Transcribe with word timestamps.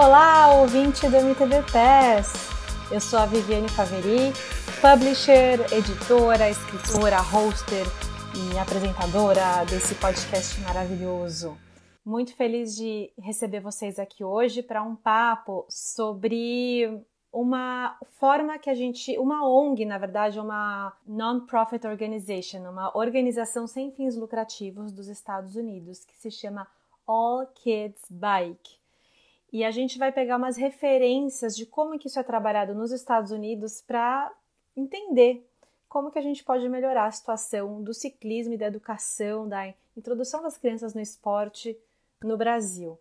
Olá, 0.00 0.60
ouvinte 0.60 1.08
do 1.08 1.16
MTV 1.16 1.56
Pass! 1.72 2.32
Eu 2.88 3.00
sou 3.00 3.18
a 3.18 3.26
Viviane 3.26 3.68
Faveri, 3.68 4.32
publisher, 4.80 5.58
editora, 5.74 6.48
escritora, 6.48 7.20
hoster 7.20 7.84
e 8.32 8.56
apresentadora 8.56 9.64
desse 9.68 9.96
podcast 9.96 10.60
maravilhoso. 10.60 11.58
Muito 12.04 12.32
feliz 12.36 12.76
de 12.76 13.12
receber 13.18 13.58
vocês 13.58 13.98
aqui 13.98 14.22
hoje 14.22 14.62
para 14.62 14.84
um 14.84 14.94
papo 14.94 15.66
sobre 15.68 17.02
uma 17.32 17.98
forma 18.20 18.56
que 18.56 18.70
a 18.70 18.74
gente, 18.74 19.18
uma 19.18 19.48
ONG, 19.48 19.84
na 19.84 19.98
verdade, 19.98 20.38
uma 20.38 20.96
non-profit 21.08 21.84
organization, 21.88 22.58
uma 22.70 22.96
organização 22.96 23.66
sem 23.66 23.90
fins 23.90 24.14
lucrativos 24.14 24.92
dos 24.92 25.08
Estados 25.08 25.56
Unidos, 25.56 26.04
que 26.04 26.16
se 26.16 26.30
chama 26.30 26.68
All 27.04 27.48
Kids 27.48 28.02
Bike. 28.08 28.77
E 29.52 29.64
a 29.64 29.70
gente 29.70 29.98
vai 29.98 30.12
pegar 30.12 30.36
umas 30.36 30.56
referências 30.56 31.56
de 31.56 31.64
como 31.64 31.98
que 31.98 32.06
isso 32.06 32.18
é 32.18 32.22
trabalhado 32.22 32.74
nos 32.74 32.92
Estados 32.92 33.30
Unidos 33.30 33.80
para 33.80 34.32
entender 34.76 35.46
como 35.88 36.10
que 36.10 36.18
a 36.18 36.22
gente 36.22 36.44
pode 36.44 36.68
melhorar 36.68 37.06
a 37.06 37.10
situação 37.10 37.82
do 37.82 37.94
ciclismo 37.94 38.52
e 38.52 38.58
da 38.58 38.66
educação, 38.66 39.48
da 39.48 39.72
introdução 39.96 40.42
das 40.42 40.58
crianças 40.58 40.94
no 40.94 41.00
esporte 41.00 41.78
no 42.22 42.36
Brasil. 42.36 42.98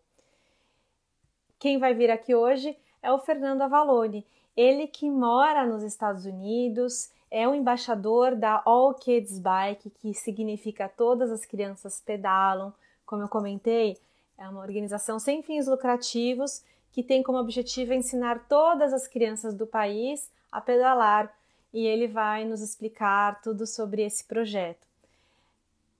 Quem 1.59 1.77
vai 1.79 1.93
vir 1.93 2.09
aqui 2.09 2.33
hoje 2.33 2.77
é 3.01 3.11
o 3.11 3.19
Fernando 3.19 3.63
Avalone. 3.63 4.25
Ele 4.55 4.87
que 4.87 5.09
mora 5.09 5.65
nos 5.65 5.83
Estados 5.83 6.25
Unidos, 6.25 7.11
é 7.29 7.47
o 7.47 7.53
embaixador 7.53 8.35
da 8.35 8.61
All 8.65 8.93
Kids 8.93 9.39
Bike, 9.39 9.89
que 9.89 10.13
significa 10.13 10.87
todas 10.87 11.31
as 11.31 11.45
crianças 11.45 11.99
pedalam. 11.99 12.73
Como 13.05 13.23
eu 13.23 13.27
comentei, 13.27 13.97
é 14.37 14.47
uma 14.47 14.61
organização 14.61 15.19
sem 15.19 15.41
fins 15.41 15.67
lucrativos 15.67 16.61
que 16.91 17.03
tem 17.03 17.23
como 17.23 17.37
objetivo 17.37 17.93
ensinar 17.93 18.47
todas 18.47 18.93
as 18.93 19.07
crianças 19.07 19.53
do 19.53 19.65
país 19.65 20.31
a 20.51 20.61
pedalar 20.61 21.33
e 21.73 21.85
ele 21.85 22.07
vai 22.07 22.45
nos 22.45 22.61
explicar 22.61 23.41
tudo 23.41 23.65
sobre 23.65 24.03
esse 24.03 24.23
projeto. 24.23 24.85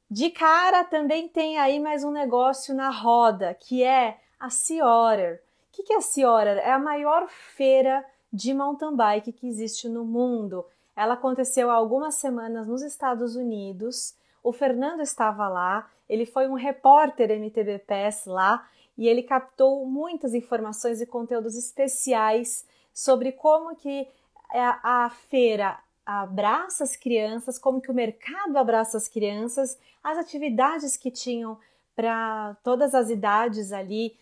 De 0.09 0.29
cara 0.29 0.83
também 0.83 1.27
tem 1.27 1.57
aí 1.57 1.79
mais 1.79 2.03
um 2.03 2.11
negócio 2.11 2.73
na 2.73 2.89
roda, 2.89 3.53
que 3.53 3.83
é 3.83 4.19
a 4.39 4.49
Sea. 4.49 4.85
O 4.85 5.83
que 5.83 5.93
é 5.93 5.97
a 5.97 6.01
Sea? 6.01 6.43
É 6.63 6.71
a 6.71 6.79
maior 6.79 7.27
feira 7.27 8.05
de 8.31 8.53
mountain 8.53 8.95
bike 8.95 9.33
que 9.33 9.47
existe 9.47 9.89
no 9.89 10.05
mundo. 10.05 10.65
Ela 10.95 11.15
aconteceu 11.15 11.69
há 11.69 11.73
algumas 11.73 12.15
semanas 12.15 12.65
nos 12.65 12.81
Estados 12.81 13.35
Unidos. 13.35 14.15
O 14.41 14.53
Fernando 14.53 15.01
estava 15.01 15.47
lá 15.47 15.89
ele 16.09 16.25
foi 16.25 16.47
um 16.47 16.53
repórter 16.53 17.31
MTBPS 17.31 18.27
lá 18.27 18.67
e 18.97 19.07
ele 19.07 19.23
captou 19.23 19.85
muitas 19.85 20.33
informações 20.33 21.01
e 21.01 21.05
conteúdos 21.05 21.55
especiais 21.55 22.65
sobre 22.93 23.31
como 23.31 23.75
que 23.75 24.07
a, 24.49 25.05
a 25.05 25.09
feira 25.09 25.77
abraça 26.05 26.83
as 26.83 26.95
crianças, 26.95 27.59
como 27.59 27.81
que 27.81 27.91
o 27.91 27.93
mercado 27.93 28.57
abraça 28.57 28.97
as 28.97 29.07
crianças, 29.07 29.77
as 30.03 30.17
atividades 30.17 30.95
que 30.95 31.11
tinham 31.11 31.59
para 31.95 32.55
todas 32.63 32.95
as 32.95 33.09
idades 33.09 33.73
ali 33.73 34.15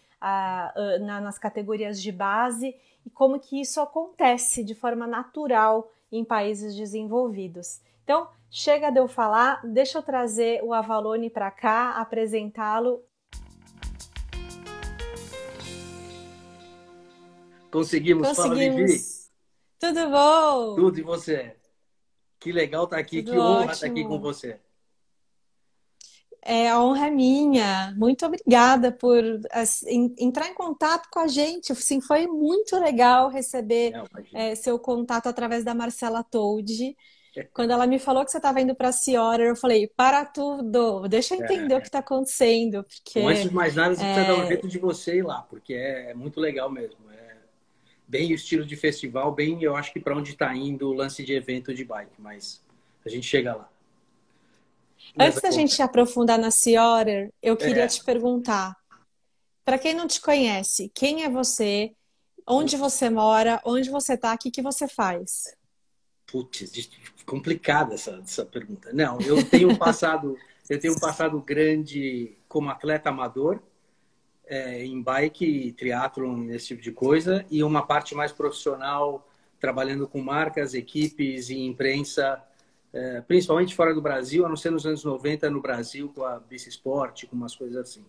na, 1.01 1.21
nas 1.21 1.37
categorias 1.37 2.01
de 2.01 2.11
base 2.11 2.75
e 3.05 3.09
como 3.09 3.39
que 3.39 3.61
isso 3.61 3.79
acontece 3.79 4.63
de 4.63 4.73
forma 4.73 5.05
natural 5.05 5.91
em 6.11 6.23
países 6.23 6.75
desenvolvidos. 6.75 7.81
Então, 8.05 8.27
chega 8.51 8.91
de 8.91 8.99
eu 8.99 9.07
falar, 9.07 9.59
deixa 9.65 9.97
eu 9.97 10.03
trazer 10.03 10.63
o 10.63 10.71
Avalone 10.71 11.27
para 11.27 11.49
cá, 11.49 11.93
apresentá-lo. 11.93 13.03
Conseguimos, 17.71 18.27
Conseguimos. 18.27 18.37
fala 18.37 18.85
Vivi. 18.85 19.01
Tudo 19.79 20.09
bom? 20.11 20.75
Tudo 20.75 20.99
e 20.99 21.01
você? 21.01 21.57
Que 22.39 22.51
legal 22.51 22.83
estar 22.83 22.97
tá 22.97 23.01
aqui, 23.01 23.23
Tudo 23.23 23.31
que 23.31 23.39
honra 23.39 23.73
estar 23.73 23.87
tá 23.87 23.91
aqui 23.91 24.03
com 24.03 24.19
você. 24.19 24.59
É, 26.43 26.69
a 26.69 26.79
honra 26.79 27.07
é 27.07 27.09
minha. 27.09 27.91
Muito 27.97 28.23
obrigada 28.23 28.91
por 28.91 29.23
assim, 29.49 30.13
entrar 30.19 30.47
em 30.47 30.53
contato 30.53 31.09
com 31.11 31.21
a 31.21 31.27
gente. 31.27 31.71
Assim, 31.71 31.99
foi 31.99 32.27
muito 32.27 32.77
legal 32.77 33.29
receber 33.31 33.93
é, 34.31 34.53
seu 34.53 34.77
contato 34.77 35.25
através 35.25 35.63
da 35.63 35.73
Marcela 35.73 36.23
Toldi. 36.23 36.95
Quando 37.53 37.71
ela 37.71 37.85
me 37.85 37.99
falou 37.99 38.23
que 38.23 38.31
você 38.31 38.37
estava 38.37 38.61
indo 38.61 38.75
para 38.75 38.89
a 38.89 38.93
Ciora, 38.93 39.43
eu 39.43 39.55
falei, 39.55 39.87
para 39.87 40.25
tudo, 40.25 41.07
deixa 41.07 41.35
eu 41.35 41.43
entender 41.43 41.73
é, 41.73 41.77
o 41.77 41.81
que 41.81 41.87
está 41.87 41.99
acontecendo. 41.99 42.83
Porque, 42.83 43.21
Bom, 43.21 43.29
antes 43.29 43.43
de 43.43 43.53
mais 43.53 43.75
nada, 43.75 43.95
você 43.95 44.03
é... 44.03 44.13
precisa 44.13 44.35
dar 44.35 44.43
um 44.43 44.47
jeito 44.47 44.67
de 44.67 44.79
você 44.79 45.17
ir 45.17 45.23
lá, 45.23 45.41
porque 45.41 45.73
é, 45.73 46.11
é 46.11 46.13
muito 46.13 46.39
legal 46.39 46.69
mesmo. 46.69 46.97
É 47.11 47.35
bem 48.07 48.31
o 48.31 48.35
estilo 48.35 48.65
de 48.65 48.75
festival, 48.75 49.31
bem 49.31 49.61
eu 49.61 49.75
acho 49.75 49.91
que 49.91 49.99
para 49.99 50.15
onde 50.15 50.31
está 50.31 50.55
indo 50.55 50.89
o 50.89 50.93
lance 50.93 51.23
de 51.23 51.33
evento 51.33 51.73
de 51.73 51.83
bike, 51.83 52.13
mas 52.19 52.63
a 53.05 53.09
gente 53.09 53.25
chega 53.25 53.55
lá. 53.55 53.69
Antes 55.19 55.41
da 55.41 55.51
gente 55.51 55.81
aprofundar 55.81 56.37
na 56.37 56.51
Ciora, 56.51 57.29
eu 57.41 57.55
queria 57.57 57.83
é. 57.83 57.87
te 57.87 58.03
perguntar, 58.03 58.75
para 59.63 59.77
quem 59.77 59.93
não 59.93 60.07
te 60.07 60.21
conhece, 60.21 60.91
quem 60.93 61.23
é 61.23 61.29
você, 61.29 61.91
onde 62.47 62.77
você 62.77 63.09
mora, 63.09 63.61
onde 63.65 63.89
você 63.89 64.13
está, 64.13 64.33
o 64.33 64.37
que, 64.37 64.51
que 64.51 64.61
você 64.61 64.87
faz? 64.87 65.55
Putz, 66.35 66.89
complicada 67.25 67.93
essa, 67.93 68.19
essa 68.21 68.45
pergunta. 68.45 68.91
Não, 68.91 69.21
eu 69.21 69.41
tenho 69.41 69.69
um 69.69 69.75
passado, 69.77 70.37
eu 70.69 70.77
tenho 70.77 70.93
um 70.93 70.99
passado 70.99 71.39
grande 71.39 72.37
como 72.49 72.69
atleta 72.69 73.07
amador 73.07 73.61
é, 74.45 74.83
em 74.83 75.01
bike, 75.01 75.71
triatlon, 75.77 76.49
esse 76.49 76.67
tipo 76.67 76.81
de 76.81 76.91
coisa, 76.91 77.45
e 77.49 77.63
uma 77.63 77.87
parte 77.87 78.13
mais 78.13 78.33
profissional 78.33 79.25
trabalhando 79.61 80.09
com 80.09 80.21
marcas, 80.21 80.73
equipes 80.73 81.49
e 81.49 81.57
imprensa, 81.57 82.43
é, 82.91 83.21
principalmente 83.21 83.73
fora 83.73 83.93
do 83.93 84.01
Brasil, 84.01 84.45
a 84.45 84.49
não 84.49 84.57
ser 84.57 84.71
nos 84.71 84.85
anos 84.85 85.05
90 85.05 85.49
no 85.49 85.61
Brasil 85.61 86.11
com 86.13 86.25
a 86.25 86.37
Bici 86.37 86.67
Sport, 86.67 87.27
com 87.27 87.35
umas 87.37 87.55
coisas 87.55 87.77
assim. 87.77 88.05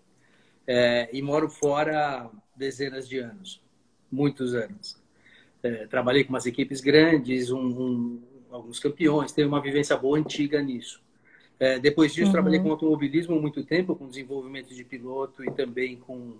É, 0.66 1.08
e 1.12 1.22
moro 1.22 1.48
fora 1.48 2.28
dezenas 2.56 3.08
de 3.08 3.20
anos, 3.20 3.62
muitos 4.10 4.52
anos. 4.52 5.05
É, 5.66 5.86
trabalhei 5.86 6.22
com 6.22 6.30
umas 6.30 6.46
equipes 6.46 6.80
grandes, 6.80 7.50
um, 7.50 7.58
um 7.58 8.22
alguns 8.50 8.78
campeões, 8.78 9.32
tenho 9.32 9.48
uma 9.48 9.60
vivência 9.60 9.96
boa 9.96 10.18
antiga 10.18 10.62
nisso. 10.62 11.02
É, 11.58 11.78
depois 11.78 12.12
disso, 12.12 12.26
uhum. 12.26 12.32
trabalhei 12.32 12.60
com 12.60 12.70
automobilismo 12.70 13.40
muito 13.40 13.64
tempo, 13.64 13.96
com 13.96 14.08
desenvolvimento 14.08 14.74
de 14.74 14.84
piloto 14.84 15.42
e 15.42 15.50
também 15.50 15.96
com 15.96 16.34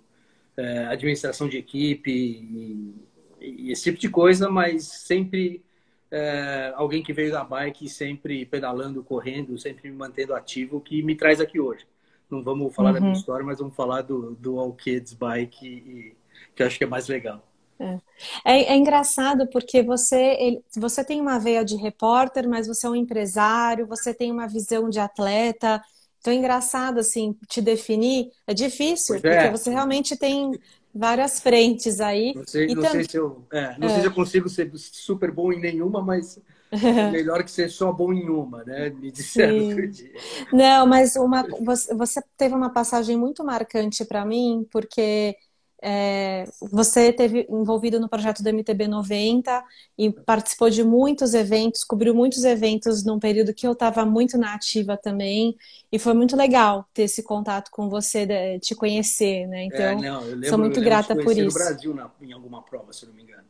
é, 0.55 0.85
administração 0.85 1.47
de 1.49 1.57
equipe 1.57 2.11
e, 2.11 2.95
e, 3.41 3.71
esse 3.71 3.83
tipo 3.83 3.97
de 3.97 4.09
coisa, 4.09 4.49
mas 4.49 4.85
sempre 4.85 5.63
é, 6.11 6.71
alguém 6.75 7.01
que 7.01 7.13
veio 7.13 7.31
da 7.31 7.43
bike, 7.43 7.89
sempre 7.89 8.45
pedalando, 8.45 9.03
correndo, 9.03 9.57
sempre 9.57 9.89
me 9.89 9.95
mantendo 9.95 10.35
ativo, 10.35 10.79
que 10.79 11.01
me 11.01 11.15
traz 11.15 11.41
aqui 11.41 11.59
hoje. 11.59 11.85
Não 12.29 12.43
vamos 12.43 12.75
falar 12.75 12.89
uhum. 12.89 12.93
da 12.93 12.99
minha 12.99 13.13
uhum. 13.13 13.19
história, 13.19 13.45
mas 13.45 13.59
vamos 13.59 13.75
falar 13.75 14.01
do, 14.01 14.35
do 14.35 14.59
All 14.59 14.73
Kids 14.73 15.13
Bike, 15.13 15.65
e, 15.65 16.15
que 16.55 16.61
eu 16.61 16.67
acho 16.67 16.77
que 16.77 16.83
é 16.83 16.87
mais 16.87 17.07
legal. 17.07 17.46
É. 17.79 17.99
É, 18.43 18.73
é, 18.73 18.75
engraçado 18.75 19.47
porque 19.47 19.83
você, 19.83 20.35
ele, 20.39 20.63
você 20.75 21.03
tem 21.03 21.21
uma 21.21 21.37
veia 21.37 21.63
de 21.63 21.75
repórter, 21.75 22.47
mas 22.47 22.67
você 22.67 22.87
é 22.87 22.89
um 22.89 22.95
empresário, 22.95 23.85
você 23.85 24.13
tem 24.13 24.31
uma 24.31 24.47
visão 24.47 24.89
de 24.89 24.99
atleta. 24.99 25.81
Então 26.19 26.33
é 26.33 26.35
engraçado 26.35 26.99
assim 26.99 27.35
te 27.47 27.61
definir. 27.61 28.31
É 28.47 28.53
difícil, 28.53 29.15
é. 29.15 29.19
porque 29.19 29.57
você 29.57 29.69
realmente 29.69 30.17
tem 30.17 30.51
várias 30.93 31.39
frentes 31.39 32.01
aí. 32.01 32.33
Não 32.35 32.47
sei, 32.47 32.67
não 32.67 32.89
sei, 32.89 33.03
se, 33.03 33.15
eu, 33.17 33.45
é, 33.51 33.77
não 33.77 33.89
sei 33.89 33.99
se 34.01 34.05
eu 34.07 34.13
consigo 34.13 34.49
ser 34.49 34.71
super 34.75 35.31
bom 35.31 35.53
em 35.53 35.59
nenhuma, 35.59 36.01
mas 36.01 36.39
é 36.71 36.71
melhor 37.11 37.43
que 37.43 37.51
ser 37.51 37.69
só 37.69 37.93
bom 37.93 38.11
em 38.11 38.27
uma, 38.27 38.63
né? 38.63 38.89
Me 38.89 39.11
disseram 39.11 39.67
outro 39.67 39.87
dia. 39.87 40.11
Não, 40.51 40.87
mas 40.87 41.15
uma, 41.15 41.45
você, 41.63 41.93
você 41.93 42.21
teve 42.35 42.55
uma 42.55 42.71
passagem 42.71 43.15
muito 43.17 43.43
marcante 43.43 44.03
para 44.03 44.25
mim, 44.25 44.67
porque 44.71 45.35
é, 45.81 46.45
você 46.59 47.13
teve 47.13 47.45
envolvido 47.49 47.99
no 47.99 48.09
projeto 48.09 48.41
do 48.41 48.49
MTB 48.49 48.87
90 48.87 49.63
e 49.97 50.11
participou 50.11 50.69
de 50.69 50.83
muitos 50.83 51.33
eventos, 51.33 51.83
cobriu 51.83 52.15
muitos 52.15 52.43
eventos 52.43 53.03
num 53.03 53.19
período 53.19 53.53
que 53.53 53.67
eu 53.67 53.73
estava 53.73 54.05
muito 54.05 54.37
na 54.37 54.55
ativa 54.55 54.97
também, 54.97 55.55
e 55.91 55.99
foi 55.99 56.13
muito 56.13 56.35
legal 56.35 56.87
ter 56.93 57.03
esse 57.03 57.21
contato 57.21 57.69
com 57.71 57.89
você, 57.89 58.59
te 58.59 58.73
conhecer, 58.73 59.47
né? 59.47 59.65
Então, 59.65 59.85
é, 59.85 59.95
não, 59.95 60.21
lembro, 60.21 60.49
sou 60.49 60.57
muito 60.57 60.81
grata 60.81 61.15
por 61.15 61.31
isso. 61.31 61.45
no 61.45 61.53
Brasil 61.53 61.93
na, 61.93 62.09
em 62.21 62.33
alguma 62.33 62.61
prova, 62.63 62.91
se 62.91 63.05
não 63.05 63.13
me 63.13 63.23
engano. 63.23 63.43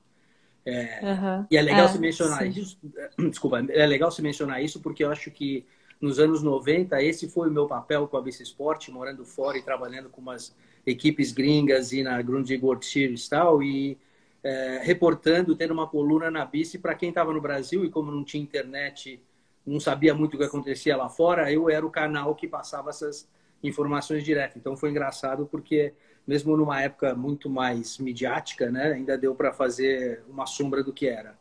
É, 0.65 0.99
uhum. 1.01 1.45
E 1.49 1.55
é 1.55 1.61
legal 1.61 1.85
é, 1.85 1.87
você 1.87 1.97
mencionar 1.97 2.43
sim. 2.43 2.59
isso. 2.59 2.77
Desculpa, 3.17 3.65
é 3.69 3.85
legal 3.85 4.11
você 4.11 4.21
mencionar 4.21 4.61
isso 4.61 4.81
porque 4.81 5.01
eu 5.01 5.09
acho 5.09 5.31
que 5.31 5.65
nos 5.99 6.19
anos 6.19 6.43
90 6.43 7.01
esse 7.01 7.29
foi 7.29 7.47
o 7.47 7.51
meu 7.51 7.67
papel 7.67 8.05
com 8.05 8.17
a 8.17 8.21
Vice 8.21 8.43
Sport, 8.43 8.89
morando 8.89 9.23
fora 9.23 9.57
e 9.57 9.61
trabalhando 9.61 10.09
com 10.09 10.19
umas 10.19 10.53
equipes 10.87 11.33
gringas 11.33 11.91
e 11.91 12.01
na 12.01 12.19
Grundig 12.21 12.63
World 12.63 12.85
Series 12.85 13.27
tal, 13.27 13.61
e 13.61 13.97
é, 14.41 14.79
reportando, 14.81 15.55
tendo 15.55 15.73
uma 15.73 15.87
coluna 15.87 16.31
na 16.31 16.45
bici 16.45 16.79
para 16.79 16.95
quem 16.95 17.09
estava 17.09 17.33
no 17.33 17.41
Brasil 17.41 17.83
e 17.83 17.89
como 17.89 18.09
não 18.09 18.23
tinha 18.23 18.41
internet, 18.41 19.21
não 19.65 19.79
sabia 19.79 20.15
muito 20.15 20.35
o 20.35 20.37
que 20.37 20.45
acontecia 20.45 20.95
lá 20.95 21.09
fora, 21.09 21.51
eu 21.51 21.69
era 21.69 21.85
o 21.85 21.91
canal 21.91 22.33
que 22.33 22.47
passava 22.47 22.89
essas 22.89 23.27
informações 23.61 24.23
direto. 24.23 24.57
Então 24.57 24.77
foi 24.77 24.89
engraçado 24.89 25.45
porque 25.45 25.93
mesmo 26.25 26.55
numa 26.55 26.81
época 26.81 27.13
muito 27.13 27.49
mais 27.49 27.97
midiática, 27.97 28.71
né, 28.71 28.93
ainda 28.93 29.17
deu 29.17 29.35
para 29.35 29.51
fazer 29.51 30.23
uma 30.29 30.45
sombra 30.45 30.81
do 30.83 30.93
que 30.93 31.07
era. 31.07 31.37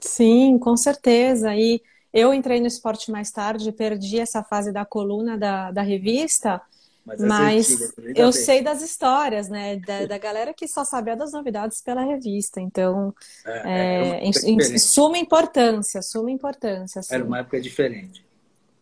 Sim, 0.00 0.58
com 0.58 0.76
certeza. 0.76 1.54
E 1.54 1.82
eu 2.12 2.32
entrei 2.32 2.60
no 2.60 2.66
esporte 2.66 3.10
mais 3.10 3.30
tarde, 3.30 3.72
perdi 3.72 4.20
essa 4.20 4.42
fase 4.42 4.72
da 4.72 4.84
coluna 4.84 5.36
da, 5.36 5.70
da 5.70 5.82
revista, 5.82 6.62
mas, 7.04 7.20
mas 7.20 7.94
eu 8.16 8.32
sei 8.32 8.62
das 8.62 8.80
histórias, 8.80 9.48
né? 9.48 9.76
Da, 9.76 10.06
da, 10.06 10.18
galera 10.18 10.54
que 10.54 10.66
só 10.66 10.84
sabia 10.84 11.14
das 11.14 11.32
novidades 11.32 11.82
pela 11.82 12.02
revista. 12.02 12.60
Então, 12.60 13.14
é, 13.44 13.50
é, 13.50 14.08
é 14.20 14.24
em, 14.24 14.30
em, 14.30 14.78
suma 14.78 15.18
importância, 15.18 16.00
suma 16.00 16.30
importância. 16.30 17.00
Assim. 17.00 17.14
Era 17.14 17.24
uma 17.24 17.40
época 17.40 17.60
diferente. 17.60 18.24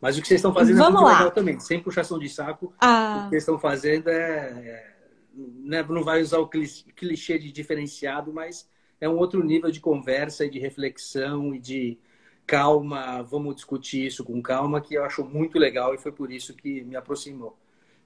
Mas 0.01 0.17
o 0.17 0.23
que 0.23 0.29
vocês 0.29 0.39
estão 0.39 0.55
fazendo 0.55 0.77
é 0.77 0.79
Vamos 0.79 1.01
é 1.01 1.03
muito 1.03 1.13
lá. 1.13 1.19
legal 1.19 1.31
também, 1.33 1.59
sem 1.59 1.83
puxação 1.83 2.19
de 2.19 2.29
saco. 2.29 2.73
Ah. 2.81 3.15
O 3.19 3.23
que 3.25 3.31
vocês 3.31 3.43
estão 3.43 3.59
fazendo 3.59 4.09
é, 4.09 4.15
é 4.15 4.93
né, 5.35 5.83
não 5.83 6.05
vai 6.05 6.23
usar 6.23 6.39
o 6.39 6.49
clichê 6.49 7.39
de 7.39 7.51
diferenciado, 7.51 8.33
mas 8.33 8.69
é 9.01 9.09
um 9.09 9.17
outro 9.17 9.43
nível 9.43 9.71
de 9.71 9.81
conversa 9.81 10.45
e 10.45 10.51
de 10.51 10.61
reflexão 10.61 11.55
e 11.55 11.59
de 11.59 11.99
calma, 12.47 13.23
vamos 13.23 13.57
discutir 13.57 14.07
isso 14.07 14.25
com 14.25 14.41
calma, 14.43 14.81
que 14.81 14.95
eu 14.95 15.05
acho 15.05 15.25
muito 15.25 15.59
legal 15.59 15.95
e 15.95 15.99
foi 15.99 16.13
por 16.13 16.31
isso 16.31 16.55
que 16.55 16.83
me 16.83 16.97
aproximou 16.97 17.57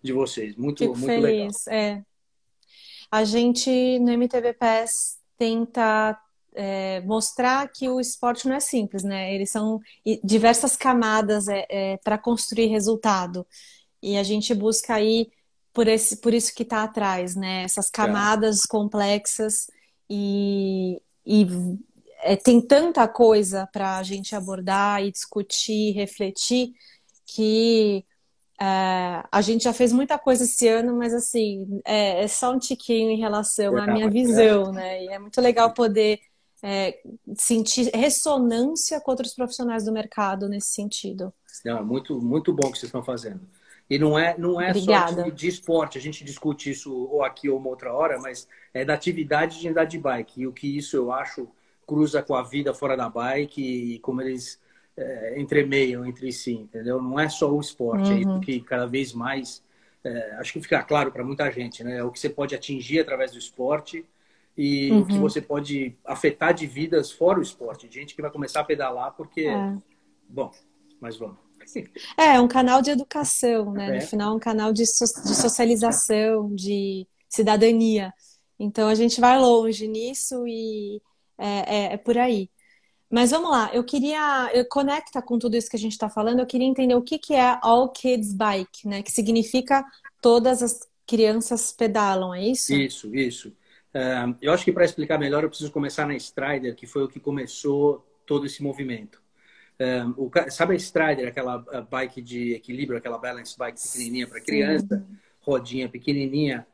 de 0.03 0.13
vocês. 0.13 0.57
Muito, 0.57 0.79
Fico 0.79 0.97
muito 0.97 1.07
feliz. 1.07 1.67
legal. 1.67 1.81
É. 1.81 2.03
A 3.11 3.25
gente 3.25 3.99
no 4.01 4.11
MTV 4.11 4.53
PES 4.55 5.19
tenta 5.39 6.19
é, 6.55 7.01
mostrar 7.03 7.69
que 7.69 7.89
o 7.89 8.01
esporte 8.01 8.49
não 8.49 8.57
é 8.57 8.61
simples, 8.61 9.05
né? 9.05 9.35
Eles 9.35 9.51
são 9.51 9.81
diversas 10.25 10.77
camadas 10.77 11.49
é, 11.49 11.67
é, 11.69 11.97
para 11.99 12.19
construir 12.19 12.67
resultado. 12.67 13.47
E 14.03 14.17
a 14.17 14.23
gente 14.23 14.55
busca 14.55 14.95
aí 14.95 15.31
por, 15.73 15.87
esse, 15.87 16.17
por 16.17 16.33
isso 16.33 16.55
que 16.55 16.63
está 16.63 16.83
atrás, 16.83 17.37
né? 17.37 17.63
Essas 17.63 17.91
camadas 17.91 18.65
complexas 18.65 19.67
e, 20.09 21.03
e 21.25 21.47
é, 22.23 22.35
tem 22.35 22.61
tanta 22.61 23.07
coisa 23.07 23.69
para 23.73 23.99
a 23.99 24.03
gente 24.03 24.35
abordar 24.35 25.05
e 25.05 25.13
discutir, 25.13 25.93
refletir, 25.93 26.73
que 27.27 28.05
é, 28.61 29.23
a 29.31 29.41
gente 29.43 29.65
já 29.65 29.73
fez 29.73 29.93
muita 29.93 30.19
coisa 30.19 30.45
esse 30.45 30.67
ano, 30.67 30.97
mas 30.97 31.13
assim, 31.13 31.81
é, 31.85 32.25
é 32.25 32.29
só 32.29 32.53
um 32.53 32.59
tiquinho 32.59 33.11
em 33.11 33.19
relação 33.19 33.77
à 33.77 33.87
minha 33.87 34.09
visão, 34.09 34.73
né? 34.73 35.05
E 35.05 35.09
é 35.09 35.19
muito 35.19 35.41
legal 35.41 35.73
poder 35.75 36.21
é, 36.63 36.99
sentir 37.37 37.91
ressonância 37.95 39.01
com 39.01 39.11
outros 39.11 39.35
profissionais 39.35 39.85
do 39.85 39.93
mercado 39.93 40.49
nesse 40.49 40.69
sentido. 40.69 41.33
Não, 41.65 41.85
muito, 41.85 42.21
muito 42.21 42.53
bom 42.53 42.71
que 42.71 42.79
vocês 42.79 42.85
estão 42.85 43.03
fazendo. 43.03 43.41
E 43.89 43.99
não 43.99 44.19
é, 44.19 44.37
não 44.37 44.61
é 44.61 44.75
só 44.75 45.05
de, 45.13 45.31
de, 45.31 45.49
esporte, 45.49 45.97
a 45.97 46.01
gente 46.01 46.25
discute 46.25 46.71
isso 46.71 46.93
ou 46.93 47.23
aqui 47.23 47.49
ou 47.49 47.59
uma 47.59 47.69
outra 47.69 47.93
hora, 47.93 48.19
mas 48.19 48.49
é 48.75 48.85
da 48.85 48.95
atividade 48.95 49.61
de 49.61 49.69
andar 49.69 49.85
de 49.85 49.99
bike. 49.99 50.41
E 50.41 50.47
o 50.47 50.53
que 50.53 50.77
isso 50.77 50.97
eu 50.97 51.13
acho 51.13 51.49
cruza 51.87 52.21
com 52.21 52.35
a 52.35 52.43
vida 52.43 52.75
fora 52.75 52.97
da 52.97 53.09
bike 53.09 53.63
e 53.63 53.99
como 54.01 54.21
eles 54.21 54.59
é, 54.97 55.41
entremeiam 55.41 56.07
entre 56.07 56.33
si, 56.33 56.53
entendeu? 56.53 57.01
Não 57.01 57.21
é 57.21 57.29
só 57.29 57.53
o 57.53 57.61
esporte, 57.61 58.09
uhum. 58.11 58.17
é 58.17 58.21
isso 58.21 58.41
que 58.41 58.61
cada 58.61 58.87
vez 58.87 59.13
mais, 59.13 59.63
é, 60.03 60.37
acho 60.39 60.53
que 60.53 60.61
fica 60.61 60.83
claro 60.83 61.13
para 61.13 61.25
muita 61.25 61.51
gente, 61.51 61.85
né? 61.85 61.99
É 61.99 62.05
o 62.05 62.11
que 62.11 62.19
você 62.19 62.31
pode 62.31 62.55
atingir 62.55 63.01
através 63.01 63.33
do 63.33 63.39
esporte 63.39 64.05
e 64.57 64.91
uhum. 64.91 65.01
o 65.01 65.07
que 65.07 65.13
uhum. 65.15 65.21
você 65.21 65.41
pode 65.41 65.95
afetar 66.05 66.55
de 66.55 66.67
vidas 66.67 67.13
fora 67.13 67.39
o 67.39 67.43
esporte. 67.43 67.89
Gente 67.91 68.15
que 68.15 68.23
vai 68.23 68.31
começar 68.31 68.61
a 68.61 68.65
pedalar 68.65 69.13
porque. 69.13 69.43
É. 69.43 69.77
Bom, 70.29 70.51
mas 71.01 71.17
vamos. 71.17 71.37
É, 72.17 72.37
é 72.37 72.41
um 72.41 72.49
canal 72.49 72.81
de 72.81 72.91
educação, 72.91 73.73
né? 73.73 73.97
É. 73.97 74.01
No 74.01 74.07
final, 74.07 74.35
um 74.35 74.41
canal 74.41 74.73
de, 74.73 74.87
so 74.87 75.05
de 75.05 75.35
socialização, 75.35 76.55
de 76.55 77.07
cidadania. 77.29 78.15
Então, 78.59 78.89
a 78.89 78.95
gente 78.95 79.21
vai 79.21 79.39
longe 79.39 79.87
nisso 79.87 80.47
e 80.47 81.03
é, 81.37 81.77
é, 81.77 81.93
é 81.93 81.97
por 81.99 82.17
aí. 82.17 82.49
Mas 83.17 83.31
vamos 83.31 83.51
lá, 83.51 83.71
eu 83.73 83.83
queria, 83.83 84.51
eu 84.53 84.67
conecta 84.67 85.23
com 85.23 85.39
tudo 85.39 85.57
isso 85.57 85.71
que 85.71 85.77
a 85.77 85.79
gente 85.79 85.93
está 85.93 86.09
falando, 86.09 86.41
eu 86.41 86.47
queria 86.47 86.67
entender 86.67 86.95
o 86.95 87.01
que, 87.01 87.19
que 87.19 87.33
é 87.33 87.59
All 87.63 87.89
Kids 87.89 88.35
Bike, 88.35 88.87
né? 88.87 89.03
Que 89.03 89.11
significa 89.11 89.83
todas 90.21 90.63
as 90.63 90.81
crianças 91.07 91.73
pedalam, 91.73 92.35
é 92.35 92.47
isso? 92.47 92.75
Isso, 92.75 93.17
isso 93.17 93.53
eu 94.41 94.53
acho 94.53 94.65
que 94.65 94.73
para 94.73 94.85
explicar 94.85 95.19
melhor 95.19 95.43
eu 95.43 95.49
preciso 95.49 95.73
começar 95.73 96.07
na 96.07 96.15
Strider, 96.15 96.75
que 96.75 96.87
foi 96.87 97.05
o 97.05 97.09
que 97.09 97.19
começou 97.19 98.05
todo 98.27 98.47
esse 98.47 98.63
movimento. 98.63 99.23
o, 100.17 100.31
sabe 100.51 100.75
a 100.75 100.77
Strider, 100.77 101.29
aquela 101.29 101.59
bike 101.91 102.21
de 102.21 102.53
equilíbrio, 102.53 102.99
aquela 102.99 103.19
balance 103.19 103.57
bike 103.57 103.81
pequenininha 103.81 104.27
para 104.27 104.41
criança, 104.41 104.99
Sim. 104.99 105.17
rodinha 105.41 105.89
pequenininha? 105.89 106.67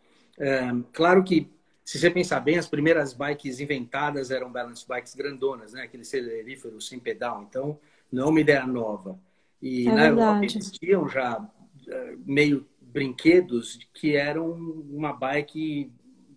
claro 0.93 1.23
que 1.23 1.49
se 1.84 1.99
você 1.99 2.11
pensar 2.11 2.40
bem, 2.40 2.58
as 2.58 2.69
primeiras 2.69 3.12
bikes 3.12 3.61
inventadas 3.61 4.31
eram 4.31 4.52
balance 4.52 4.87
bikes 4.87 5.14
grandonas, 5.14 5.73
né? 5.73 5.82
Aquele 5.82 6.05
celerífero 6.05 6.81
sem 6.81 6.99
pedal. 6.99 7.43
Então, 7.43 7.79
não 8.11 8.26
é 8.26 8.29
uma 8.29 8.40
ideia 8.40 8.67
nova. 8.67 9.19
E 9.61 9.88
é 9.88 9.93
na 9.93 10.02
verdade. 10.02 10.20
Europa 10.20 10.44
existiam 10.44 11.08
já 11.08 11.49
eh, 11.88 12.17
meio 12.25 12.67
brinquedos 12.81 13.79
que 13.94 14.14
eram 14.14 14.50
uma 14.50 15.12
bike 15.12 15.90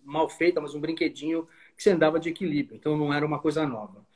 mal 0.04 0.28
feita, 0.28 0.60
mas 0.60 0.74
um 0.74 0.80
brinquedinho 0.80 1.46
que 1.76 1.82
você 1.82 1.90
andava 1.90 2.18
de 2.18 2.30
equilíbrio. 2.30 2.76
Então 2.76 2.96
não 2.96 3.12
era 3.12 3.26
uma 3.26 3.38
coisa 3.38 3.66
nova. 3.66 4.06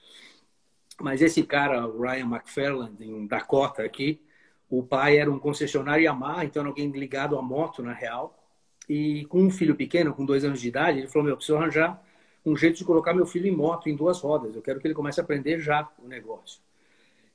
Mas 1.00 1.22
esse 1.22 1.42
cara, 1.42 1.86
o 1.86 2.00
Ryan 2.00 2.26
McFarland, 2.26 3.04
em 3.04 3.26
Dakota 3.26 3.82
aqui, 3.82 4.20
o 4.68 4.82
pai 4.82 5.18
era 5.18 5.30
um 5.30 5.38
concessionário 5.38 6.04
Yamaha, 6.04 6.44
então 6.44 6.60
era 6.60 6.68
alguém 6.68 6.90
ligado 6.90 7.38
à 7.38 7.42
moto, 7.42 7.82
na 7.82 7.92
real. 7.92 8.39
E 8.88 9.24
com 9.26 9.42
um 9.42 9.50
filho 9.50 9.76
pequeno, 9.76 10.14
com 10.14 10.24
dois 10.24 10.44
anos 10.44 10.60
de 10.60 10.68
idade, 10.68 10.98
ele 10.98 11.08
falou, 11.08 11.26
meu, 11.26 11.36
preciso 11.36 11.56
arranjar 11.58 12.02
um 12.44 12.56
jeito 12.56 12.78
de 12.78 12.84
colocar 12.84 13.14
meu 13.14 13.26
filho 13.26 13.46
em 13.46 13.54
moto, 13.54 13.88
em 13.88 13.94
duas 13.96 14.20
rodas. 14.20 14.56
Eu 14.56 14.62
quero 14.62 14.80
que 14.80 14.86
ele 14.86 14.94
comece 14.94 15.20
a 15.20 15.24
aprender 15.24 15.60
já 15.60 15.88
o 15.98 16.08
negócio 16.08 16.60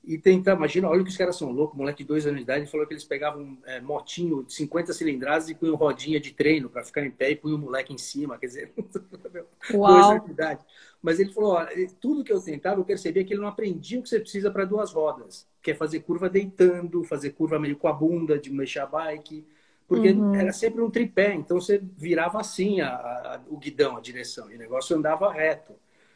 e 0.07 0.17
tentar, 0.19 0.53
imagina, 0.53 0.87
olha 0.87 1.03
que 1.03 1.09
os 1.09 1.17
caras 1.17 1.35
são 1.35 1.51
loucos, 1.51 1.75
moleque 1.75 2.03
de 2.03 2.07
dois 2.07 2.25
anos 2.27 2.37
de 2.37 2.43
idade, 2.43 2.67
falou 2.67 2.85
que 2.85 2.93
eles 2.93 3.03
pegavam 3.03 3.57
é, 3.65 3.81
motinho 3.81 4.43
de 4.43 4.53
50 4.53 4.93
cilindradas 4.93 5.49
e 5.49 5.55
punham 5.55 5.75
rodinha 5.75 6.19
de 6.19 6.31
treino 6.31 6.69
para 6.69 6.83
ficar 6.83 7.03
em 7.03 7.09
pé 7.09 7.31
e 7.31 7.35
punham 7.35 7.57
o 7.57 7.61
moleque 7.61 7.91
em 7.91 7.97
cima, 7.97 8.37
quer 8.37 8.45
dizer, 8.45 8.73
Uau. 9.73 9.93
dois 9.93 10.05
anos 10.05 10.25
de 10.25 10.31
idade. 10.31 10.63
Mas 11.01 11.19
ele 11.19 11.33
falou, 11.33 11.53
ó, 11.53 11.65
tudo 11.99 12.23
que 12.23 12.31
eu 12.31 12.39
tentava, 12.39 12.79
eu 12.79 12.85
percebia 12.85 13.23
que 13.23 13.33
ele 13.33 13.41
não 13.41 13.47
aprendia 13.47 13.99
o 13.99 14.03
que 14.03 14.09
você 14.09 14.19
precisa 14.19 14.51
para 14.51 14.63
duas 14.63 14.93
rodas, 14.93 15.47
que 15.61 15.71
é 15.71 15.75
fazer 15.75 16.01
curva 16.01 16.29
deitando, 16.29 17.03
fazer 17.03 17.31
curva 17.31 17.59
meio 17.59 17.75
com 17.75 17.87
a 17.87 17.93
bunda, 17.93 18.37
de 18.37 18.51
mexer 18.51 18.79
a 18.79 18.85
bike, 18.85 19.43
porque 19.87 20.09
uhum. 20.09 20.33
era 20.35 20.51
sempre 20.51 20.81
um 20.81 20.89
tripé, 20.89 21.33
então 21.33 21.59
você 21.59 21.81
virava 21.97 22.39
assim 22.39 22.81
a, 22.81 22.89
a, 22.89 23.41
o 23.47 23.57
guidão, 23.57 23.97
a 23.97 24.01
direção, 24.01 24.51
e 24.51 24.55
o 24.55 24.59
negócio 24.59 24.95
andava 24.95 25.31
reto. 25.31 25.73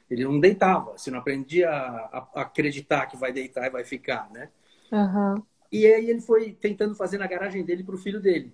Ele 0.09 0.23
não 0.23 0.39
deitava, 0.39 0.97
você 0.97 1.11
não 1.11 1.19
aprendia 1.19 1.69
a, 1.69 2.27
a 2.33 2.41
acreditar 2.41 3.05
que 3.05 3.15
vai 3.15 3.31
deitar 3.31 3.67
e 3.67 3.69
vai 3.69 3.83
ficar, 3.83 4.29
né? 4.31 4.49
Uhum. 4.91 5.43
E 5.71 5.85
aí 5.85 6.09
ele 6.09 6.21
foi 6.21 6.53
tentando 6.53 6.95
fazer 6.95 7.19
na 7.19 7.27
garagem 7.27 7.63
dele 7.63 7.83
para 7.83 7.93
o 7.93 7.97
filho 7.97 8.19
dele. 8.19 8.51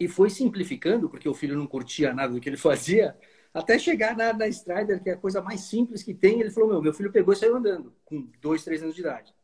E 0.00 0.08
foi 0.08 0.30
simplificando, 0.30 1.10
porque 1.10 1.28
o 1.28 1.34
filho 1.34 1.56
não 1.56 1.66
curtia 1.66 2.14
nada 2.14 2.32
do 2.32 2.40
que 2.40 2.48
ele 2.48 2.56
fazia, 2.58 3.14
até 3.52 3.78
chegar 3.78 4.16
na, 4.16 4.32
na 4.32 4.48
Strider, 4.48 5.02
que 5.02 5.10
é 5.10 5.12
a 5.12 5.18
coisa 5.18 5.42
mais 5.42 5.60
simples 5.60 6.02
que 6.02 6.14
tem. 6.14 6.40
Ele 6.40 6.50
falou: 6.50 6.70
Meu, 6.70 6.82
meu 6.82 6.94
filho 6.94 7.12
pegou 7.12 7.34
e 7.34 7.36
saiu 7.36 7.56
andando, 7.56 7.92
com 8.04 8.26
dois, 8.40 8.64
três 8.64 8.82
anos 8.82 8.94
de 8.94 9.02
idade. 9.02 9.34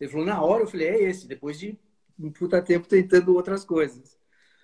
Ele 0.00 0.10
falou: 0.10 0.24
Na 0.24 0.42
hora, 0.42 0.62
eu 0.62 0.66
falei: 0.66 0.88
É 0.88 1.02
esse, 1.02 1.28
depois 1.28 1.58
de 1.58 1.78
um 2.18 2.30
puta 2.30 2.62
tempo 2.62 2.88
tentando 2.88 3.34
outras 3.34 3.64
coisas. 3.64 4.19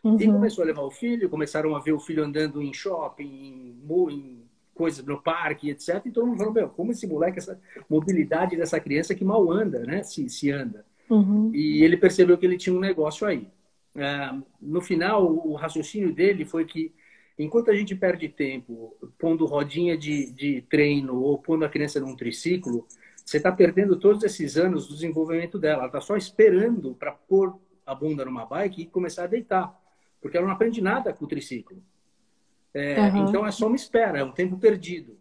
Uhum. 0.06 0.20
E 0.20 0.26
começou 0.26 0.62
a 0.62 0.66
levar 0.66 0.82
o 0.82 0.90
filho, 0.90 1.28
começaram 1.28 1.74
a 1.74 1.80
ver 1.80 1.92
o 1.92 1.98
filho 1.98 2.22
andando 2.22 2.62
em 2.62 2.72
shopping, 2.72 3.24
em, 3.24 4.12
em 4.12 4.42
coisas 4.72 5.04
no 5.04 5.20
parque, 5.20 5.68
etc. 5.68 5.96
Então, 5.96 6.12
todo 6.12 6.26
mundo 6.26 6.38
falou, 6.38 6.52
meu, 6.52 6.68
como 6.68 6.92
esse 6.92 7.08
moleque, 7.08 7.38
essa 7.38 7.60
mobilidade 7.90 8.56
dessa 8.56 8.78
criança 8.78 9.16
que 9.16 9.24
mal 9.24 9.50
anda, 9.50 9.80
né? 9.80 10.04
Se, 10.04 10.28
se 10.28 10.52
anda. 10.52 10.84
Uhum. 11.10 11.50
E 11.52 11.82
ele 11.82 11.96
percebeu 11.96 12.38
que 12.38 12.46
ele 12.46 12.56
tinha 12.56 12.74
um 12.74 12.80
negócio 12.80 13.26
aí. 13.26 13.48
Uh, 13.96 14.44
no 14.60 14.80
final, 14.80 15.26
o 15.26 15.54
raciocínio 15.54 16.14
dele 16.14 16.44
foi 16.44 16.64
que, 16.64 16.94
enquanto 17.36 17.70
a 17.70 17.74
gente 17.74 17.96
perde 17.96 18.28
tempo 18.28 18.96
pondo 19.18 19.44
rodinha 19.44 19.96
de, 19.96 20.30
de 20.30 20.60
treino 20.68 21.20
ou 21.20 21.36
pondo 21.38 21.64
a 21.64 21.68
criança 21.68 21.98
num 21.98 22.14
triciclo, 22.14 22.86
você 23.24 23.38
está 23.38 23.50
perdendo 23.50 23.98
todos 23.98 24.22
esses 24.22 24.56
anos 24.56 24.86
do 24.86 24.94
desenvolvimento 24.94 25.58
dela. 25.58 25.78
Ela 25.78 25.86
está 25.86 26.00
só 26.00 26.16
esperando 26.16 26.94
para 26.94 27.10
pôr 27.10 27.58
a 27.84 27.92
bunda 27.92 28.24
numa 28.24 28.46
bike 28.46 28.82
e 28.82 28.86
começar 28.86 29.24
a 29.24 29.26
deitar. 29.26 29.85
Porque 30.20 30.36
ela 30.36 30.46
não 30.46 30.54
aprende 30.54 30.80
nada 30.80 31.12
com 31.12 31.24
o 31.24 31.28
triciclo. 31.28 31.82
É, 32.72 33.00
uhum. 33.00 33.28
Então 33.28 33.46
é 33.46 33.50
só 33.50 33.66
uma 33.66 33.76
espera, 33.76 34.18
é 34.18 34.24
um 34.24 34.32
tempo 34.32 34.58
perdido. 34.58 35.16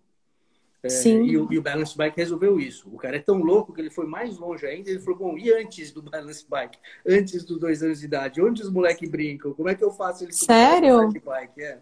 É, 0.83 1.07
e, 1.07 1.37
o, 1.37 1.51
e, 1.51 1.57
o, 1.57 1.61
Balance 1.63 1.97
Bike 1.97 2.17
resolveu 2.17 2.59
isso. 2.59 2.87
O 2.93 2.97
cara 2.97 3.15
é 3.15 3.19
tão 3.19 3.39
louco 3.39 3.73
que 3.73 3.81
ele 3.81 3.89
foi 3.89 4.05
mais 4.05 4.37
longe 4.37 4.67
ainda. 4.67 4.89
Ele 4.89 4.99
falou: 4.99 5.17
Bom, 5.17 5.37
e 5.37 5.51
antes 5.51 5.91
do 5.91 6.01
Balance 6.03 6.45
Bike? 6.47 6.77
Antes 7.07 7.43
dos 7.43 7.57
dois 7.57 7.81
anos 7.81 7.99
de 7.99 8.05
idade? 8.05 8.41
Onde 8.41 8.61
os 8.61 8.69
moleques 8.69 9.09
brincam? 9.09 9.53
Como 9.53 9.67
é 9.67 9.73
que 9.73 9.83
eu 9.83 9.89
faço 9.89 10.23
ele 10.23 10.33
Sério? 10.33 11.09
Bike? 11.09 11.63
É. 11.63 11.79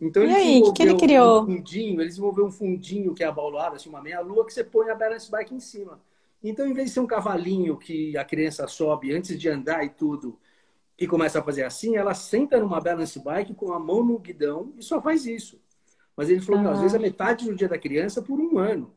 Então, 0.00 0.24
e 0.24 0.34
aí, 0.34 0.62
o 0.62 0.72
que, 0.72 0.82
ele 0.82 0.96
criou? 0.96 1.42
Um 1.42 1.46
fundinho, 1.46 2.00
ele 2.00 2.08
desenvolveu 2.08 2.46
um 2.46 2.50
fundinho 2.50 3.14
que 3.14 3.22
é 3.22 3.26
abaulado, 3.26 3.76
assim, 3.76 3.90
uma 3.90 4.00
meia-lua, 4.00 4.46
que 4.46 4.52
você 4.52 4.64
põe 4.64 4.88
a 4.88 4.94
Balance 4.94 5.30
Bike 5.30 5.54
em 5.54 5.60
cima. 5.60 6.00
Então, 6.42 6.66
em 6.66 6.72
vez 6.72 6.88
de 6.88 6.94
ser 6.94 7.00
um 7.00 7.06
cavalinho 7.06 7.76
que 7.76 8.16
a 8.16 8.24
criança 8.24 8.66
sobe 8.66 9.14
antes 9.14 9.38
de 9.38 9.48
andar 9.48 9.84
e 9.84 9.90
tudo, 9.90 10.38
e 11.00 11.06
começa 11.06 11.38
a 11.38 11.42
fazer 11.42 11.64
assim, 11.64 11.96
ela 11.96 12.12
senta 12.12 12.60
numa 12.60 12.78
balance 12.78 13.18
bike 13.18 13.54
com 13.54 13.72
a 13.72 13.78
mão 13.78 14.04
no 14.04 14.18
guidão 14.18 14.74
e 14.76 14.82
só 14.82 15.00
faz 15.00 15.24
isso. 15.24 15.58
Mas 16.14 16.28
ele 16.28 16.42
falou, 16.42 16.60
uhum. 16.60 16.70
às 16.70 16.80
vezes 16.80 16.94
é 16.94 16.98
metade 16.98 17.46
do 17.46 17.56
dia 17.56 17.66
da 17.66 17.78
criança 17.78 18.20
por 18.20 18.38
um 18.38 18.58
ano. 18.58 18.94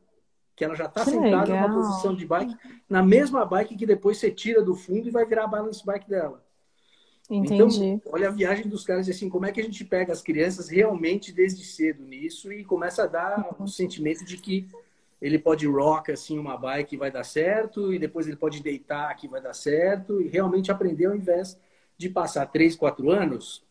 Que 0.54 0.66
ela 0.66 0.76
já 0.76 0.86
está 0.86 1.06
sentada 1.06 1.54
legal. 1.54 1.70
numa 1.70 1.82
posição 1.82 2.14
de 2.14 2.28
bike, 2.28 2.56
na 2.90 3.02
mesma 3.02 3.46
bike 3.46 3.78
que 3.78 3.86
depois 3.86 4.18
você 4.18 4.30
tira 4.30 4.62
do 4.62 4.76
fundo 4.76 5.08
e 5.08 5.12
vai 5.12 5.26
virar 5.26 5.46
a 5.46 5.48
balance 5.48 5.84
bike 5.84 6.10
dela. 6.10 6.46
Entendi. 7.30 7.86
Então, 7.86 8.14
olha 8.14 8.28
a 8.28 8.32
viagem 8.32 8.68
dos 8.68 8.84
caras 8.84 9.08
assim, 9.08 9.30
como 9.30 9.46
é 9.46 9.52
que 9.54 9.62
a 9.62 9.64
gente 9.64 9.86
pega 9.86 10.12
as 10.12 10.22
crianças 10.22 10.68
realmente 10.68 11.32
desde 11.32 11.64
cedo 11.64 12.04
nisso 12.04 12.52
e 12.52 12.66
começa 12.66 13.04
a 13.04 13.08
dar 13.08 13.56
o 13.58 13.64
um 13.64 13.68
sentimento 13.68 14.26
de 14.26 14.36
que 14.36 14.68
ele 15.22 15.40
pode 15.40 15.66
rock 15.66 16.12
assim 16.12 16.38
uma 16.38 16.58
bike 16.58 16.96
e 16.96 16.98
vai 16.98 17.10
dar 17.10 17.24
certo, 17.24 17.94
e 17.94 17.98
depois 17.98 18.28
ele 18.28 18.36
pode 18.36 18.62
deitar 18.62 19.16
que 19.16 19.26
vai 19.26 19.42
dar 19.42 19.54
certo, 19.54 20.22
e 20.22 20.28
realmente 20.28 20.70
aprender 20.70 21.06
ao 21.06 21.16
invés 21.16 21.58
de 22.04 22.10
passar 22.10 22.46
três, 22.46 22.76
quatro 22.76 23.10
anos 23.10 23.64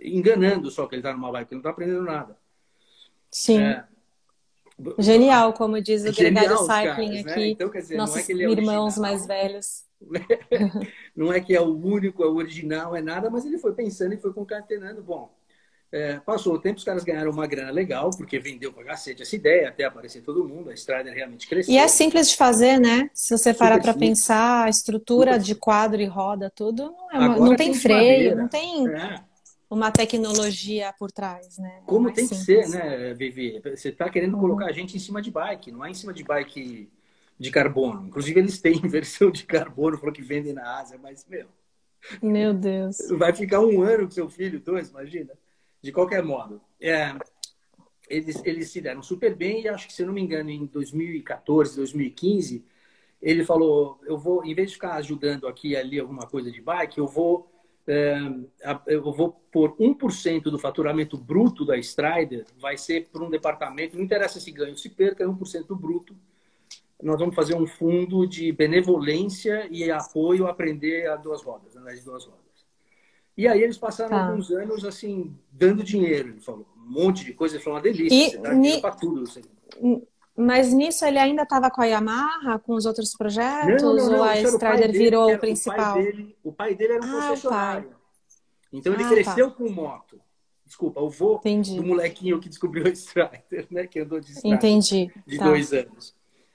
enganando 0.00 0.70
só 0.70 0.86
que 0.86 0.94
ele 0.94 1.00
está 1.00 1.12
numa 1.12 1.30
bike, 1.30 1.52
ele 1.52 1.56
não 1.56 1.60
está 1.60 1.70
aprendendo 1.70 2.02
nada. 2.02 2.36
Sim. 3.30 3.60
É, 3.60 3.84
Genial, 4.98 5.52
como 5.52 5.80
diz 5.80 6.02
o 6.02 6.08
é 6.08 6.12
Gregário 6.12 6.58
Cycling 6.58 7.22
né? 7.22 7.32
aqui, 7.32 7.50
então, 7.50 7.70
dizer, 7.70 7.96
nossos 7.96 8.28
é 8.28 8.32
é 8.32 8.50
irmãos 8.50 8.98
mais 8.98 9.26
velhos. 9.26 9.84
não 11.14 11.32
é 11.32 11.40
que 11.40 11.54
é 11.54 11.60
o 11.60 11.72
único, 11.72 12.24
é 12.24 12.26
o 12.26 12.34
original, 12.34 12.96
é 12.96 13.00
nada, 13.00 13.30
mas 13.30 13.44
ele 13.44 13.58
foi 13.58 13.72
pensando 13.72 14.14
e 14.14 14.16
foi 14.16 14.32
concatenando. 14.32 15.02
Bom, 15.02 15.32
é, 15.92 16.18
passou 16.20 16.54
o 16.54 16.58
tempo, 16.58 16.78
os 16.78 16.84
caras 16.84 17.04
ganharam 17.04 17.30
uma 17.30 17.46
grana 17.46 17.70
legal, 17.70 18.08
porque 18.16 18.38
vendeu 18.38 18.72
pra 18.72 18.82
cacete 18.82 19.20
essa 19.20 19.36
ideia, 19.36 19.68
até 19.68 19.84
aparecer 19.84 20.22
todo 20.22 20.48
mundo, 20.48 20.70
a 20.70 20.74
Strider 20.74 21.12
realmente 21.12 21.46
cresceu. 21.46 21.74
E 21.74 21.76
é 21.76 21.86
simples 21.86 22.30
de 22.30 22.36
fazer, 22.36 22.80
né? 22.80 23.10
Se 23.12 23.36
você 23.36 23.52
parar 23.52 23.78
para 23.78 23.92
pensar, 23.92 24.64
a 24.64 24.70
estrutura 24.70 25.32
Super 25.32 25.44
de 25.44 25.54
quadro 25.54 26.00
e 26.00 26.06
roda, 26.06 26.50
tudo, 26.50 26.94
não, 27.12 27.12
é 27.12 27.18
uma, 27.18 27.36
não 27.36 27.56
tem 27.56 27.74
freio, 27.74 28.00
madeira. 28.00 28.36
não 28.36 28.48
tem 28.48 28.88
é. 28.88 29.22
uma 29.68 29.90
tecnologia 29.90 30.94
por 30.98 31.12
trás, 31.12 31.58
né? 31.58 31.82
Como 31.84 32.10
tem 32.10 32.26
simples. 32.26 32.46
que 32.46 32.66
ser, 32.66 32.68
né, 32.70 33.12
Vivi? 33.12 33.60
Você 33.62 33.90
está 33.90 34.08
querendo 34.08 34.34
uhum. 34.34 34.40
colocar 34.40 34.66
a 34.66 34.72
gente 34.72 34.96
em 34.96 35.00
cima 35.00 35.20
de 35.20 35.30
bike, 35.30 35.70
não 35.70 35.84
é 35.84 35.90
em 35.90 35.94
cima 35.94 36.14
de 36.14 36.24
bike 36.24 36.90
de 37.38 37.50
carbono. 37.50 38.06
Inclusive, 38.06 38.40
eles 38.40 38.58
têm 38.58 38.80
versão 38.88 39.30
de 39.30 39.44
carbono, 39.44 39.98
falou 39.98 40.14
que 40.14 40.22
vendem 40.22 40.54
na 40.54 40.78
Ásia, 40.80 40.98
mas, 41.02 41.26
meu... 41.28 41.48
Meu 42.20 42.52
Deus. 42.52 42.96
Vai 43.10 43.32
ficar 43.32 43.60
um 43.60 43.80
ano 43.82 44.06
com 44.06 44.10
seu 44.10 44.28
filho, 44.28 44.58
dois, 44.58 44.88
imagina. 44.88 45.32
De 45.82 45.90
qualquer 45.90 46.22
modo, 46.22 46.60
é, 46.80 47.12
eles, 48.08 48.40
eles 48.44 48.70
se 48.70 48.80
deram 48.80 49.02
super 49.02 49.34
bem 49.34 49.62
e 49.62 49.68
acho 49.68 49.86
que, 49.86 49.92
se 49.92 50.04
não 50.04 50.12
me 50.12 50.20
engano, 50.20 50.50
em 50.50 50.66
2014, 50.66 51.76
2015, 51.76 52.64
ele 53.20 53.44
falou, 53.44 54.00
eu 54.04 54.18
vou, 54.18 54.44
em 54.44 54.54
vez 54.54 54.68
de 54.68 54.74
ficar 54.74 54.94
ajudando 54.94 55.46
aqui 55.46 55.70
e 55.70 55.76
ali 55.76 55.98
alguma 55.98 56.26
coisa 56.26 56.50
de 56.50 56.60
bike, 56.60 56.98
eu 56.98 57.06
vou, 57.06 57.50
é, 57.86 58.18
eu 58.86 59.12
vou 59.12 59.32
pôr 59.50 59.76
1% 59.76 60.42
do 60.44 60.58
faturamento 60.58 61.16
bruto 61.16 61.64
da 61.64 61.76
Strider, 61.78 62.46
vai 62.58 62.76
ser 62.76 63.08
para 63.10 63.24
um 63.24 63.30
departamento, 63.30 63.96
não 63.96 64.04
interessa 64.04 64.38
se 64.38 64.50
ganho, 64.50 64.76
se 64.76 64.90
perca, 64.90 65.24
é 65.24 65.26
1% 65.26 65.66
do 65.66 65.76
bruto. 65.76 66.16
Nós 67.02 67.18
vamos 67.18 67.34
fazer 67.34 67.56
um 67.56 67.66
fundo 67.66 68.26
de 68.26 68.52
benevolência 68.52 69.66
e 69.70 69.90
apoio 69.90 70.46
a 70.46 70.50
aprender 70.50 71.08
a 71.08 71.16
duas 71.16 71.42
rodas, 71.42 71.74
andar 71.74 71.94
de 71.94 72.02
duas 72.02 72.24
rodas. 72.24 72.41
E 73.36 73.48
aí 73.48 73.62
eles 73.62 73.78
passaram 73.78 74.10
tá. 74.10 74.26
alguns 74.26 74.50
anos 74.50 74.84
assim, 74.84 75.34
dando 75.50 75.82
dinheiro, 75.82 76.30
ele 76.30 76.40
falou. 76.40 76.66
Um 76.76 77.04
monte 77.04 77.24
de 77.24 77.32
coisa, 77.32 77.54
ele 77.56 77.62
falou 77.62 77.78
uma 77.78 77.82
delícia, 77.82 78.14
e, 78.14 78.30
você 78.30 78.38
dá 78.38 78.52
ni... 78.52 78.80
para 78.80 78.94
tudo. 78.94 79.22
Assim. 79.22 79.42
Mas 80.36 80.72
nisso 80.72 81.04
ele 81.04 81.18
ainda 81.18 81.42
estava 81.42 81.70
com 81.70 81.80
a 81.80 81.86
Yamaha, 81.86 82.58
com 82.58 82.74
os 82.74 82.86
outros 82.86 83.14
projetos? 83.16 83.82
Não, 83.82 83.94
não, 83.94 84.10
não, 84.10 84.18
ou 84.18 84.24
a 84.24 84.36
Strider 84.36 84.90
dele, 84.90 84.98
virou 84.98 85.32
o 85.32 85.38
principal? 85.38 85.92
O 85.92 85.94
pai, 85.94 86.02
dele, 86.02 86.36
o 86.42 86.52
pai 86.52 86.74
dele 86.74 86.92
era 86.94 87.06
um 87.06 87.08
ah, 87.08 87.28
concessionário. 87.28 87.96
Então 88.72 88.94
ele 88.94 89.04
ah, 89.04 89.08
cresceu 89.08 89.50
tá. 89.50 89.56
com 89.56 89.70
moto. 89.70 90.20
Desculpa, 90.64 91.00
o 91.00 91.10
vô 91.10 91.36
Entendi. 91.36 91.76
do 91.76 91.84
molequinho 91.84 92.40
que 92.40 92.48
descobriu 92.48 92.86
a 92.86 92.90
Strider, 92.90 93.66
né? 93.70 93.86
Que 93.86 94.00
andou 94.00 94.18
de 94.18 94.32
Strider. 94.32 94.56
Entendi. 94.56 95.12
De 95.26 95.38
tá. 95.38 95.44
dois 95.44 95.72
anos. 95.72 96.14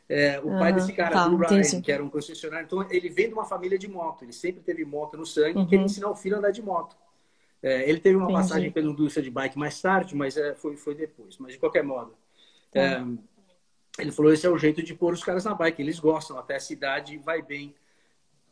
É, 0.10 0.40
o 0.40 0.50
pai 0.58 0.72
desse 0.72 0.94
cara, 0.94 1.12
tá, 1.12 1.28
do 1.28 1.36
Ryan, 1.36 1.60
entendi. 1.60 1.82
que 1.82 1.92
era 1.92 2.02
um 2.02 2.10
concessionário, 2.10 2.66
então 2.66 2.86
ele 2.90 3.10
vem 3.10 3.28
de 3.28 3.34
uma 3.34 3.44
família 3.44 3.78
de 3.78 3.90
moto. 3.90 4.24
Ele 4.24 4.32
sempre 4.32 4.62
teve 4.62 4.86
moto 4.86 5.18
no 5.18 5.26
sangue 5.26 5.58
uhum. 5.58 5.64
e 5.64 5.68
queria 5.68 5.84
ensinar 5.84 6.10
o 6.10 6.16
filho 6.16 6.36
a 6.36 6.40
andar 6.40 6.52
de 6.52 6.62
moto. 6.62 6.96
É, 7.62 7.90
ele 7.90 8.00
teve 8.00 8.16
uma 8.16 8.26
entendi. 8.26 8.40
passagem 8.40 8.72
pela 8.72 8.90
indústria 8.90 9.24
de 9.24 9.30
bike 9.30 9.58
mais 9.58 9.82
tarde, 9.82 10.16
mas 10.16 10.38
é, 10.38 10.56
foi, 10.56 10.78
foi 10.78 10.96
depois. 10.96 11.38
Mas 11.38 11.54
de 11.54 11.60
qualquer 11.60 11.84
modo, 11.84 12.14
é, 12.74 13.04
ele 14.00 14.12
falou: 14.12 14.32
esse 14.32 14.46
é 14.46 14.50
o 14.50 14.58
jeito 14.58 14.82
de 14.82 14.94
pôr 14.94 15.14
os 15.14 15.24
caras 15.24 15.44
na 15.44 15.54
bike. 15.54 15.82
Eles 15.82 16.00
gostam, 16.00 16.38
até 16.38 16.56
a 16.56 16.60
cidade 16.60 17.18
vai 17.18 17.42
bem. 17.42 17.76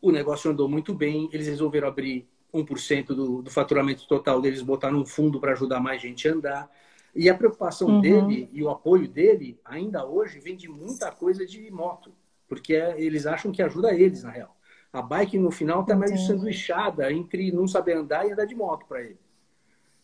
O 0.02 0.10
negócio 0.10 0.50
andou 0.50 0.68
muito 0.68 0.92
bem. 0.92 1.28
Eles 1.32 1.46
resolveram 1.46 1.88
abrir 1.88 2.28
1% 2.52 3.06
do, 3.06 3.42
do 3.42 3.50
faturamento 3.50 4.06
total 4.06 4.40
deles, 4.40 4.60
botar 4.62 4.90
num 4.90 5.06
fundo 5.06 5.40
para 5.40 5.52
ajudar 5.52 5.80
mais 5.80 6.02
gente 6.02 6.28
a 6.28 6.32
andar. 6.32 6.70
E 7.16 7.30
a 7.30 7.34
preocupação 7.34 7.88
uhum. 7.88 8.00
dele 8.00 8.50
e 8.52 8.62
o 8.62 8.68
apoio 8.68 9.08
dele, 9.08 9.58
ainda 9.64 10.04
hoje, 10.04 10.38
vem 10.38 10.54
de 10.54 10.68
muita 10.68 11.10
coisa 11.10 11.46
de 11.46 11.70
moto, 11.70 12.12
porque 12.46 12.74
é, 12.74 13.00
eles 13.00 13.26
acham 13.26 13.50
que 13.50 13.62
ajuda 13.62 13.94
eles, 13.94 14.22
na 14.22 14.30
real. 14.30 14.54
A 14.92 15.00
bike, 15.00 15.38
no 15.38 15.50
final, 15.50 15.80
está 15.80 15.96
meio 15.96 16.18
sanduichada 16.18 17.10
entre 17.10 17.50
não 17.50 17.66
saber 17.66 17.96
andar 17.96 18.26
e 18.26 18.32
andar 18.32 18.44
de 18.44 18.54
moto 18.54 18.86
para 18.86 19.02
ele. 19.02 19.18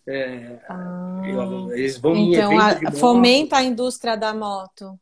É, 0.06 0.58
ah, 0.68 1.22
eles 1.74 1.98
vão 1.98 2.16
então, 2.16 2.58
a, 2.58 2.90
fomenta 2.92 3.56
a 3.56 3.62
indústria 3.62 4.16
da 4.16 4.34
moto. 4.34 4.98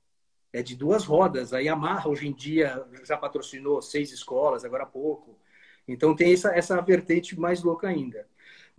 É 0.52 0.62
de 0.62 0.76
duas 0.76 1.04
rodas. 1.04 1.54
A 1.54 1.60
Yamaha, 1.60 2.08
hoje 2.08 2.26
em 2.28 2.32
dia, 2.32 2.84
já 3.04 3.16
patrocinou 3.16 3.80
seis 3.80 4.12
escolas, 4.12 4.64
agora 4.64 4.82
há 4.82 4.86
pouco. 4.86 5.38
Então, 5.86 6.14
tem 6.14 6.32
essa, 6.32 6.50
essa 6.50 6.80
vertente 6.82 7.38
mais 7.38 7.62
louca 7.62 7.88
ainda. 7.88 8.26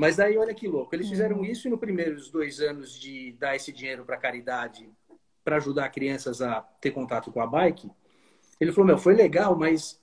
Mas 0.01 0.19
aí, 0.19 0.35
olha 0.35 0.51
que 0.51 0.67
louco, 0.67 0.95
eles 0.95 1.07
fizeram 1.07 1.37
uhum. 1.37 1.45
isso 1.45 1.67
e 1.67 1.69
no 1.69 1.77
primeiros 1.77 2.31
dois 2.31 2.59
anos 2.59 2.99
de 2.99 3.33
dar 3.33 3.55
esse 3.55 3.71
dinheiro 3.71 4.03
para 4.03 4.17
caridade, 4.17 4.89
para 5.43 5.57
ajudar 5.57 5.87
crianças 5.89 6.41
a 6.41 6.59
ter 6.81 6.89
contato 6.89 7.31
com 7.31 7.39
a 7.39 7.45
bike, 7.45 7.87
ele 8.59 8.71
falou, 8.71 8.87
meu, 8.87 8.97
foi 8.97 9.13
legal, 9.13 9.55
mas 9.55 10.01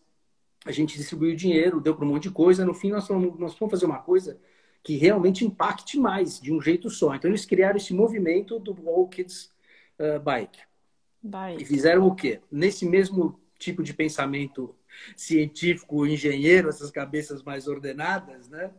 a 0.65 0.71
gente 0.71 0.97
distribuiu 0.97 1.35
dinheiro, 1.35 1.81
deu 1.81 1.97
para 1.97 2.05
um 2.05 2.11
monte 2.11 2.29
de 2.29 2.31
coisa, 2.31 2.65
no 2.65 2.75
fim 2.75 2.91
nós 2.91 3.09
vamos, 3.09 3.37
nós 3.41 3.59
vamos 3.59 3.73
fazer 3.73 3.87
uma 3.87 3.99
coisa 3.99 4.39
que 4.85 4.97
realmente 4.97 5.45
impacte 5.45 5.99
mais, 5.99 6.39
de 6.39 6.53
um 6.53 6.63
jeito 6.63 6.89
só. 6.89 7.13
Então 7.17 7.29
eles 7.29 7.45
criaram 7.45 7.77
esse 7.77 7.93
movimento 7.93 8.61
do 8.61 8.89
All 8.89 9.09
Kids 9.09 9.53
uh, 9.99 10.21
Bike. 10.21 10.61
Bike. 11.21 11.61
E 11.61 11.67
fizeram 11.67 12.07
o 12.07 12.15
quê? 12.15 12.41
Nesse 12.53 12.87
mesmo 12.87 13.37
tipo 13.59 13.83
de 13.83 13.93
pensamento 13.93 14.77
científico, 15.17 16.07
engenheiro, 16.07 16.69
essas 16.69 16.93
cabeças 16.93 17.43
mais 17.43 17.67
ordenadas, 17.67 18.49
né? 18.49 18.71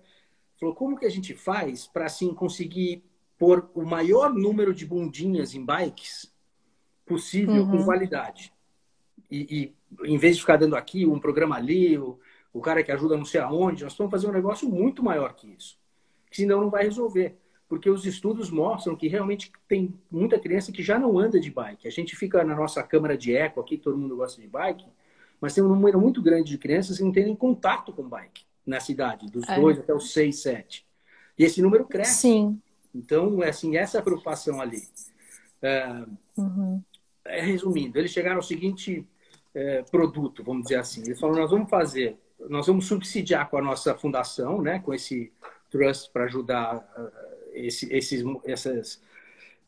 Falou, 0.59 0.75
como 0.75 0.97
que 0.97 1.05
a 1.05 1.09
gente 1.09 1.33
faz 1.33 1.87
para 1.87 2.05
assim 2.05 2.33
conseguir 2.33 3.03
pôr 3.37 3.69
o 3.73 3.85
maior 3.85 4.33
número 4.33 4.73
de 4.73 4.85
bundinhas 4.85 5.55
em 5.55 5.65
bikes 5.65 6.33
possível 7.05 7.63
uhum. 7.63 7.77
com 7.77 7.85
qualidade? 7.85 8.53
E, 9.31 9.73
e, 10.03 10.11
em 10.11 10.17
vez 10.17 10.35
de 10.35 10.41
ficar 10.41 10.57
dando 10.57 10.75
aqui 10.75 11.05
um 11.05 11.19
programa 11.19 11.55
ali, 11.55 11.97
o, 11.97 12.19
o 12.51 12.59
cara 12.59 12.83
que 12.83 12.91
ajuda 12.91 13.15
não 13.15 13.23
sei 13.23 13.39
aonde, 13.39 13.85
nós 13.85 13.95
vamos 13.95 14.11
fazer 14.11 14.27
um 14.27 14.33
negócio 14.33 14.67
muito 14.67 15.01
maior 15.01 15.33
que 15.33 15.47
isso. 15.47 15.79
Que 16.29 16.35
senão 16.35 16.59
não 16.59 16.69
vai 16.69 16.83
resolver. 16.83 17.37
Porque 17.69 17.89
os 17.89 18.05
estudos 18.05 18.49
mostram 18.49 18.97
que 18.97 19.07
realmente 19.07 19.51
tem 19.67 19.93
muita 20.11 20.39
criança 20.39 20.71
que 20.73 20.83
já 20.83 20.99
não 20.99 21.17
anda 21.17 21.39
de 21.39 21.49
bike. 21.49 21.87
A 21.87 21.91
gente 21.91 22.17
fica 22.17 22.43
na 22.43 22.55
nossa 22.55 22.83
câmara 22.83 23.17
de 23.17 23.33
eco 23.33 23.61
aqui, 23.61 23.77
todo 23.77 23.97
mundo 23.97 24.17
gosta 24.17 24.41
de 24.41 24.47
bike, 24.47 24.85
mas 25.39 25.53
tem 25.53 25.63
um 25.63 25.69
número 25.69 26.01
muito 26.01 26.21
grande 26.21 26.49
de 26.49 26.57
crianças 26.57 26.97
que 26.97 27.03
não 27.03 27.11
tem 27.11 27.25
nem 27.25 27.35
contato 27.35 27.93
com 27.93 28.03
bike 28.03 28.48
na 28.69 28.79
cidade, 28.79 29.27
dos 29.27 29.47
é. 29.49 29.59
dois 29.59 29.79
até 29.79 29.93
os 29.93 30.13
seis, 30.13 30.41
sete. 30.41 30.85
E 31.37 31.43
esse 31.43 31.61
número 31.61 31.85
cresce. 31.85 32.21
Sim. 32.21 32.61
Então, 32.93 33.43
é 33.43 33.49
assim, 33.49 33.75
essa 33.75 34.01
preocupação 34.01 34.61
ali. 34.61 34.83
É, 35.61 36.05
uhum. 36.37 36.81
é, 37.25 37.41
resumindo, 37.41 37.97
eles 37.97 38.11
chegaram 38.11 38.37
ao 38.37 38.43
seguinte 38.43 39.05
é, 39.53 39.81
produto, 39.83 40.43
vamos 40.43 40.63
dizer 40.63 40.77
assim. 40.79 41.01
Eles 41.01 41.19
falaram, 41.19 41.41
nós 41.41 41.51
vamos 41.51 41.69
fazer, 41.69 42.17
nós 42.49 42.67
vamos 42.67 42.85
subsidiar 42.85 43.49
com 43.49 43.57
a 43.57 43.61
nossa 43.61 43.95
fundação, 43.95 44.61
né, 44.61 44.79
com 44.79 44.93
esse 44.93 45.31
trust 45.69 46.11
para 46.11 46.23
ajudar 46.25 46.77
uh, 46.77 47.11
esse, 47.53 47.91
esses, 47.93 48.23
essas, 48.45 49.01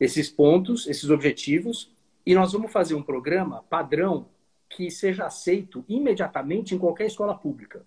esses 0.00 0.30
pontos, 0.30 0.86
esses 0.86 1.10
objetivos, 1.10 1.92
e 2.24 2.34
nós 2.34 2.52
vamos 2.52 2.72
fazer 2.72 2.94
um 2.94 3.02
programa 3.02 3.62
padrão 3.68 4.26
que 4.68 4.90
seja 4.90 5.26
aceito 5.26 5.84
imediatamente 5.88 6.74
em 6.74 6.78
qualquer 6.78 7.06
escola 7.06 7.36
pública 7.36 7.84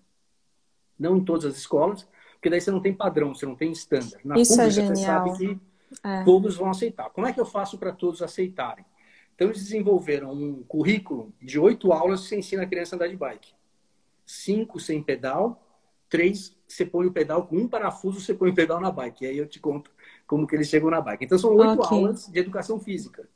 não 0.98 1.16
em 1.16 1.24
todas 1.24 1.44
as 1.44 1.56
escolas, 1.56 2.08
porque 2.34 2.50
daí 2.50 2.60
você 2.60 2.70
não 2.70 2.80
tem 2.80 2.94
padrão, 2.94 3.34
você 3.34 3.46
não 3.46 3.56
tem 3.56 3.72
estándar. 3.72 4.20
Na 4.24 4.38
Isso 4.38 4.60
é 4.60 4.66
pública, 4.66 4.82
é 4.82 4.94
você 4.94 5.04
sabe 5.04 5.38
que 5.38 5.60
é. 6.04 6.24
todos 6.24 6.56
vão 6.56 6.70
aceitar. 6.70 7.10
Como 7.10 7.26
é 7.26 7.32
que 7.32 7.40
eu 7.40 7.46
faço 7.46 7.78
para 7.78 7.92
todos 7.92 8.22
aceitarem? 8.22 8.84
Então, 9.34 9.48
eles 9.48 9.62
desenvolveram 9.64 10.32
um 10.32 10.62
currículo 10.62 11.32
de 11.40 11.58
oito 11.58 11.92
aulas 11.92 12.22
que 12.22 12.28
você 12.28 12.38
ensina 12.38 12.62
a 12.62 12.66
criança 12.66 12.94
a 12.94 12.96
andar 12.96 13.08
de 13.08 13.16
bike. 13.16 13.52
Cinco 14.24 14.80
sem 14.80 15.02
pedal, 15.02 15.62
três 16.08 16.56
você 16.66 16.84
põe 16.84 17.06
o 17.06 17.12
pedal 17.12 17.46
com 17.46 17.56
um 17.56 17.68
parafuso, 17.68 18.20
você 18.20 18.34
põe 18.34 18.50
o 18.50 18.54
pedal 18.54 18.80
na 18.80 18.90
bike. 18.90 19.24
E 19.24 19.28
aí 19.28 19.38
eu 19.38 19.46
te 19.46 19.60
conto 19.60 19.90
como 20.26 20.46
que 20.46 20.56
eles 20.56 20.68
chegam 20.68 20.90
na 20.90 21.00
bike. 21.00 21.24
Então, 21.24 21.38
são 21.38 21.54
oito 21.54 21.80
okay. 21.80 21.98
aulas 21.98 22.26
de 22.26 22.38
educação 22.38 22.80
física. 22.80 23.28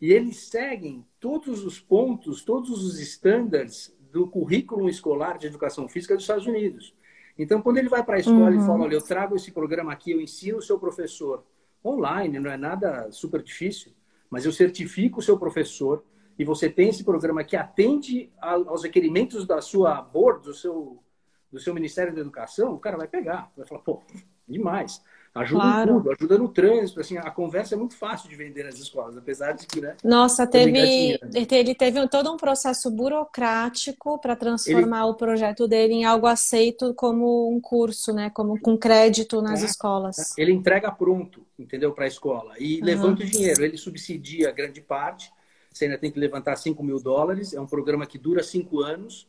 E 0.00 0.12
eles 0.12 0.48
seguem 0.48 1.06
todos 1.20 1.64
os 1.64 1.78
pontos, 1.78 2.42
todos 2.42 2.84
os 2.84 2.98
estándares 2.98 3.94
do 4.10 4.26
currículo 4.26 4.88
escolar 4.88 5.38
de 5.38 5.46
educação 5.46 5.88
física 5.88 6.14
dos 6.14 6.24
Estados 6.24 6.46
Unidos. 6.46 6.94
Então, 7.38 7.62
quando 7.62 7.78
ele 7.78 7.88
vai 7.88 8.04
para 8.04 8.16
a 8.16 8.20
escola 8.20 8.50
uhum. 8.50 8.62
e 8.62 8.66
fala, 8.66 8.84
olha, 8.84 8.94
eu 8.94 9.02
trago 9.02 9.36
esse 9.36 9.50
programa 9.50 9.92
aqui, 9.92 10.10
eu 10.10 10.20
ensino 10.20 10.58
o 10.58 10.62
seu 10.62 10.78
professor 10.78 11.44
online, 11.84 12.38
não 12.38 12.50
é 12.50 12.56
nada 12.56 13.10
super 13.10 13.42
difícil, 13.42 13.92
mas 14.28 14.44
eu 14.44 14.52
certifico 14.52 15.20
o 15.20 15.22
seu 15.22 15.38
professor 15.38 16.04
e 16.38 16.44
você 16.44 16.68
tem 16.68 16.88
esse 16.88 17.04
programa 17.04 17.44
que 17.44 17.56
atende 17.56 18.30
aos 18.40 18.82
requerimentos 18.82 19.46
da 19.46 19.60
sua 19.60 20.00
board, 20.00 20.44
do 20.44 20.54
seu, 20.54 21.02
do 21.50 21.58
seu 21.58 21.74
Ministério 21.74 22.14
da 22.14 22.20
Educação, 22.20 22.74
o 22.74 22.78
cara 22.78 22.96
vai 22.96 23.08
pegar, 23.08 23.50
vai 23.56 23.66
falar, 23.66 23.80
pô, 23.82 24.02
demais. 24.48 25.02
Ajuda 25.32 25.62
claro. 25.62 25.90
em 25.90 25.94
tudo, 25.94 26.10
ajuda 26.10 26.38
no 26.38 26.48
trânsito, 26.48 27.00
assim, 27.00 27.16
a 27.16 27.30
conversa 27.30 27.76
é 27.76 27.78
muito 27.78 27.94
fácil 27.96 28.28
de 28.28 28.34
vender 28.34 28.64
nas 28.64 28.80
escolas, 28.80 29.16
apesar 29.16 29.52
de 29.52 29.64
que, 29.64 29.80
né? 29.80 29.96
Nossa, 30.02 30.44
teve, 30.44 31.20
ele 31.32 31.74
teve 31.74 32.08
todo 32.08 32.32
um 32.32 32.36
processo 32.36 32.90
burocrático 32.90 34.18
para 34.18 34.34
transformar 34.34 35.02
ele... 35.02 35.10
o 35.10 35.14
projeto 35.14 35.68
dele 35.68 35.94
em 35.94 36.04
algo 36.04 36.26
aceito 36.26 36.92
como 36.94 37.48
um 37.48 37.60
curso, 37.60 38.12
né? 38.12 38.28
Como 38.30 38.60
com 38.60 38.76
crédito 38.76 39.40
nas 39.40 39.62
é, 39.62 39.66
escolas. 39.66 40.36
Ele 40.36 40.52
entrega 40.52 40.90
pronto, 40.90 41.46
entendeu, 41.56 41.92
para 41.92 42.06
a 42.06 42.08
escola 42.08 42.54
e 42.58 42.80
uhum. 42.80 42.84
levanta 42.84 43.22
o 43.22 43.26
dinheiro. 43.26 43.64
Ele 43.64 43.76
subsidia 43.76 44.50
grande 44.50 44.80
parte. 44.80 45.32
Você 45.72 45.84
ainda 45.84 45.96
tem 45.96 46.10
que 46.10 46.18
levantar 46.18 46.56
5 46.56 46.82
mil 46.82 47.00
dólares. 47.00 47.54
É 47.54 47.60
um 47.60 47.66
programa 47.66 48.04
que 48.04 48.18
dura 48.18 48.42
cinco 48.42 48.80
anos. 48.80 49.28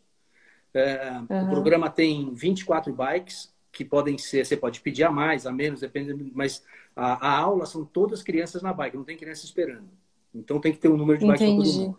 É, 0.73 1.11
uhum. 1.29 1.43
O 1.45 1.49
programa 1.51 1.91
tem 1.91 2.33
24 2.33 2.91
bikes 2.91 3.50
que 3.71 3.85
podem 3.85 4.17
ser, 4.17 4.45
você 4.45 4.57
pode 4.57 4.81
pedir 4.81 5.03
a 5.03 5.11
mais, 5.11 5.45
a 5.45 5.51
menos, 5.51 5.79
depende, 5.79 6.13
mas 6.33 6.63
a, 6.95 7.27
a 7.27 7.37
aula 7.37 7.65
são 7.65 7.85
todas 7.85 8.21
crianças 8.21 8.61
na 8.61 8.73
bike, 8.73 8.97
não 8.97 9.03
tem 9.03 9.17
criança 9.17 9.45
esperando. 9.45 9.89
Então 10.33 10.59
tem 10.59 10.71
que 10.71 10.79
ter 10.79 10.89
um 10.89 10.97
número 10.97 11.19
de 11.19 11.25
bikes 11.25 11.45
para 11.45 11.55
todo 11.55 11.73
mundo. 11.73 11.97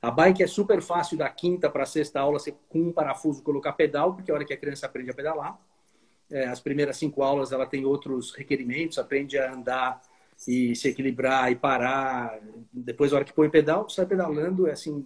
A 0.00 0.10
bike 0.10 0.42
é 0.42 0.46
super 0.46 0.82
fácil 0.82 1.16
da 1.16 1.28
quinta 1.28 1.70
para 1.70 1.82
a 1.82 1.86
sexta 1.86 2.20
aula, 2.20 2.38
você 2.38 2.54
com 2.68 2.80
um 2.80 2.92
parafuso 2.92 3.42
colocar 3.42 3.72
pedal, 3.72 4.14
porque 4.14 4.30
é 4.30 4.34
a 4.34 4.36
hora 4.36 4.44
que 4.44 4.52
a 4.52 4.56
criança 4.56 4.86
aprende 4.86 5.10
a 5.10 5.14
pedalar. 5.14 5.58
É, 6.30 6.46
as 6.46 6.60
primeiras 6.60 6.96
cinco 6.96 7.22
aulas 7.22 7.52
ela 7.52 7.66
tem 7.66 7.84
outros 7.84 8.32
requerimentos, 8.32 8.98
aprende 8.98 9.38
a 9.38 9.52
andar 9.52 10.02
e 10.48 10.74
se 10.74 10.88
equilibrar 10.88 11.50
e 11.50 11.56
parar. 11.56 12.38
Depois, 12.72 13.12
a 13.12 13.16
hora 13.16 13.24
que 13.24 13.32
põe 13.32 13.48
pedal, 13.48 13.88
sai 13.88 14.06
pedalando, 14.06 14.66
é 14.66 14.72
assim, 14.72 15.02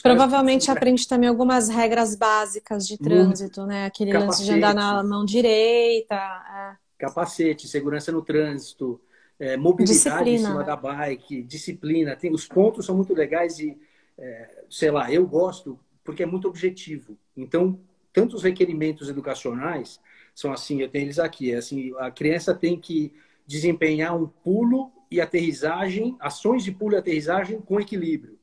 Provavelmente 0.00 0.70
aprende 0.70 1.06
também 1.06 1.28
algumas 1.28 1.68
regras 1.68 2.14
básicas 2.14 2.86
de 2.86 2.96
trânsito, 2.96 3.60
Muito. 3.60 3.72
né? 3.72 3.86
Aquele 3.86 4.12
Capacete. 4.12 4.30
lance 4.30 4.44
de 4.44 4.52
andar 4.52 4.74
na 4.74 5.02
mão 5.02 5.24
direita. 5.24 6.14
É. 6.14 6.76
Capacete, 6.98 7.68
segurança 7.68 8.10
no 8.12 8.22
trânsito, 8.22 9.00
é, 9.38 9.56
mobilidade 9.56 9.98
disciplina, 9.98 10.30
em 10.30 10.38
cima 10.38 10.60
né? 10.60 10.64
da 10.64 10.76
bike, 10.76 11.42
disciplina. 11.42 12.16
Tem, 12.16 12.32
os 12.32 12.46
pontos 12.46 12.86
são 12.86 12.96
muito 12.96 13.12
legais 13.12 13.58
e, 13.58 13.76
é, 14.16 14.64
sei 14.70 14.90
lá, 14.90 15.12
eu 15.12 15.26
gosto 15.26 15.78
porque 16.04 16.22
é 16.22 16.26
muito 16.26 16.48
objetivo. 16.48 17.18
Então, 17.36 17.78
tanto 18.12 18.36
os 18.36 18.42
requerimentos 18.42 19.08
educacionais 19.08 20.00
são 20.34 20.52
assim, 20.52 20.80
eu 20.80 20.88
tenho 20.88 21.04
eles 21.04 21.18
aqui, 21.18 21.52
é 21.52 21.56
assim, 21.56 21.92
a 21.98 22.10
criança 22.10 22.54
tem 22.54 22.78
que 22.78 23.12
desempenhar 23.46 24.16
um 24.16 24.26
pulo 24.26 24.90
e 25.10 25.20
aterrissagem, 25.20 26.16
ações 26.18 26.64
de 26.64 26.72
pulo 26.72 26.94
e 26.94 26.96
aterrissagem 26.96 27.60
com 27.60 27.78
equilíbrio 27.78 28.38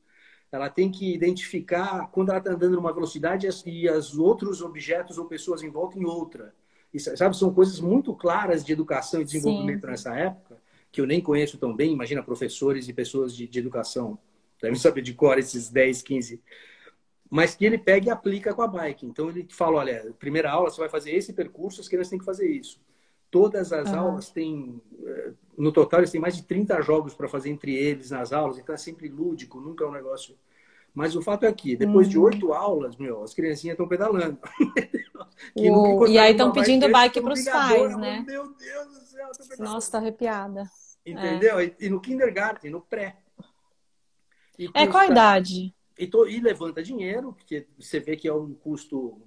ela 0.52 0.68
tem 0.68 0.90
que 0.90 1.14
identificar 1.14 2.08
quando 2.10 2.30
ela 2.30 2.38
está 2.38 2.50
andando 2.50 2.74
numa 2.74 2.92
velocidade 2.92 3.48
e 3.66 3.88
os 3.88 4.18
outros 4.18 4.62
objetos 4.62 5.16
ou 5.16 5.26
pessoas 5.26 5.62
em 5.62 5.70
volta 5.70 5.98
em 5.98 6.04
outra. 6.04 6.52
Isso, 6.92 7.16
sabe, 7.16 7.36
são 7.36 7.54
coisas 7.54 7.78
muito 7.80 8.14
claras 8.14 8.64
de 8.64 8.72
educação 8.72 9.20
e 9.20 9.24
desenvolvimento 9.24 9.82
Sim. 9.82 9.86
nessa 9.86 10.14
época, 10.16 10.60
que 10.90 11.00
eu 11.00 11.06
nem 11.06 11.20
conheço 11.20 11.56
tão 11.56 11.74
bem. 11.74 11.92
Imagina 11.92 12.22
professores 12.22 12.88
e 12.88 12.92
pessoas 12.92 13.34
de, 13.34 13.46
de 13.46 13.58
educação, 13.60 14.18
devem 14.60 14.78
saber 14.78 15.02
de 15.02 15.14
cor 15.14 15.38
esses 15.38 15.70
10, 15.70 16.02
15. 16.02 16.42
Mas 17.30 17.54
que 17.54 17.64
ele 17.64 17.78
pega 17.78 18.08
e 18.08 18.10
aplica 18.10 18.52
com 18.52 18.62
a 18.62 18.66
bike. 18.66 19.06
Então 19.06 19.30
ele 19.30 19.46
fala: 19.50 19.78
olha, 19.78 20.12
primeira 20.18 20.50
aula 20.50 20.68
você 20.68 20.80
vai 20.80 20.88
fazer 20.88 21.12
esse 21.12 21.32
percurso, 21.32 21.80
as 21.80 21.86
crianças 21.86 22.10
têm 22.10 22.18
que 22.18 22.24
fazer 22.24 22.50
isso. 22.50 22.80
Todas 23.30 23.72
as 23.72 23.90
uhum. 23.90 23.98
aulas 23.98 24.30
têm, 24.30 24.82
eh, 25.06 25.32
no 25.60 25.72
total, 25.72 26.00
eles 26.00 26.10
têm 26.10 26.20
mais 26.20 26.36
de 26.36 26.42
30 26.42 26.80
jogos 26.80 27.14
para 27.14 27.28
fazer 27.28 27.50
entre 27.50 27.74
eles 27.74 28.10
nas 28.10 28.32
aulas, 28.32 28.58
então 28.58 28.74
é 28.74 28.78
sempre 28.78 29.08
lúdico, 29.08 29.60
nunca 29.60 29.84
é 29.84 29.86
um 29.86 29.92
negócio. 29.92 30.36
Mas 30.94 31.14
o 31.14 31.22
fato 31.22 31.44
é 31.44 31.52
que, 31.52 31.76
depois 31.76 32.06
uhum. 32.06 32.10
de 32.10 32.18
oito 32.18 32.52
aulas, 32.52 32.96
meu, 32.96 33.22
as 33.22 33.32
criancinhas 33.32 33.74
estão 33.74 33.86
pedalando. 33.86 34.38
e 35.54 36.18
aí 36.18 36.32
estão 36.32 36.50
pedindo 36.50 36.88
bike 36.90 37.20
para 37.20 37.32
os 37.32 37.44
pais, 37.44 37.96
né? 37.96 38.24
Meu 38.26 38.52
Deus 38.54 38.88
do 38.88 39.00
céu, 39.04 39.30
Nossa, 39.58 39.92
tá 39.92 39.98
arrepiada. 39.98 40.64
Entendeu? 41.06 41.60
É. 41.60 41.74
E 41.78 41.88
no 41.88 42.00
kindergarten, 42.00 42.70
no 42.70 42.80
pré. 42.80 43.18
é 44.74 44.86
qual 44.86 45.04
a 45.04 45.06
idade? 45.06 45.74
E, 45.98 46.06
to, 46.06 46.26
e 46.26 46.40
levanta 46.40 46.82
dinheiro, 46.82 47.32
porque 47.32 47.66
você 47.78 48.00
vê 48.00 48.16
que 48.16 48.26
é 48.26 48.32
um 48.32 48.52
custo 48.54 49.20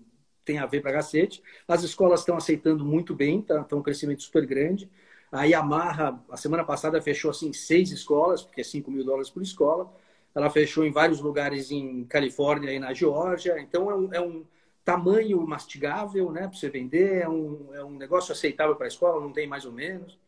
tem 0.43 0.57
a 0.57 0.65
ver 0.65 0.81
para 0.81 0.93
cacete. 0.93 1.41
As 1.67 1.83
escolas 1.83 2.19
estão 2.19 2.35
aceitando 2.35 2.83
muito 2.83 3.15
bem, 3.15 3.41
tá, 3.41 3.63
tá 3.63 3.75
um 3.75 3.81
crescimento 3.81 4.23
super 4.23 4.45
grande. 4.45 4.89
A 5.33 5.45
Yamaha, 5.45 6.23
a 6.29 6.37
semana 6.37 6.63
passada, 6.63 7.01
fechou 7.01 7.31
assim 7.31 7.51
seis 7.51 7.91
escolas, 7.91 8.43
porque 8.43 8.61
é 8.61 8.63
5 8.63 8.91
mil 8.91 9.03
dólares 9.03 9.31
por 9.31 9.41
escola. 9.41 9.91
Ela 10.35 10.49
fechou 10.49 10.85
em 10.85 10.91
vários 10.91 11.19
lugares 11.19 11.71
em 11.71 12.03
Califórnia 12.05 12.71
e 12.71 12.79
na 12.79 12.93
Geórgia. 12.93 13.59
Então, 13.59 13.89
é 13.89 13.95
um, 13.95 14.13
é 14.13 14.21
um 14.21 14.45
tamanho 14.85 15.41
mastigável 15.41 16.31
né, 16.31 16.41
para 16.41 16.57
você 16.57 16.69
vender, 16.69 17.23
é 17.23 17.29
um, 17.29 17.69
é 17.73 17.83
um 17.83 17.95
negócio 17.95 18.31
aceitável 18.31 18.75
para 18.75 18.85
a 18.85 18.89
escola, 18.89 19.21
não 19.21 19.31
tem 19.31 19.47
mais 19.47 19.65
ou 19.65 19.71
menos. 19.71 20.19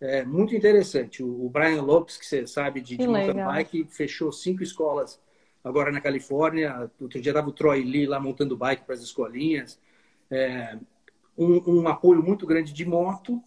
É 0.00 0.24
muito 0.24 0.54
interessante. 0.54 1.22
O, 1.22 1.48
Brian 1.48 1.82
Lopes, 1.82 2.16
que 2.16 2.26
você 2.26 2.46
sabe 2.46 2.80
de, 2.80 2.96
de 2.96 3.06
mountain 3.06 3.44
bike, 3.44 3.84
fechou 3.90 4.32
cinco 4.32 4.62
escolas 4.62 5.20
agora 5.62 5.92
na 5.92 6.00
Califórnia. 6.00 6.90
Outro 7.00 7.20
dia 7.20 7.30
estava 7.30 7.48
o 7.48 7.52
Troy 7.52 7.82
Lee 7.84 8.06
lá 8.06 8.18
montando 8.18 8.56
bike 8.56 8.84
para 8.84 8.94
as 8.94 9.02
escolinhas. 9.02 9.78
É, 10.30 10.78
um, 11.36 11.80
um, 11.80 11.88
apoio 11.88 12.22
muito 12.22 12.46
grande 12.46 12.72
de 12.72 12.84
moto, 12.84 13.42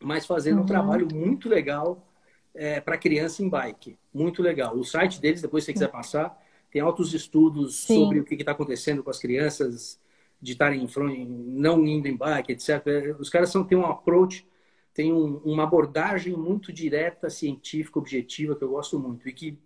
mas 0.00 0.26
fazendo 0.26 0.58
uhum. 0.58 0.62
um 0.62 0.66
trabalho 0.66 1.08
muito 1.12 1.48
legal 1.48 2.06
é, 2.54 2.80
para 2.80 2.98
criança 2.98 3.42
em 3.42 3.48
bike. 3.48 3.98
Muito 4.12 4.42
legal. 4.42 4.76
O 4.76 4.84
site 4.84 5.20
deles, 5.20 5.42
depois 5.42 5.64
se 5.64 5.66
você 5.66 5.72
quiser 5.72 5.90
passar, 5.90 6.38
tem 6.70 6.80
altos 6.80 7.12
estudos 7.14 7.80
Sim. 7.84 8.04
sobre 8.04 8.20
o 8.20 8.24
que 8.24 8.34
está 8.34 8.52
acontecendo 8.52 9.02
com 9.02 9.10
as 9.10 9.18
crianças 9.18 10.00
de 10.40 10.52
estarem 10.52 10.86
não 11.26 11.86
indo 11.86 12.06
em 12.06 12.16
bike, 12.16 12.52
etc. 12.52 13.16
Os 13.18 13.30
caras 13.30 13.50
são, 13.50 13.64
têm 13.64 13.78
um 13.78 13.86
approach, 13.86 14.46
têm 14.92 15.12
um, 15.12 15.38
uma 15.38 15.62
abordagem 15.62 16.36
muito 16.36 16.72
direta, 16.72 17.30
científica, 17.30 17.98
objetiva, 17.98 18.54
que 18.54 18.62
eu 18.62 18.68
gosto 18.68 18.98
muito. 18.98 19.28
E 19.28 19.32
que 19.32 19.58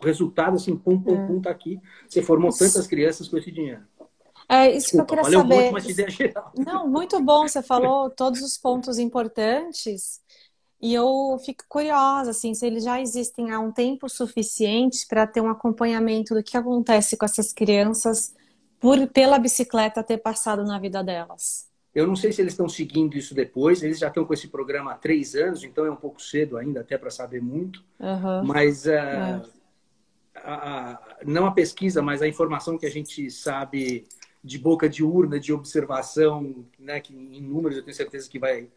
o 0.00 0.04
resultado, 0.04 0.56
assim, 0.56 0.76
pum, 0.76 1.00
pum, 1.00 1.24
é. 1.24 1.26
pum, 1.26 1.40
tá 1.40 1.50
aqui. 1.50 1.80
Você 2.06 2.22
formou 2.22 2.50
tantas 2.50 2.86
crianças 2.86 3.28
com 3.28 3.38
esse 3.38 3.50
dinheiro. 3.50 3.82
É 4.48 4.70
isso 4.70 4.96
Desculpa, 4.96 5.06
que 5.06 5.20
eu 5.20 5.24
queria 5.24 5.38
saber. 5.38 5.70
Muito. 5.72 6.70
Não, 6.70 6.88
muito 6.88 7.20
bom. 7.20 7.48
Você 7.48 7.62
falou 7.62 8.10
todos 8.10 8.40
os 8.42 8.56
pontos 8.56 8.98
importantes. 8.98 10.20
E 10.80 10.92
eu 10.94 11.38
fico 11.44 11.64
curiosa, 11.68 12.30
assim, 12.30 12.54
se 12.54 12.66
eles 12.66 12.84
já 12.84 13.00
existem 13.00 13.50
há 13.50 13.58
um 13.58 13.72
tempo 13.72 14.08
suficiente 14.08 15.06
para 15.06 15.26
ter 15.26 15.40
um 15.40 15.48
acompanhamento 15.48 16.34
do 16.34 16.42
que 16.42 16.56
acontece 16.56 17.16
com 17.16 17.24
essas 17.24 17.52
crianças 17.52 18.34
por 18.78 19.06
pela 19.08 19.38
bicicleta 19.38 20.02
ter 20.02 20.18
passado 20.18 20.64
na 20.64 20.78
vida 20.78 21.02
delas. 21.02 21.66
Eu 21.94 22.06
não 22.06 22.14
sei 22.14 22.30
se 22.30 22.42
eles 22.42 22.52
estão 22.52 22.68
seguindo 22.68 23.16
isso 23.16 23.34
depois. 23.34 23.82
Eles 23.82 23.98
já 23.98 24.08
estão 24.08 24.26
com 24.26 24.34
esse 24.34 24.48
programa 24.48 24.92
há 24.92 24.94
três 24.96 25.34
anos, 25.34 25.64
então 25.64 25.86
é 25.86 25.90
um 25.90 25.96
pouco 25.96 26.20
cedo 26.20 26.58
ainda 26.58 26.80
até 26.80 26.98
para 26.98 27.10
saber 27.10 27.40
muito. 27.40 27.82
Uhum. 27.98 28.44
Mas 28.44 28.84
uh, 28.84 28.90
é 28.90 29.40
a, 30.44 31.00
não 31.24 31.46
a 31.46 31.52
pesquisa, 31.52 32.02
mas 32.02 32.20
a 32.20 32.28
informação 32.28 32.76
que 32.76 32.84
a 32.84 32.90
gente 32.90 33.30
sabe 33.30 34.06
de 34.46 34.58
boca 34.58 34.88
de 34.88 35.02
urna, 35.02 35.40
de 35.40 35.52
observação, 35.52 36.64
né, 36.78 37.00
que 37.00 37.14
em 37.14 37.42
números 37.42 37.76
eu 37.76 37.82
tenho 37.82 37.96
certeza 37.96 38.28
que 38.28 38.38
vai 38.38 38.68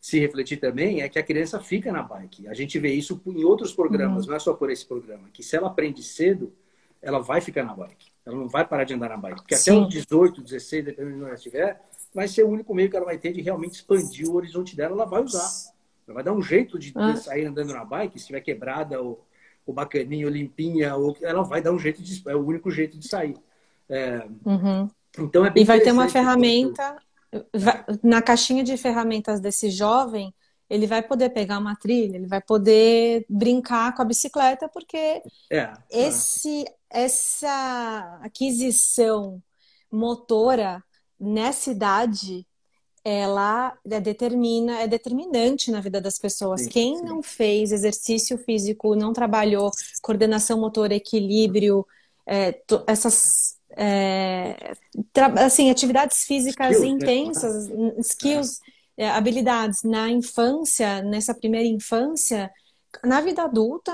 se 0.00 0.18
refletir 0.18 0.58
também, 0.58 1.02
é 1.02 1.08
que 1.08 1.18
a 1.18 1.22
criança 1.22 1.58
fica 1.60 1.90
na 1.90 2.02
bike. 2.02 2.46
A 2.46 2.54
gente 2.54 2.78
vê 2.78 2.92
isso 2.92 3.20
em 3.26 3.44
outros 3.44 3.72
programas, 3.72 4.24
uhum. 4.24 4.30
não 4.30 4.36
é 4.36 4.38
só 4.38 4.54
por 4.54 4.70
esse 4.70 4.86
programa, 4.86 5.28
que 5.32 5.42
se 5.42 5.56
ela 5.56 5.66
aprende 5.66 6.02
cedo, 6.02 6.52
ela 7.02 7.18
vai 7.18 7.40
ficar 7.40 7.64
na 7.64 7.74
bike. 7.74 8.12
Ela 8.24 8.36
não 8.36 8.48
vai 8.48 8.66
parar 8.66 8.84
de 8.84 8.94
andar 8.94 9.08
na 9.08 9.16
bike. 9.16 9.40
Porque 9.40 9.56
Sim. 9.56 9.70
até 9.70 9.80
os 9.80 9.88
18, 9.88 10.42
16, 10.42 10.84
dependendo 10.84 11.10
de 11.10 11.16
onde 11.16 11.26
ela 11.26 11.34
estiver, 11.34 11.80
vai 12.14 12.28
ser 12.28 12.44
o 12.44 12.48
único 12.48 12.72
meio 12.74 12.88
que 12.88 12.96
ela 12.96 13.06
vai 13.06 13.18
ter 13.18 13.32
de 13.32 13.40
realmente 13.40 13.74
expandir 13.74 14.28
o 14.28 14.34
horizonte 14.34 14.76
dela, 14.76 14.94
ela 14.94 15.04
vai 15.04 15.22
usar. 15.22 15.72
Ela 16.06 16.14
vai 16.14 16.22
dar 16.22 16.32
um 16.32 16.42
jeito 16.42 16.78
de 16.78 16.92
ah. 16.94 17.16
sair 17.16 17.46
andando 17.46 17.72
na 17.72 17.84
bike, 17.84 18.12
se 18.12 18.18
estiver 18.20 18.40
quebrada 18.40 19.00
ou 19.00 19.26
ou 19.68 19.74
bacaninha, 19.74 20.24
ou 20.24 20.32
limpinha, 20.32 20.96
ou 20.96 21.14
ela 21.20 21.42
vai 21.42 21.60
dar 21.60 21.72
um 21.72 21.78
jeito 21.78 22.02
de 22.02 22.22
é 22.26 22.34
o 22.34 22.42
único 22.42 22.70
jeito 22.70 22.98
de 22.98 23.06
sair. 23.06 23.36
É, 23.86 24.26
uhum. 24.44 24.88
Então 25.18 25.44
é 25.44 25.50
bem 25.50 25.62
E 25.62 25.66
vai 25.66 25.80
ter 25.80 25.92
uma 25.92 26.08
ferramenta 26.08 26.96
vai, 27.54 27.84
na 28.02 28.22
caixinha 28.22 28.62
de 28.62 28.76
ferramentas 28.76 29.40
desse 29.40 29.70
jovem. 29.70 30.34
Ele 30.68 30.86
vai 30.86 31.02
poder 31.02 31.30
pegar 31.30 31.58
uma 31.58 31.74
trilha, 31.74 32.16
ele 32.16 32.26
vai 32.26 32.42
poder 32.42 33.24
brincar 33.28 33.94
com 33.94 34.02
a 34.02 34.04
bicicleta, 34.04 34.68
porque 34.68 35.22
é, 35.50 35.72
esse, 35.90 36.62
é. 36.90 37.04
essa 37.04 38.20
aquisição 38.22 39.42
motora 39.90 40.84
nessa 41.18 41.70
idade 41.70 42.46
ela 43.04 43.76
é, 43.90 44.00
determina, 44.00 44.80
é 44.82 44.86
determinante 44.86 45.70
na 45.70 45.80
vida 45.80 46.00
das 46.00 46.18
pessoas. 46.18 46.62
Sim, 46.62 46.68
Quem 46.68 46.96
sim. 46.96 47.04
não 47.04 47.22
fez 47.22 47.72
exercício 47.72 48.36
físico, 48.36 48.94
não 48.94 49.14
trabalhou 49.14 49.70
coordenação 50.02 50.60
motora, 50.60 50.94
equilíbrio, 50.94 51.86
é, 52.26 52.60
essas, 52.86 53.57
é, 53.80 54.72
assim, 55.36 55.70
atividades 55.70 56.24
físicas 56.24 56.72
skills, 56.72 57.00
né? 57.00 57.14
intensas, 57.14 57.68
né? 57.68 57.94
skills, 57.98 58.60
é. 58.96 59.08
habilidades 59.08 59.84
na 59.84 60.10
infância, 60.10 61.00
nessa 61.02 61.32
primeira 61.32 61.68
infância, 61.68 62.50
na 63.04 63.20
vida 63.20 63.42
adulta, 63.44 63.92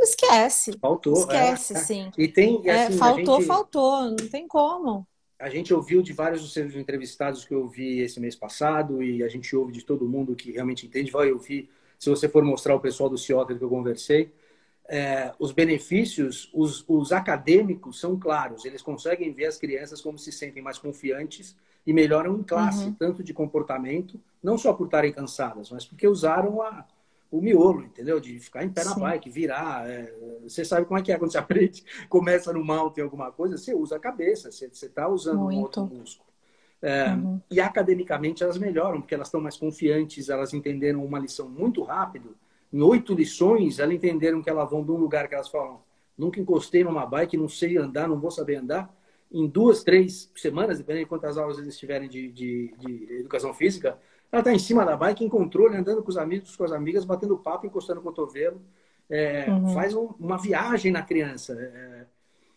esquece. 0.00 0.72
Faltou. 0.80 1.12
Esquece, 1.12 1.74
é. 1.74 1.76
sim. 1.76 2.10
E 2.16 2.26
tem, 2.26 2.62
e 2.64 2.70
assim, 2.70 2.96
faltou, 2.96 3.36
gente, 3.36 3.46
faltou, 3.46 4.02
não 4.10 4.16
tem 4.16 4.48
como. 4.48 5.06
A 5.38 5.50
gente 5.50 5.74
ouviu 5.74 6.00
de 6.00 6.14
vários 6.14 6.40
dos 6.40 6.54
seus 6.54 6.74
entrevistados 6.74 7.44
que 7.44 7.54
eu 7.54 7.68
vi 7.68 8.00
esse 8.00 8.18
mês 8.18 8.34
passado, 8.34 9.02
e 9.02 9.22
a 9.22 9.28
gente 9.28 9.54
ouve 9.54 9.72
de 9.72 9.84
todo 9.84 10.08
mundo 10.08 10.34
que 10.34 10.52
realmente 10.52 10.86
entende, 10.86 11.10
vai 11.10 11.30
ouvir, 11.30 11.68
se 11.98 12.08
você 12.08 12.26
for 12.30 12.42
mostrar 12.42 12.74
o 12.74 12.80
pessoal 12.80 13.10
do 13.10 13.18
Ciota 13.18 13.54
que 13.54 13.62
eu 13.62 13.68
conversei, 13.68 14.32
é, 14.88 15.32
os 15.38 15.52
benefícios, 15.52 16.50
os, 16.54 16.82
os, 16.88 17.12
acadêmicos 17.12 18.00
são 18.00 18.18
claros, 18.18 18.64
eles 18.64 18.80
conseguem 18.80 19.32
ver 19.32 19.44
as 19.44 19.58
crianças 19.58 20.00
como 20.00 20.18
se 20.18 20.32
sentem 20.32 20.62
mais 20.62 20.78
confiantes 20.78 21.54
e 21.86 21.92
melhoram 21.92 22.38
em 22.38 22.42
classe, 22.42 22.84
uhum. 22.84 22.94
tanto 22.94 23.22
de 23.22 23.34
comportamento, 23.34 24.18
não 24.42 24.56
só 24.56 24.72
por 24.72 24.86
estarem 24.86 25.12
cansadas, 25.12 25.70
mas 25.70 25.84
porque 25.84 26.08
usaram 26.08 26.62
a, 26.62 26.86
o 27.30 27.40
miolo, 27.40 27.82
entendeu? 27.82 28.18
De 28.18 28.38
ficar 28.40 28.64
em 28.64 28.70
pé 28.70 28.82
Sim. 28.82 28.88
na 28.88 28.96
bike, 28.96 29.28
virar. 29.28 29.88
É, 29.88 30.14
você 30.42 30.64
sabe 30.64 30.86
como 30.86 30.98
é 30.98 31.02
que 31.02 31.12
é 31.12 31.18
quando 31.18 31.32
você 31.32 31.38
aprende, 31.38 31.84
começa 32.08 32.50
no 32.50 32.64
mountain 32.64 33.02
alguma 33.02 33.30
coisa, 33.30 33.58
você 33.58 33.74
usa 33.74 33.96
a 33.96 34.00
cabeça, 34.00 34.50
você 34.50 34.66
está 34.66 35.06
usando 35.06 35.40
Muito. 35.40 35.58
um 35.58 35.62
outro 35.62 35.84
músculo. 35.84 36.28
É, 36.80 37.10
uhum. 37.10 37.40
E 37.50 37.60
academicamente 37.60 38.42
elas 38.42 38.56
melhoram, 38.56 39.00
porque 39.00 39.14
elas 39.14 39.28
estão 39.28 39.40
mais 39.40 39.56
confiantes, 39.56 40.30
elas 40.30 40.54
entenderam 40.54 41.04
uma 41.04 41.18
lição 41.18 41.48
muito 41.48 41.82
rápido 41.82 42.34
em 42.72 42.82
oito 42.82 43.14
lições, 43.14 43.78
elas 43.78 43.94
entenderam 43.94 44.42
que 44.42 44.50
elas 44.50 44.70
vão 44.70 44.84
de 44.84 44.90
um 44.90 44.96
lugar 44.96 45.28
que 45.28 45.34
elas 45.34 45.48
falam, 45.48 45.80
nunca 46.16 46.40
encostei 46.40 46.84
numa 46.84 47.06
bike, 47.06 47.36
não 47.36 47.48
sei 47.48 47.76
andar, 47.78 48.08
não 48.08 48.20
vou 48.20 48.30
saber 48.30 48.56
andar. 48.56 48.94
Em 49.30 49.46
duas, 49.46 49.82
três 49.82 50.30
semanas, 50.36 50.78
dependendo 50.78 51.04
de 51.04 51.08
quantas 51.08 51.36
aulas 51.38 51.58
eles 51.58 51.78
tiverem 51.78 52.08
de, 52.08 52.30
de, 52.30 52.74
de 52.78 53.14
educação 53.20 53.52
física, 53.54 53.98
ela 54.30 54.40
está 54.40 54.52
em 54.52 54.58
cima 54.58 54.84
da 54.84 54.96
bike, 54.96 55.24
em 55.24 55.28
controle, 55.28 55.76
andando 55.76 56.02
com 56.02 56.10
os 56.10 56.18
amigos, 56.18 56.56
com 56.56 56.64
as 56.64 56.72
amigas, 56.72 57.04
batendo 57.04 57.38
papo, 57.38 57.66
encostando 57.66 58.00
o 58.00 58.02
cotovelo. 58.02 58.60
É, 59.08 59.46
uhum. 59.48 59.72
Faz 59.72 59.94
um, 59.94 60.10
uma 60.18 60.36
viagem 60.36 60.92
na 60.92 61.02
criança. 61.02 61.54
É, 61.54 62.06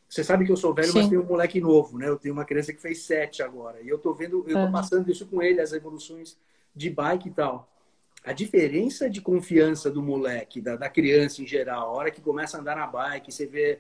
você 0.08 0.24
sabe 0.24 0.46
que 0.46 0.52
eu 0.52 0.58
sou 0.58 0.74
velho, 0.74 0.92
Sim. 0.92 1.00
mas 1.00 1.10
tenho 1.10 1.22
um 1.22 1.26
moleque 1.26 1.62
novo, 1.62 1.98
né? 1.98 2.10
Eu 2.10 2.18
tenho 2.18 2.34
uma 2.34 2.44
criança 2.44 2.74
que 2.74 2.82
fez 2.82 3.04
sete 3.04 3.42
agora. 3.42 3.82
E 3.82 3.88
eu 3.88 3.98
tô 3.98 4.14
vendo, 4.14 4.44
eu 4.48 4.56
tô 4.56 4.66
uhum. 4.66 4.72
passando 4.72 5.10
isso 5.10 5.26
com 5.26 5.42
ele, 5.42 5.62
as 5.62 5.72
evoluções 5.72 6.38
de 6.76 6.90
bike 6.90 7.30
e 7.30 7.32
tal 7.32 7.70
a 8.24 8.34
diferença 8.34 9.10
de 9.10 9.20
confiança 9.20 9.90
do 9.90 10.02
moleque, 10.02 10.62
da, 10.62 10.76
da, 10.76 10.90
criança 10.90 11.42
em 11.42 11.48
geral, 11.48 11.90
a 11.90 11.98
hora 11.98 12.12
que 12.12 12.22
começa 12.22 12.56
a 12.56 12.60
andar 12.60 12.76
na 12.76 12.86
bike, 12.86 13.32
você 13.32 13.48
vê, 13.48 13.80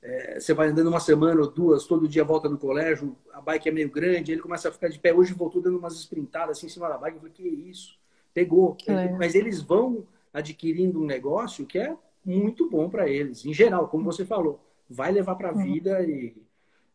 é, 0.00 0.38
você 0.38 0.54
vai 0.54 0.68
andando 0.68 0.88
uma 0.88 1.00
semana 1.00 1.40
ou 1.40 1.50
duas, 1.50 1.86
todo 1.86 2.08
dia 2.08 2.22
volta 2.22 2.48
do 2.48 2.56
colégio, 2.56 3.16
a 3.32 3.40
bike 3.40 3.68
é 3.68 3.72
meio 3.72 3.90
grande, 3.90 4.30
ele 4.30 4.40
começa 4.40 4.68
a 4.68 4.72
ficar 4.72 4.88
de 4.88 4.98
pé. 4.98 5.12
Hoje 5.12 5.34
voltou 5.34 5.60
dando 5.60 5.78
umas 5.78 5.94
sprintadas 5.94 6.58
assim 6.58 6.66
em 6.66 6.70
cima 6.70 6.88
da 6.88 6.96
bike. 6.96 7.16
Eu 7.16 7.20
falei, 7.20 7.34
que 7.34 7.42
isso? 7.42 7.98
Pegou. 8.32 8.76
É. 8.86 9.08
Mas 9.10 9.34
eles 9.34 9.60
vão 9.60 10.06
adquirindo 10.32 11.00
um 11.02 11.06
negócio 11.06 11.66
que 11.66 11.78
é 11.78 11.96
muito 12.24 12.70
bom 12.70 12.88
para 12.88 13.08
eles, 13.08 13.44
em 13.44 13.52
geral, 13.52 13.88
como 13.88 14.04
você 14.04 14.24
falou. 14.24 14.60
Vai 14.88 15.10
levar 15.10 15.34
para 15.34 15.50
a 15.50 15.52
uhum. 15.52 15.62
vida 15.62 16.02
e. 16.02 16.36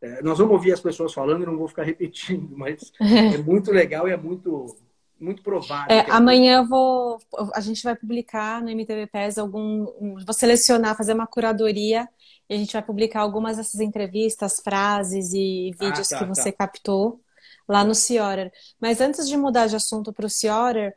É, 0.02 0.22
nós 0.22 0.38
vamos 0.38 0.54
ouvir 0.54 0.72
as 0.72 0.82
pessoas 0.82 1.14
falando 1.14 1.44
e 1.44 1.46
não 1.46 1.58
vou 1.58 1.68
ficar 1.68 1.84
repetindo, 1.88 2.56
mas 2.56 2.94
é 3.00 3.38
muito 3.38 3.72
legal 3.72 4.08
e 4.08 4.12
é 4.12 4.18
muito 4.18 4.78
muito 5.20 5.42
provável. 5.42 5.96
É, 5.96 6.10
amanhã 6.10 6.58
eu 6.58 6.66
vou, 6.66 7.20
a 7.54 7.62
gente 7.62 7.84
vai 7.84 7.96
publicar 7.96 8.62
no 8.62 8.70
MTV 8.70 9.08
PES 9.08 9.38
algum, 9.38 9.86
vou 10.26 10.34
selecionar, 10.34 10.98
fazer 10.98 11.14
uma 11.14 11.28
curadoria 11.28 12.08
e 12.50 12.54
a 12.54 12.58
gente 12.58 12.74
vai 12.74 12.82
publicar 12.82 13.22
algumas 13.22 13.58
dessas 13.58 13.80
entrevistas, 13.80 14.60
frases 14.60 15.34
e 15.34 15.72
vídeos 15.80 16.12
ah, 16.12 16.18
tá, 16.18 16.24
que 16.24 16.30
você 16.30 16.52
tá. 16.52 16.66
captou 16.66 17.20
lá 17.68 17.84
no 17.84 17.96
Ciorer. 17.96 18.52
Mas 18.80 19.02
antes 19.02 19.28
de 19.28 19.36
mudar 19.36 19.68
de 19.68 19.76
assunto 19.76 20.14
para 20.14 20.26
o 20.26 20.30
Ciorer, 20.30 20.94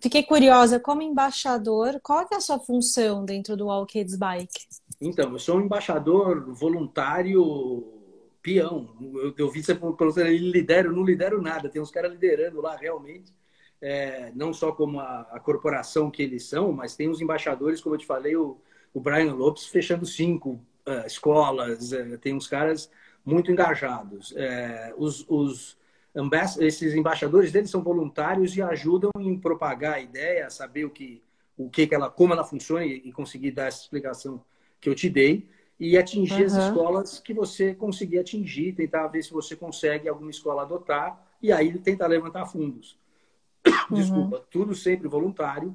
fiquei 0.00 0.22
curiosa, 0.22 0.80
como 0.80 1.02
embaixador, 1.02 2.00
qual 2.02 2.26
é 2.32 2.36
a 2.36 2.40
sua 2.40 2.58
função 2.58 3.24
dentro 3.24 3.56
do 3.56 3.70
All 3.70 3.86
Kids 3.86 4.16
Bike? 4.16 4.66
Então, 5.00 5.32
eu 5.32 5.38
sou 5.38 5.58
um 5.58 5.60
embaixador 5.60 6.52
voluntário 6.52 7.97
peão. 8.42 8.96
Eu, 9.00 9.34
eu 9.36 9.50
vi 9.50 9.62
você 9.62 9.74
falando, 9.74 10.18
ele 10.18 10.50
lidera, 10.50 10.88
eu 10.88 10.92
não 10.92 11.04
lidero 11.04 11.40
nada. 11.40 11.68
Tem 11.68 11.80
uns 11.80 11.90
caras 11.90 12.12
liderando 12.12 12.60
lá 12.60 12.76
realmente. 12.76 13.34
É, 13.80 14.32
não 14.34 14.52
só 14.52 14.72
como 14.72 14.98
a, 14.98 15.20
a, 15.30 15.38
corporação 15.38 16.10
que 16.10 16.22
eles 16.22 16.44
são, 16.44 16.72
mas 16.72 16.96
tem 16.96 17.08
os 17.08 17.20
embaixadores, 17.20 17.80
como 17.80 17.94
eu 17.94 17.98
te 17.98 18.06
falei, 18.06 18.36
o, 18.36 18.60
o 18.92 19.00
Brian 19.00 19.34
Lopes 19.34 19.66
fechando 19.66 20.04
cinco 20.04 20.60
uh, 20.84 21.06
escolas, 21.06 21.92
uh, 21.92 22.18
tem 22.18 22.34
uns 22.34 22.48
caras 22.48 22.90
muito 23.24 23.52
engajados. 23.52 24.32
Uh, 24.32 24.94
os, 24.96 25.24
os 25.28 25.78
esses 26.60 26.94
embaixadores 26.94 27.52
deles 27.52 27.70
são 27.70 27.80
voluntários 27.80 28.56
e 28.56 28.62
ajudam 28.62 29.12
em 29.20 29.38
propagar 29.38 29.94
a 29.94 30.00
ideia, 30.00 30.50
saber 30.50 30.84
o 30.84 30.90
que, 30.90 31.22
o 31.56 31.70
que, 31.70 31.86
que 31.86 31.94
ela, 31.94 32.10
como 32.10 32.32
ela 32.32 32.42
funciona 32.42 32.84
e, 32.84 32.94
e 33.04 33.12
conseguir 33.12 33.52
dar 33.52 33.66
essa 33.66 33.82
explicação 33.82 34.42
que 34.80 34.88
eu 34.88 34.94
te 34.94 35.08
dei 35.08 35.48
e 35.78 35.96
atingir 35.96 36.40
uhum. 36.40 36.46
as 36.46 36.54
escolas 36.54 37.18
que 37.20 37.32
você 37.32 37.74
conseguir 37.74 38.18
atingir, 38.18 38.74
tentar 38.74 39.06
ver 39.08 39.22
se 39.22 39.32
você 39.32 39.54
consegue 39.54 40.08
alguma 40.08 40.30
escola 40.30 40.62
adotar 40.62 41.24
e 41.40 41.52
aí 41.52 41.78
tentar 41.78 42.06
levantar 42.06 42.46
fundos. 42.46 42.96
Uhum. 43.90 43.96
Desculpa, 43.96 44.44
tudo 44.50 44.74
sempre 44.74 45.08
voluntário. 45.08 45.74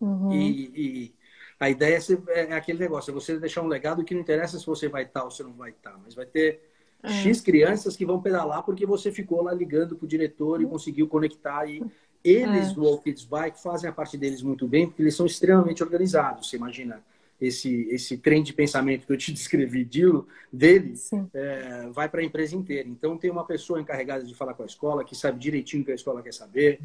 Uhum. 0.00 0.32
E, 0.32 0.72
e, 0.74 1.14
a 1.58 1.70
ideia 1.70 1.98
é, 2.28 2.40
é, 2.40 2.52
aquele 2.52 2.80
negócio, 2.80 3.12
é 3.12 3.14
você 3.14 3.38
deixar 3.38 3.62
um 3.62 3.68
legado 3.68 4.04
que 4.04 4.12
não 4.12 4.20
interessa 4.20 4.58
se 4.58 4.66
você 4.66 4.88
vai 4.88 5.04
estar 5.04 5.22
ou 5.22 5.30
se 5.30 5.42
não 5.44 5.52
vai 5.52 5.70
estar, 5.70 5.96
mas 6.02 6.14
vai 6.14 6.26
ter 6.26 6.60
é. 7.02 7.08
X 7.08 7.40
crianças 7.40 7.96
que 7.96 8.04
vão 8.04 8.20
pedalar 8.20 8.64
porque 8.64 8.84
você 8.84 9.12
ficou 9.12 9.42
lá 9.42 9.52
ligando 9.52 9.94
para 9.94 10.04
o 10.04 10.08
diretor 10.08 10.60
e 10.60 10.66
conseguiu 10.66 11.06
conectar. 11.06 11.64
E 11.66 11.80
eles 12.24 12.70
é. 12.70 12.74
do 12.74 12.84
All 12.84 12.98
Kids 12.98 13.24
Bike 13.24 13.62
fazem 13.62 13.88
a 13.88 13.92
parte 13.92 14.18
deles 14.18 14.42
muito 14.42 14.66
bem, 14.66 14.86
porque 14.86 15.02
eles 15.02 15.14
são 15.14 15.26
extremamente 15.26 15.82
organizados. 15.82 16.48
Você 16.48 16.56
imagina 16.56 17.02
esse, 17.40 17.88
esse 17.90 18.16
trem 18.18 18.42
de 18.42 18.52
pensamento 18.52 19.06
que 19.06 19.12
eu 19.12 19.16
te 19.16 19.32
descrevi 19.32 19.84
Dilo, 19.84 20.26
dele, 20.52 20.94
é, 21.34 21.88
vai 21.92 22.08
para 22.08 22.20
a 22.20 22.24
empresa 22.24 22.56
inteira. 22.56 22.88
Então, 22.88 23.16
tem 23.16 23.30
uma 23.30 23.44
pessoa 23.44 23.80
encarregada 23.80 24.24
de 24.24 24.34
falar 24.34 24.54
com 24.54 24.62
a 24.62 24.66
escola, 24.66 25.04
que 25.04 25.14
sabe 25.14 25.38
direitinho 25.38 25.82
o 25.82 25.86
que 25.86 25.92
a 25.92 25.96
escola 25.96 26.22
quer 26.22 26.32
saber, 26.32 26.80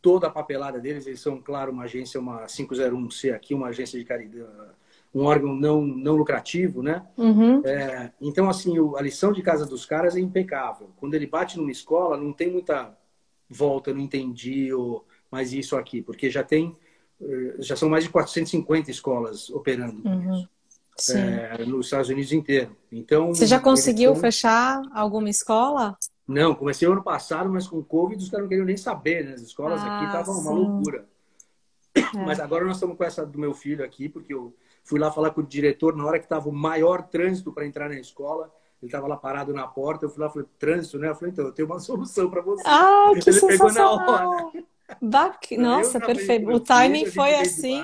toda 0.00 0.26
a 0.26 0.30
papelada 0.30 0.80
deles, 0.80 1.06
eles 1.06 1.20
são, 1.20 1.40
claro, 1.40 1.72
uma 1.72 1.84
agência, 1.84 2.18
uma 2.18 2.46
501C 2.46 3.34
aqui, 3.34 3.54
uma 3.54 3.68
agência 3.68 3.98
de 3.98 4.04
caridade, 4.04 4.44
um 5.14 5.24
órgão 5.24 5.54
não, 5.54 5.82
não 5.82 6.16
lucrativo, 6.16 6.82
né? 6.82 7.06
Uhum. 7.16 7.62
É, 7.64 8.10
então, 8.20 8.48
assim, 8.48 8.74
a 8.96 9.02
lição 9.02 9.32
de 9.32 9.42
casa 9.42 9.66
dos 9.66 9.84
caras 9.84 10.16
é 10.16 10.20
impecável. 10.20 10.90
Quando 10.96 11.14
ele 11.14 11.26
bate 11.26 11.58
numa 11.58 11.70
escola, 11.70 12.16
não 12.16 12.32
tem 12.32 12.50
muita 12.50 12.96
volta, 13.48 13.92
não 13.92 14.00
entendi, 14.00 14.72
ou 14.72 15.06
mais 15.30 15.52
isso 15.52 15.76
aqui, 15.76 16.02
porque 16.02 16.30
já 16.30 16.42
tem 16.42 16.76
já 17.58 17.76
são 17.76 17.88
mais 17.88 18.04
de 18.04 18.10
450 18.10 18.90
escolas 18.90 19.50
operando 19.50 20.02
uhum. 20.06 20.46
é, 21.10 21.64
nos 21.64 21.86
Estados 21.86 22.08
Unidos 22.08 22.32
inteiro. 22.32 22.76
Então, 22.90 23.34
você 23.34 23.46
já 23.46 23.60
conseguiu 23.60 24.12
estão... 24.12 24.22
fechar 24.22 24.82
alguma 24.92 25.30
escola? 25.30 25.96
Não, 26.26 26.54
comecei 26.54 26.88
ano 26.88 27.02
passado, 27.02 27.50
mas 27.50 27.66
com 27.66 27.78
o 27.78 27.84
Covid 27.84 28.22
os 28.22 28.30
caras 28.30 28.44
não 28.44 28.48
queriam 28.48 28.66
nem 28.66 28.76
saber, 28.76 29.24
né? 29.24 29.34
As 29.34 29.42
escolas 29.42 29.80
ah, 29.82 29.96
aqui 29.96 30.06
estavam 30.06 30.40
uma 30.40 30.52
loucura. 30.52 31.06
É. 31.94 32.02
Mas 32.24 32.40
agora 32.40 32.64
nós 32.64 32.76
estamos 32.76 32.96
com 32.96 33.04
essa 33.04 33.26
do 33.26 33.38
meu 33.38 33.52
filho 33.52 33.84
aqui, 33.84 34.08
porque 34.08 34.32
eu 34.32 34.54
fui 34.82 34.98
lá 34.98 35.10
falar 35.10 35.30
com 35.30 35.40
o 35.40 35.46
diretor 35.46 35.96
na 35.96 36.04
hora 36.04 36.18
que 36.18 36.24
estava 36.24 36.48
o 36.48 36.52
maior 36.52 37.02
trânsito 37.02 37.52
para 37.52 37.66
entrar 37.66 37.88
na 37.88 37.98
escola. 37.98 38.52
Ele 38.80 38.88
estava 38.88 39.06
lá 39.06 39.16
parado 39.16 39.52
na 39.52 39.66
porta, 39.66 40.06
eu 40.06 40.10
fui 40.10 40.20
lá 40.20 40.28
e 40.28 40.32
falei, 40.32 40.48
trânsito, 40.58 40.98
né? 40.98 41.08
Eu 41.10 41.14
falei, 41.14 41.30
então, 41.32 41.44
eu 41.44 41.52
tenho 41.52 41.68
uma 41.68 41.78
solução 41.80 42.30
para 42.30 42.40
você. 42.40 42.62
Ah, 42.66 43.10
que 43.12 43.30
Ele 43.30 43.40
pegou 43.40 43.72
na 43.72 43.90
hora. 43.90 44.50
Bac... 45.00 45.56
Nossa, 45.56 46.00
perfeito. 46.00 46.50
O 46.50 46.60
timing 46.60 47.06
foi 47.06 47.34
assim. 47.34 47.82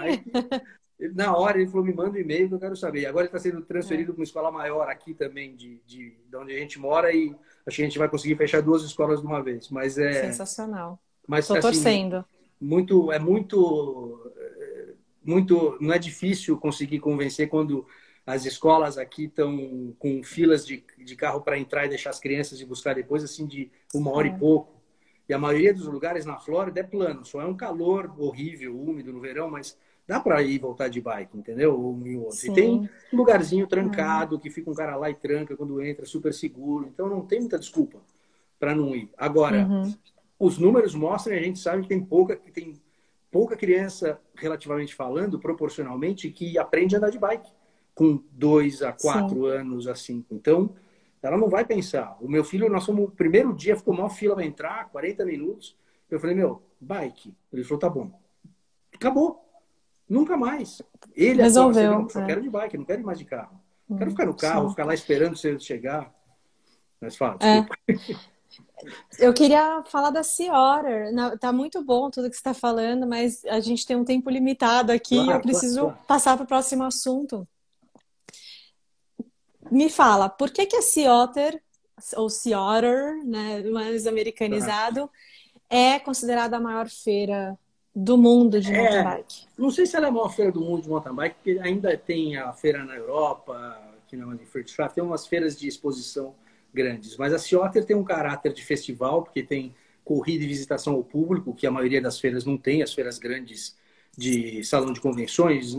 Na 1.15 1.37
hora 1.37 1.61
ele 1.61 1.71
falou, 1.71 1.87
me 1.87 1.95
manda 1.95 2.11
um 2.11 2.21
e-mail 2.21 2.49
que 2.49 2.55
eu 2.55 2.59
quero 2.59 2.77
saber. 2.77 3.07
Agora 3.07 3.25
ele 3.25 3.29
está 3.29 3.39
sendo 3.39 3.63
transferido 3.63 4.11
é. 4.11 4.13
para 4.13 4.21
uma 4.21 4.25
escola 4.25 4.51
maior 4.51 4.89
aqui 4.89 5.15
também, 5.15 5.55
de, 5.55 5.81
de, 5.87 6.17
de, 6.29 6.37
onde 6.37 6.53
a 6.53 6.59
gente 6.59 6.79
mora, 6.79 7.13
e 7.13 7.35
acho 7.65 7.77
que 7.77 7.83
a 7.83 7.85
gente 7.85 7.99
vai 7.99 8.09
conseguir 8.09 8.35
fechar 8.35 8.61
duas 8.61 8.83
escolas 8.83 9.21
de 9.21 9.27
uma 9.27 9.41
vez. 9.41 9.69
Mas 9.71 9.97
é. 9.97 10.25
Sensacional. 10.25 10.99
Mas, 11.27 11.47
Tô 11.47 11.55
assim, 11.55 11.63
torcendo. 11.63 12.25
Muito, 12.61 13.13
é 13.13 13.19
muito, 13.19 14.33
muito. 15.25 15.79
Não 15.81 15.93
é 15.93 15.99
difícil 15.99 16.59
conseguir 16.59 16.99
convencer 16.99 17.49
quando 17.49 17.87
as 18.27 18.45
escolas 18.45 18.99
aqui 18.99 19.25
estão 19.25 19.95
com 19.99 20.23
filas 20.23 20.67
de, 20.67 20.85
de 20.99 21.17
carro 21.17 21.41
para 21.41 21.59
entrar 21.59 21.87
e 21.87 21.89
deixar 21.89 22.11
as 22.11 22.19
crianças 22.19 22.61
e 22.61 22.65
buscar 22.65 22.95
depois, 22.95 23.23
assim, 23.23 23.47
de 23.47 23.71
uma 23.95 24.11
hora 24.11 24.27
é. 24.27 24.31
e 24.31 24.39
pouco. 24.39 24.78
E 25.29 25.35
a 25.35 25.39
maioria 25.39 25.75
dos 25.75 25.87
lugares 25.87 26.25
na 26.25 26.39
Flórida 26.39 26.81
é 26.81 26.83
plano, 26.83 27.25
só 27.25 27.41
é 27.43 27.45
um 27.45 27.57
calor 27.57 28.15
horrível, 28.19 28.75
úmido 28.75 29.13
no 29.13 29.21
verão, 29.21 29.51
mas 29.51 29.77
dá 30.07 30.19
para 30.19 30.43
ir 30.43 30.55
e 30.55 30.59
voltar 30.59 30.89
de 30.89 31.03
bike, 31.03 31.37
entendeu? 31.37 31.79
Um 31.79 32.07
e 32.07 32.17
outro. 32.17 32.39
E 32.47 32.53
tem 32.55 32.89
um 33.13 33.17
lugarzinho 33.17 33.67
trancado 33.67 34.37
uhum. 34.37 34.41
que 34.41 34.51
fica 34.51 34.71
um 34.71 34.75
cara 34.75 34.97
lá 34.97 35.11
e 35.11 35.15
tranca 35.15 35.55
quando 35.55 35.83
entra, 35.83 36.07
super 36.07 36.33
seguro. 36.33 36.89
Então 36.89 37.09
não 37.09 37.21
tem 37.21 37.41
muita 37.41 37.59
desculpa 37.59 37.99
para 38.59 38.75
não 38.75 38.97
ir. 38.97 39.11
Agora, 39.19 39.67
uhum. 39.67 39.95
os 40.39 40.57
números 40.57 40.95
mostram 40.95 41.35
e 41.35 41.39
a 41.39 41.43
gente 41.43 41.59
sabe 41.59 41.83
que 41.83 41.89
tem 41.89 42.01
pouca, 42.01 42.35
que 42.35 42.51
tem 42.51 42.81
pouca 43.31 43.55
criança, 43.55 44.19
relativamente 44.35 44.95
falando, 44.95 45.39
proporcionalmente, 45.39 46.31
que 46.31 46.59
aprende 46.59 46.95
a 46.95 46.99
andar 46.99 47.11
de 47.11 47.19
bike 47.19 47.51
com 47.95 48.23
dois 48.33 48.81
a 48.81 48.93
quatro 48.93 49.43
Sim. 49.43 49.49
anos, 49.49 49.87
a 49.87 49.95
cinco. 49.95 50.35
Então, 50.35 50.71
Ela 51.29 51.39
não 51.39 51.49
vai 51.49 51.65
pensar. 51.65 52.17
O 52.21 52.29
meu 52.29 52.45
filho, 52.45 52.69
nós 52.71 52.85
fomos, 52.85 53.05
o 53.05 53.11
primeiro 53.11 53.55
dia 53.55 53.77
ficou 53.77 53.95
mal 53.95 54.11
fila 54.11 54.35
para 54.35 54.45
entrar, 54.45 54.89
40 54.91 55.25
minutos. 55.25 55.77
Eu 56.11 56.19
falei, 56.19 56.35
meu, 56.35 56.63
bike. 56.81 57.35
Ele 57.53 57.65
falou, 57.65 57.79
tá 57.79 57.89
bom. 57.89 58.11
Acabou. 58.95 59.45
Nunca 60.09 60.37
mais. 60.37 60.83
Ele 61.15 61.43
resolveu. 61.43 61.93
Agora, 61.93 62.09
só 62.09 62.21
é. 62.23 62.27
quero 62.27 62.43
de 62.43 62.49
bike, 62.49 62.79
não 62.79 62.85
quero 62.85 63.05
mais 63.05 63.19
de 63.19 63.25
carro. 63.25 63.61
Quero 63.97 64.11
ficar 64.11 64.27
no 64.27 64.35
carro, 64.35 64.65
Sim. 64.65 64.71
ficar 64.71 64.85
lá 64.85 64.95
esperando 64.95 65.37
você 65.37 65.59
chegar. 65.59 66.13
Mas 67.01 67.17
fala, 67.17 67.39
é. 67.41 67.93
Eu 69.19 69.35
queria 69.35 69.83
falar 69.85 70.11
da 70.11 70.23
Sea 70.23 70.53
Otter. 70.53 71.13
Tá 71.39 71.53
muito 71.53 71.83
bom 71.83 72.11
tudo 72.11 72.31
que 72.31 72.37
você 72.37 72.41
está 72.41 72.55
falando, 72.55 73.07
mas 73.07 73.45
a 73.47 73.61
gente 73.61 73.87
tem 73.87 73.97
um 73.97 74.05
tempo 74.05 74.31
limitado 74.31 74.93
aqui. 74.93 75.17
Claro, 75.17 75.33
eu 75.33 75.41
preciso 75.41 75.81
claro, 75.81 75.93
claro. 75.93 76.07
passar 76.07 76.37
para 76.37 76.45
o 76.45 76.47
próximo 76.47 76.85
assunto. 76.85 77.47
Me 79.71 79.91
fala, 79.91 80.29
por 80.29 80.51
que, 80.51 80.67
que 80.67 80.77
a 80.77 80.83
Sea 80.83 81.13
Otter, 81.13 81.63
ou 82.17 82.29
Sea 82.29 82.61
Otter, 82.61 83.25
né, 83.25 83.63
mais 83.65 84.07
americanizado, 84.07 85.11
é 85.69 85.99
considerada 85.99 86.57
a 86.57 86.61
maior 86.61 86.89
feira 86.89 87.59
do 87.95 88.17
mundo 88.17 88.61
de 88.61 88.73
é, 88.73 88.77
mountain 88.77 89.05
bike? 89.05 89.47
Não 89.57 89.71
sei 89.71 89.87
se 89.87 89.97
ela 89.97 90.07
é 90.07 90.09
a 90.09 90.13
maior 90.13 90.35
feira 90.35 90.53
do 90.53 90.61
mundo 90.61 90.83
de 90.83 90.89
mountain 90.89 91.15
bike, 91.15 91.35
porque 91.37 91.59
ainda 91.61 91.97
tem 91.97 92.37
a 92.37 92.53
feira 92.53 92.85
na 92.85 92.95
Europa, 92.95 93.81
que 94.07 94.17
não 94.17 94.33
é 94.33 94.37
de 94.37 94.47
tem 94.95 95.05
umas 95.05 95.27
feiras 95.27 95.59
de 95.59 95.69
exposição 95.69 96.35
grandes. 96.73 97.17
Mas 97.17 97.33
a 97.33 97.39
Ciotter 97.39 97.85
tem 97.85 97.97
um 97.97 98.05
caráter 98.05 98.53
de 98.53 98.65
festival, 98.65 99.23
porque 99.23 99.43
tem 99.43 99.75
corrida 100.05 100.45
e 100.45 100.47
visitação 100.47 100.95
ao 100.95 101.05
público, 101.05 101.55
que 101.55 101.67
a 101.67 101.71
maioria 101.71 102.01
das 102.01 102.19
feiras 102.19 102.45
não 102.45 102.57
tem, 102.57 102.83
as 102.83 102.95
feiras 102.95 103.19
grandes 103.19 103.77
de 104.17 104.65
salão 104.65 104.93
de 104.93 105.01
convenções, 105.01 105.75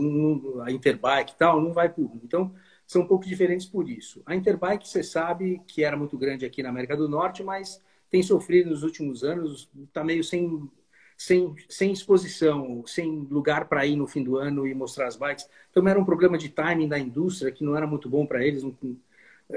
a 0.64 0.70
Interbike 0.70 1.32
e 1.32 1.36
tal, 1.36 1.60
não 1.60 1.72
vai 1.72 1.88
público. 1.88 2.20
Então, 2.24 2.54
são 2.90 3.02
um 3.02 3.06
pouco 3.06 3.24
diferentes 3.24 3.66
por 3.66 3.88
isso. 3.88 4.20
A 4.26 4.34
Interbike, 4.34 4.88
você 4.88 5.00
sabe 5.00 5.62
que 5.64 5.84
era 5.84 5.96
muito 5.96 6.18
grande 6.18 6.44
aqui 6.44 6.60
na 6.60 6.70
América 6.70 6.96
do 6.96 7.08
Norte, 7.08 7.40
mas 7.40 7.80
tem 8.10 8.20
sofrido 8.20 8.68
nos 8.68 8.82
últimos 8.82 9.22
anos, 9.22 9.70
está 9.86 10.02
meio 10.02 10.24
sem, 10.24 10.68
sem, 11.16 11.54
sem 11.68 11.92
exposição, 11.92 12.82
sem 12.84 13.28
lugar 13.30 13.68
para 13.68 13.86
ir 13.86 13.94
no 13.94 14.08
fim 14.08 14.24
do 14.24 14.36
ano 14.36 14.66
e 14.66 14.74
mostrar 14.74 15.06
as 15.06 15.14
bikes. 15.14 15.48
Então, 15.70 15.86
era 15.86 16.00
um 16.00 16.04
problema 16.04 16.36
de 16.36 16.48
timing 16.48 16.88
da 16.88 16.98
indústria 16.98 17.52
que 17.52 17.62
não 17.62 17.76
era 17.76 17.86
muito 17.86 18.10
bom 18.10 18.26
para 18.26 18.44
eles, 18.44 18.64
não, 18.64 18.76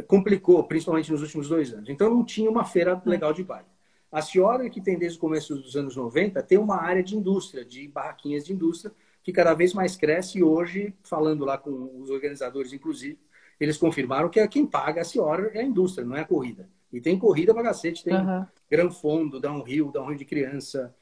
complicou, 0.05 0.63
principalmente 0.65 1.11
nos 1.11 1.23
últimos 1.23 1.49
dois 1.49 1.73
anos. 1.73 1.89
Então 1.89 2.11
não 2.11 2.23
tinha 2.23 2.51
uma 2.51 2.63
feira 2.63 3.01
legal 3.03 3.33
de 3.33 3.43
bike. 3.43 3.65
A 4.11 4.21
Ciora, 4.21 4.69
que 4.69 4.79
tem 4.79 4.95
desde 4.95 5.17
o 5.17 5.21
começo 5.21 5.55
dos 5.55 5.75
anos 5.75 5.95
90, 5.95 6.43
tem 6.43 6.59
uma 6.59 6.79
área 6.79 7.01
de 7.01 7.17
indústria, 7.17 7.65
de 7.65 7.87
barraquinhas 7.87 8.45
de 8.45 8.53
indústria, 8.53 8.93
que 9.23 9.31
cada 9.31 9.53
vez 9.53 9.73
mais 9.73 9.95
cresce 9.95 10.39
e 10.39 10.43
hoje, 10.43 10.93
falando 11.03 11.45
lá 11.45 11.57
com 11.57 12.01
os 12.01 12.09
organizadores, 12.09 12.73
inclusive, 12.73 13.17
eles 13.59 13.77
confirmaram 13.77 14.29
que 14.29 14.39
é 14.39 14.47
quem 14.47 14.65
paga 14.65 15.01
a 15.01 15.05
Ciora 15.05 15.51
é 15.53 15.61
a 15.61 15.63
indústria, 15.63 16.05
não 16.05 16.15
é 16.15 16.21
a 16.21 16.25
corrida. 16.25 16.69
E 16.91 17.01
tem 17.01 17.17
corrida 17.17 17.53
pra 17.53 17.63
cacete, 17.63 18.03
tem 18.03 18.13
uhum. 18.13 18.45
Gran 18.69 18.91
Fondo, 18.91 19.39
Downhill, 19.39 19.91
Downhill 19.91 20.17
de 20.17 20.25
criança, 20.25 20.93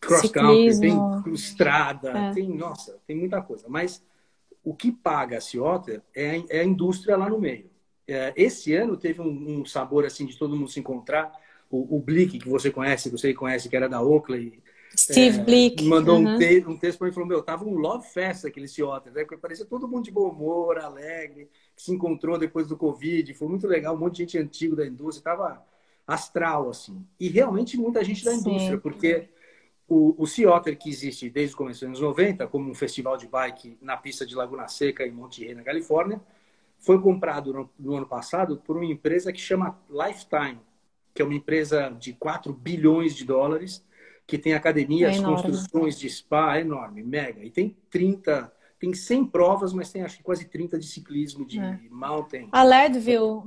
cross 0.00 0.30
country, 0.30 0.80
tem 0.80 1.32
estrada, 1.32 2.10
é. 2.10 2.32
tem, 2.32 2.48
nossa, 2.48 2.98
tem 3.06 3.16
muita 3.16 3.40
coisa. 3.40 3.66
Mas 3.68 4.04
o 4.62 4.74
que 4.74 4.92
paga 4.92 5.38
a 5.38 5.40
Ciotter 5.40 6.02
é, 6.14 6.42
é, 6.50 6.60
a 6.60 6.64
indústria 6.64 7.16
lá 7.16 7.28
no 7.28 7.38
meio. 7.38 7.70
É, 8.06 8.32
esse 8.36 8.74
ano 8.74 8.96
teve 8.96 9.20
um, 9.20 9.60
um, 9.60 9.64
sabor 9.64 10.04
assim 10.04 10.26
de 10.26 10.36
todo 10.36 10.56
mundo 10.56 10.70
se 10.70 10.80
encontrar. 10.80 11.32
O, 11.70 11.96
o 11.96 12.00
Blick, 12.00 12.38
que 12.38 12.48
você 12.48 12.70
conhece, 12.70 13.10
que 13.10 13.16
você 13.16 13.32
conhece, 13.34 13.68
que 13.68 13.76
era 13.76 13.88
da 13.88 14.02
Oakley. 14.02 14.62
Steve 14.96 15.38
é, 15.38 15.42
Blick. 15.42 15.84
Mandou 15.84 16.18
uhum. 16.18 16.34
um, 16.34 16.38
te, 16.38 16.64
um, 16.66 16.76
texto 16.76 16.98
para 16.98 17.06
mim 17.06 17.10
e 17.12 17.14
falou: 17.14 17.28
Meu, 17.28 17.42
tava 17.42 17.64
um 17.64 17.74
love 17.74 18.06
fest 18.08 18.44
aquele 18.44 18.68
Ciotter, 18.68 19.12
né? 19.12 19.22
Porque 19.22 19.36
parecia 19.36 19.64
todo 19.64 19.88
mundo 19.88 20.04
de 20.04 20.10
bom 20.10 20.28
humor, 20.28 20.78
alegre, 20.78 21.48
que 21.76 21.82
se 21.82 21.92
encontrou 21.92 22.38
depois 22.38 22.68
do 22.68 22.76
Covid. 22.76 23.34
Foi 23.34 23.48
muito 23.48 23.66
legal, 23.66 23.94
um 23.94 23.98
monte 23.98 24.16
de 24.16 24.18
gente 24.22 24.38
antigo 24.38 24.76
da 24.76 24.86
indústria, 24.86 25.24
tava 25.24 25.64
astral, 26.06 26.70
assim. 26.70 27.04
E 27.20 27.28
realmente 27.28 27.76
muita 27.76 28.02
gente 28.02 28.24
da 28.24 28.32
indústria, 28.32 28.76
Sim. 28.76 28.80
porque 28.80 29.28
o, 29.88 30.14
o 30.22 30.26
Sea 30.26 30.50
Otter, 30.50 30.76
que 30.78 30.90
existe 30.90 31.30
desde 31.30 31.54
o 31.54 31.58
começo 31.58 31.80
dos 31.80 31.88
anos 31.88 32.00
90, 32.00 32.46
como 32.46 32.70
um 32.70 32.74
festival 32.74 33.16
de 33.16 33.26
bike 33.26 33.78
na 33.80 33.96
pista 33.96 34.26
de 34.26 34.34
Laguna 34.34 34.68
Seca, 34.68 35.06
em 35.06 35.10
Monterey, 35.10 35.54
na 35.54 35.62
Califórnia, 35.62 36.20
foi 36.78 37.00
comprado 37.00 37.52
no, 37.52 37.70
no, 37.78 37.96
ano 37.96 38.06
passado 38.06 38.58
por 38.58 38.76
uma 38.76 38.84
empresa 38.84 39.32
que 39.32 39.40
chama 39.40 39.78
Lifetime, 39.90 40.60
que 41.14 41.22
é 41.22 41.24
uma 41.24 41.34
empresa 41.34 41.90
de 41.98 42.12
4 42.12 42.52
bilhões 42.52 43.14
de 43.14 43.24
dólares, 43.24 43.84
que 44.28 44.36
tem 44.36 44.52
academias, 44.52 45.16
é 45.16 45.22
construções 45.22 45.98
de 45.98 46.08
spa, 46.10 46.58
é 46.58 46.60
enorme, 46.60 47.02
mega. 47.02 47.42
E 47.42 47.50
tem 47.50 47.74
30, 47.88 48.52
tem 48.78 48.92
100 48.92 49.24
provas, 49.24 49.72
mas 49.72 49.90
tem 49.90 50.02
acho 50.02 50.18
que 50.18 50.22
quase 50.22 50.44
30 50.44 50.78
de 50.78 50.86
ciclismo, 50.86 51.46
de 51.46 51.58
é. 51.58 51.78
mountain. 51.90 52.46
A 52.52 52.62
Leadville 52.62 53.40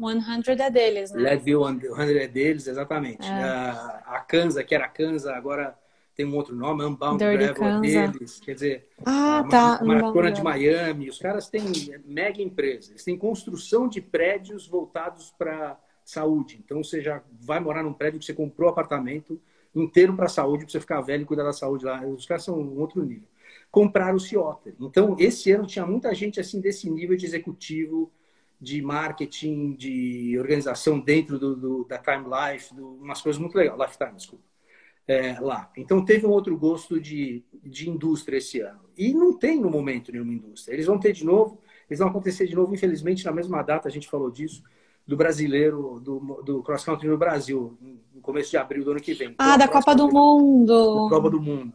100 0.43 0.55
é 0.59 0.69
deles, 0.71 1.11
né? 1.11 1.21
Leadville 1.21 1.79
100 1.95 2.17
é 2.17 2.27
deles, 2.27 2.65
exatamente. 2.65 3.27
É. 3.27 3.31
A, 3.31 4.01
a 4.07 4.19
Kanza, 4.21 4.63
que 4.63 4.73
era 4.73 4.85
a 4.85 4.87
Kanza, 4.87 5.35
agora 5.35 5.77
tem 6.15 6.25
um 6.25 6.35
outro 6.35 6.55
nome, 6.55 6.83
Unbound 6.83 7.23
Dirty 7.23 7.53
Gravel 7.53 7.83
é 7.83 8.07
deles, 8.07 8.39
quer 8.39 8.55
dizer, 8.55 8.89
ah, 9.05 9.45
tá. 9.47 9.83
Maratona 9.85 10.31
de 10.31 10.41
Miami, 10.41 11.09
os 11.09 11.19
caras 11.19 11.47
têm 11.47 11.63
mega 12.03 12.41
empresas, 12.41 12.89
eles 12.89 13.03
têm 13.03 13.15
construção 13.15 13.87
de 13.87 14.01
prédios 14.01 14.67
voltados 14.67 15.31
para 15.37 15.79
saúde. 16.03 16.59
Então 16.65 16.83
você 16.83 17.01
já 17.01 17.21
vai 17.39 17.59
morar 17.59 17.83
num 17.83 17.93
prédio 17.93 18.19
que 18.19 18.25
você 18.25 18.33
comprou 18.33 18.67
apartamento 18.67 19.39
inteiro 19.73 20.15
para 20.15 20.27
saúde, 20.27 20.65
para 20.65 20.71
você 20.71 20.79
ficar 20.79 21.01
velho 21.01 21.23
e 21.23 21.25
cuidar 21.25 21.43
da 21.43 21.53
saúde 21.53 21.85
lá. 21.85 22.05
Os 22.05 22.25
caras 22.25 22.43
são 22.43 22.59
um 22.59 22.79
outro 22.79 23.03
nível. 23.03 23.27
Compraram 23.69 24.17
o 24.17 24.19
Ciotter. 24.19 24.75
Então, 24.79 25.15
esse 25.19 25.51
ano 25.51 25.65
tinha 25.65 25.85
muita 25.85 26.13
gente 26.13 26.39
assim 26.39 26.59
desse 26.59 26.89
nível 26.89 27.15
de 27.15 27.25
executivo, 27.25 28.11
de 28.59 28.81
marketing, 28.81 29.73
de 29.73 30.37
organização 30.37 30.99
dentro 30.99 31.39
do, 31.39 31.55
do 31.55 31.85
da 31.85 31.97
Time 31.97 32.25
Life, 32.25 32.73
do, 32.75 32.95
umas 32.95 33.21
coisas 33.21 33.39
muito 33.39 33.55
legais. 33.55 33.79
Lifetime, 33.79 34.15
desculpa 34.15 34.51
é, 35.07 35.39
lá. 35.39 35.71
Então 35.75 36.03
teve 36.03 36.25
um 36.25 36.29
outro 36.29 36.57
gosto 36.57 36.99
de, 36.99 37.43
de 37.63 37.89
indústria 37.89 38.37
esse 38.37 38.59
ano. 38.61 38.81
E 38.97 39.13
não 39.13 39.37
tem 39.37 39.59
no 39.59 39.69
momento 39.69 40.11
nenhuma 40.11 40.33
indústria. 40.33 40.73
Eles 40.73 40.85
vão 40.85 40.99
ter 40.99 41.11
de 41.11 41.25
novo, 41.25 41.59
eles 41.89 41.99
vão 41.99 42.07
acontecer 42.07 42.47
de 42.47 42.55
novo, 42.55 42.73
infelizmente, 42.73 43.25
na 43.25 43.31
mesma 43.31 43.61
data, 43.61 43.87
a 43.87 43.91
gente 43.91 44.09
falou 44.09 44.31
disso, 44.31 44.63
do 45.07 45.17
brasileiro, 45.17 45.99
do, 45.99 46.41
do 46.43 46.63
cross 46.63 46.83
country 46.83 47.07
no 47.07 47.17
Brasil, 47.17 47.77
no 48.13 48.21
começo 48.21 48.51
de 48.51 48.57
abril 48.57 48.83
do 48.83 48.91
ano 48.91 49.01
que 49.01 49.13
vem. 49.13 49.35
Ah, 49.37 49.57
da 49.57 49.67
Copa 49.67 49.95
do 49.95 50.09
Mundo. 50.09 51.09
Da 51.09 51.15
Copa 51.15 51.29
do 51.29 51.41
Mundo. 51.41 51.73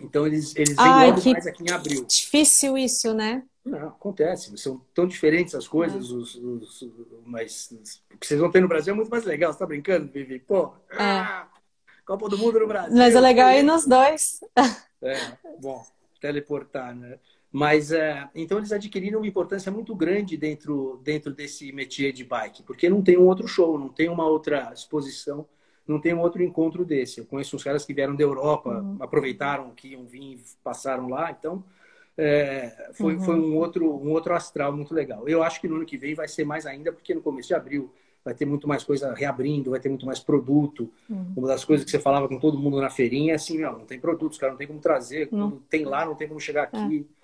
Então 0.00 0.26
eles, 0.26 0.54
eles 0.56 0.76
vêm 0.76 0.84
Ai, 0.84 1.10
logo 1.10 1.30
mais 1.30 1.46
aqui 1.46 1.62
em 1.62 1.70
abril. 1.70 2.04
Difícil 2.04 2.76
isso, 2.76 3.14
né? 3.14 3.44
Não, 3.64 3.88
acontece. 3.88 4.56
São 4.58 4.80
tão 4.92 5.06
diferentes 5.06 5.54
as 5.54 5.68
coisas, 5.68 6.10
é. 6.10 6.12
os, 6.12 6.34
os, 6.34 6.90
mas 7.24 7.70
o 8.12 8.18
que 8.18 8.26
vocês 8.26 8.40
vão 8.40 8.50
ter 8.50 8.60
no 8.60 8.68
Brasil 8.68 8.92
é 8.92 8.96
muito 8.96 9.10
mais 9.10 9.24
legal. 9.24 9.52
Você 9.52 9.58
tá 9.58 9.66
brincando, 9.66 10.10
Vivi? 10.10 10.40
Pô, 10.40 10.72
é. 10.90 10.96
ah, 10.98 11.48
Copa 12.04 12.28
do 12.28 12.36
Mundo 12.36 12.58
no 12.58 12.66
Brasil. 12.66 12.96
Mas 12.96 13.14
é 13.14 13.20
legal 13.20 13.50
ir 13.52 13.62
nos 13.62 13.86
dois. 13.86 14.40
É, 15.04 15.36
bom, 15.60 15.84
teleportar, 16.20 16.94
né? 16.94 17.18
Mas, 17.52 17.92
é, 17.92 18.26
então, 18.34 18.56
eles 18.56 18.72
adquiriram 18.72 19.20
uma 19.20 19.26
importância 19.26 19.70
muito 19.70 19.94
grande 19.94 20.38
dentro, 20.38 20.98
dentro 21.04 21.34
desse 21.34 21.70
métier 21.70 22.10
de 22.10 22.24
bike, 22.24 22.62
porque 22.62 22.88
não 22.88 23.02
tem 23.02 23.18
um 23.18 23.26
outro 23.26 23.46
show, 23.46 23.78
não 23.78 23.90
tem 23.90 24.08
uma 24.08 24.26
outra 24.26 24.72
exposição, 24.74 25.46
não 25.86 26.00
tem 26.00 26.14
um 26.14 26.20
outro 26.20 26.42
encontro 26.42 26.82
desse. 26.82 27.20
Eu 27.20 27.26
conheço 27.26 27.54
uns 27.54 27.62
caras 27.62 27.84
que 27.84 27.92
vieram 27.92 28.16
da 28.16 28.22
Europa, 28.22 28.80
uhum. 28.80 28.96
aproveitaram 29.00 29.70
que 29.70 29.88
iam 29.88 30.06
vir, 30.06 30.40
passaram 30.64 31.08
lá, 31.08 31.30
então 31.30 31.62
é, 32.16 32.90
foi, 32.94 33.16
uhum. 33.16 33.22
foi 33.22 33.38
um, 33.38 33.56
outro, 33.56 33.86
um 33.96 34.10
outro 34.12 34.34
astral 34.34 34.74
muito 34.74 34.94
legal. 34.94 35.28
Eu 35.28 35.42
acho 35.42 35.60
que 35.60 35.68
no 35.68 35.76
ano 35.76 35.84
que 35.84 35.98
vem 35.98 36.14
vai 36.14 36.28
ser 36.28 36.44
mais 36.44 36.64
ainda, 36.64 36.90
porque 36.90 37.14
no 37.14 37.20
começo 37.20 37.48
de 37.48 37.54
abril 37.54 37.92
vai 38.24 38.34
ter 38.34 38.46
muito 38.46 38.68
mais 38.68 38.84
coisa 38.84 39.12
reabrindo, 39.12 39.72
vai 39.72 39.80
ter 39.80 39.88
muito 39.88 40.06
mais 40.06 40.20
produto. 40.20 40.90
Uhum. 41.10 41.32
Uma 41.36 41.48
das 41.48 41.64
coisas 41.64 41.84
que 41.84 41.90
você 41.90 41.98
falava 41.98 42.28
com 42.28 42.38
todo 42.38 42.58
mundo 42.58 42.80
na 42.80 42.88
feirinha 42.88 43.32
é 43.32 43.36
assim, 43.36 43.58
não, 43.58 43.80
não 43.80 43.84
tem 43.84 43.98
produtos, 43.98 44.38
cara, 44.38 44.52
não 44.52 44.58
tem 44.58 44.66
como 44.66 44.78
trazer, 44.78 45.28
uhum. 45.32 45.58
tem 45.68 45.84
lá, 45.84 46.06
não 46.06 46.14
tem 46.14 46.28
como 46.28 46.40
chegar 46.40 46.62
aqui. 46.62 47.06
É. 47.18 47.21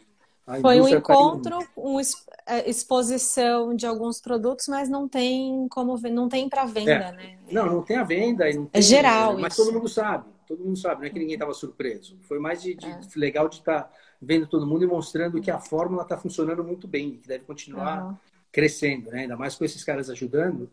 Foi 0.60 0.80
um 0.80 0.88
encontro, 0.88 1.58
tá 1.58 1.68
uma 1.76 2.00
é, 2.46 2.68
exposição 2.68 3.74
de 3.74 3.86
alguns 3.86 4.20
produtos, 4.20 4.68
mas 4.68 4.88
não 4.88 5.08
tem 5.08 5.68
como 5.68 5.98
não 6.10 6.28
tem 6.28 6.48
para 6.48 6.64
venda, 6.64 6.90
é. 6.90 7.12
né? 7.12 7.38
Não, 7.50 7.66
não 7.66 7.82
tem 7.82 7.96
a 7.96 8.04
venda. 8.04 8.48
É 8.48 8.52
tem, 8.52 8.70
é 8.72 8.80
geral. 8.80 9.38
Mas 9.38 9.52
isso. 9.52 9.64
todo 9.64 9.74
mundo 9.74 9.88
sabe, 9.88 10.24
todo 10.46 10.64
mundo 10.64 10.78
sabe, 10.78 11.00
não 11.00 11.06
é 11.06 11.10
que 11.10 11.18
ninguém 11.18 11.34
estava 11.34 11.52
surpreso. 11.52 12.16
Foi 12.22 12.38
mais 12.38 12.62
de, 12.62 12.74
de 12.74 12.86
é. 12.86 13.00
legal 13.16 13.48
de 13.48 13.56
estar 13.56 13.82
tá 13.82 13.90
vendo 14.20 14.46
todo 14.46 14.66
mundo 14.66 14.84
e 14.84 14.86
mostrando 14.86 15.40
que 15.40 15.50
a 15.50 15.58
fórmula 15.58 16.02
está 16.02 16.16
funcionando 16.16 16.64
muito 16.64 16.88
bem, 16.88 17.18
que 17.18 17.28
deve 17.28 17.44
continuar 17.44 18.06
uhum 18.06 18.16
crescendo, 18.52 19.10
né? 19.10 19.20
ainda 19.20 19.36
mais 19.36 19.54
com 19.54 19.64
esses 19.64 19.84
caras 19.84 20.08
ajudando, 20.10 20.70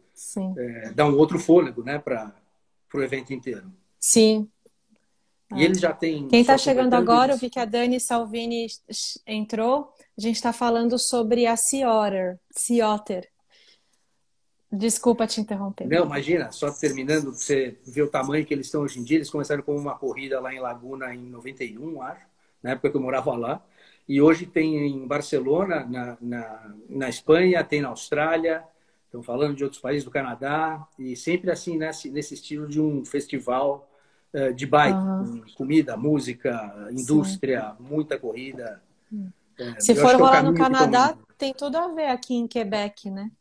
é, 0.57 0.91
dá 0.91 1.05
um 1.05 1.17
outro 1.17 1.37
fôlego 1.37 1.83
né? 1.83 1.99
para 1.99 2.33
o 2.93 3.01
evento 3.01 3.33
inteiro. 3.33 3.71
Sim. 3.99 4.49
E 5.53 5.63
ele 5.63 5.75
já 5.75 5.93
tem. 5.93 6.27
Quem 6.27 6.41
está 6.41 6.57
chegando 6.57 6.93
agora, 6.93 7.33
eu 7.33 7.37
vi 7.37 7.49
que 7.49 7.59
a 7.59 7.65
Dani 7.65 7.99
Salvini 7.99 8.67
entrou. 9.27 9.93
A 10.17 10.21
gente 10.21 10.35
está 10.35 10.51
falando 10.51 10.97
sobre 10.97 11.45
a 11.45 11.55
Sea 11.55 11.91
Otter. 11.91 12.39
Sea 12.51 12.87
Otter. 12.89 13.29
Desculpa 14.71 15.27
te 15.27 15.39
interromper. 15.39 15.87
Não, 15.87 16.05
imagina, 16.05 16.51
só 16.51 16.71
terminando, 16.71 17.31
você 17.31 17.77
ver 17.85 18.01
o 18.01 18.09
tamanho 18.09 18.45
que 18.45 18.53
eles 18.53 18.65
estão 18.65 18.81
hoje 18.81 18.99
em 18.99 19.03
dia. 19.03 19.17
Eles 19.17 19.29
começaram 19.29 19.61
com 19.61 19.75
uma 19.75 19.95
corrida 19.95 20.39
lá 20.39 20.53
em 20.53 20.59
Laguna 20.59 21.13
em 21.13 21.29
91, 21.29 22.01
acho, 22.01 22.25
na 22.61 22.71
época 22.71 22.89
que 22.89 22.97
eu 22.97 23.01
morava 23.01 23.35
lá. 23.37 23.63
E 24.07 24.21
hoje 24.21 24.45
tem 24.45 24.87
em 24.87 25.07
Barcelona, 25.07 25.85
na, 25.85 26.17
na, 26.19 26.75
na 26.89 27.09
Espanha, 27.09 27.63
tem 27.63 27.81
na 27.81 27.89
Austrália, 27.89 28.63
estão 29.05 29.23
falando 29.23 29.55
de 29.55 29.63
outros 29.63 29.81
países 29.81 30.03
do 30.03 30.11
Canadá 30.11 30.85
e 30.99 31.15
sempre 31.15 31.49
assim 31.49 31.77
nesse, 31.77 32.09
nesse 32.09 32.33
estilo 32.33 32.67
de 32.67 32.81
um 32.81 33.05
festival 33.05 33.89
de 34.55 34.65
bike, 34.65 34.97
uhum. 34.97 35.43
comida, 35.55 35.95
música, 35.95 36.89
indústria, 36.91 37.73
Sim. 37.77 37.83
muita 37.83 38.17
corrida. 38.19 38.81
É, 39.57 39.79
Se 39.79 39.95
for 39.95 40.11
é 40.11 40.13
rolar 40.15 40.43
no 40.43 40.53
Canadá, 40.53 41.17
tem 41.37 41.53
tudo 41.53 41.77
a 41.77 41.87
ver 41.87 42.07
aqui 42.07 42.35
em 42.35 42.47
Quebec, 42.47 43.09
né? 43.09 43.31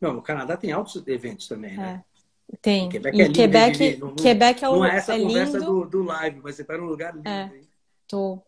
Não, 0.00 0.12
no 0.12 0.22
Canadá 0.22 0.56
tem 0.56 0.72
altos 0.72 1.02
eventos 1.06 1.48
também, 1.48 1.76
né? 1.76 2.02
É. 2.02 2.56
Tem. 2.60 2.88
Quebec, 2.88 3.20
é 3.20 3.24
lindo, 3.24 3.34
Quebec, 3.34 3.96
não, 3.98 4.14
Quebec 4.14 4.64
é 4.64 4.68
o 4.68 4.76
Não 4.76 4.84
é 4.84 4.96
essa 4.96 5.14
é 5.14 5.20
conversa 5.20 5.60
do, 5.60 5.84
do, 5.84 6.02
live, 6.04 6.40
mas 6.42 6.54
você 6.54 6.62
está 6.62 6.78
num 6.78 6.86
lugar 6.86 7.14
lindo. 7.14 7.28
É. 7.28 7.50
Tô. 8.06 8.40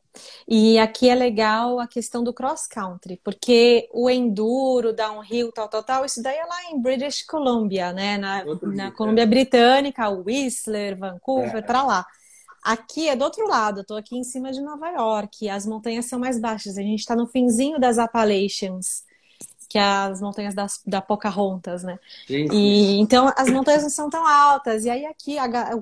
E 0.46 0.78
aqui 0.78 1.08
é 1.08 1.14
legal 1.14 1.78
a 1.78 1.86
questão 1.86 2.22
do 2.24 2.32
cross 2.32 2.66
country, 2.66 3.20
porque 3.22 3.88
o 3.92 4.08
enduro, 4.08 4.92
downhill, 4.92 5.52
tal, 5.52 5.68
tal, 5.68 5.82
tal, 5.82 6.04
isso 6.04 6.22
daí 6.22 6.36
é 6.36 6.44
lá 6.44 6.70
em 6.70 6.80
British 6.80 7.22
Columbia, 7.22 7.92
né? 7.92 8.18
Na, 8.18 8.44
na 8.62 8.92
Colômbia 8.92 9.22
é. 9.22 9.26
Britânica, 9.26 10.08
Whistler, 10.08 10.96
Vancouver, 10.96 11.56
é. 11.56 11.62
para 11.62 11.82
lá. 11.82 12.06
Aqui 12.62 13.08
é 13.08 13.16
do 13.16 13.24
outro 13.24 13.46
lado, 13.46 13.80
eu 13.80 13.84
tô 13.84 13.94
aqui 13.94 14.16
em 14.16 14.24
cima 14.24 14.50
de 14.52 14.60
Nova 14.60 14.88
York, 14.90 15.48
as 15.48 15.64
montanhas 15.64 16.06
são 16.06 16.18
mais 16.18 16.38
baixas, 16.40 16.76
a 16.76 16.82
gente 16.82 17.00
está 17.00 17.14
no 17.14 17.26
finzinho 17.26 17.78
das 17.78 17.98
Appalachians, 17.98 19.04
que 19.68 19.78
é 19.78 19.82
as 19.82 20.20
montanhas 20.20 20.54
das, 20.54 20.80
da 20.86 21.00
Pocahontas, 21.00 21.82
né? 21.82 21.98
Sim, 22.26 22.48
sim. 22.48 22.56
E, 22.56 22.98
então 22.98 23.32
as 23.36 23.48
montanhas 23.50 23.82
não 23.82 23.90
são 23.90 24.10
tão 24.10 24.26
altas, 24.26 24.84
e 24.84 24.90
aí 24.90 25.06
aqui, 25.06 25.36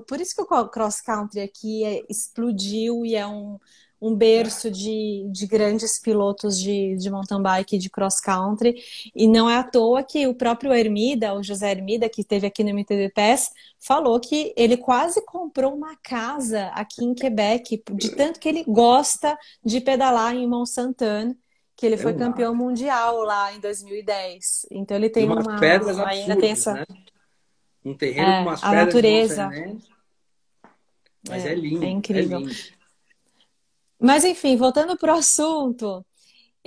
por 0.07 0.21
isso 0.21 0.35
que 0.35 0.41
o 0.41 0.67
cross 0.67 1.01
country 1.01 1.41
aqui 1.41 1.83
é, 1.83 2.05
explodiu 2.09 3.05
e 3.05 3.15
é 3.15 3.25
um 3.25 3.59
um 4.01 4.15
berço 4.15 4.69
de, 4.69 5.27
de 5.31 5.47
grandes 5.47 5.99
pilotos 5.99 6.59
de, 6.59 6.95
de 6.95 7.09
mountain 7.09 7.41
bike 7.41 7.77
de 7.77 7.89
cross 7.89 8.19
country. 8.19 8.75
E 9.15 9.27
não 9.27 9.49
é 9.49 9.57
à 9.57 9.63
toa 9.63 10.03
que 10.03 10.27
o 10.27 10.35
próprio 10.35 10.73
Hermida, 10.73 11.33
o 11.33 11.43
José 11.43 11.71
Hermida, 11.71 12.07
que 12.07 12.21
esteve 12.21 12.47
aqui 12.47 12.63
no 12.63 12.69
MTB 12.69 13.09
Pass, 13.09 13.51
falou 13.79 14.19
que 14.19 14.53
ele 14.55 14.77
quase 14.77 15.23
comprou 15.25 15.73
uma 15.73 15.95
casa 15.97 16.67
aqui 16.73 17.03
em 17.03 17.13
Quebec, 17.13 17.83
de 17.93 18.15
tanto 18.15 18.39
que 18.39 18.47
ele 18.47 18.63
gosta 18.63 19.37
de 19.63 19.81
pedalar 19.81 20.35
em 20.35 20.47
Mont 20.47 20.69
Saint-Anne 20.69 21.37
que 21.77 21.85
ele 21.85 21.95
foi 21.95 22.15
campeão 22.15 22.55
mundial 22.55 23.21
lá 23.21 23.53
em 23.53 23.59
2010. 23.59 24.65
Então 24.71 24.97
ele 24.97 25.11
tem 25.11 25.23
e 25.23 25.27
umas 25.27 25.45
uma 25.45 25.59
pedras 25.59 25.99
absurdas, 25.99 26.17
ainda 26.17 26.35
tem 26.35 26.51
essa 26.51 26.73
né? 26.73 26.85
um 27.85 27.93
terreno 27.93 28.27
é, 28.27 28.37
com 28.37 28.41
umas 28.49 28.63
a 28.63 28.69
pedras 28.69 28.85
natureza. 28.87 29.49
Mas 31.29 31.45
é, 31.45 31.51
é 31.51 31.55
lindo, 31.55 31.85
é 31.85 31.89
incrível. 31.89 32.39
É 32.39 32.41
lindo. 32.41 32.76
Mas 33.99 34.23
enfim, 34.23 34.55
voltando 34.55 34.97
para 34.97 35.15
o 35.15 35.17
assunto, 35.17 36.05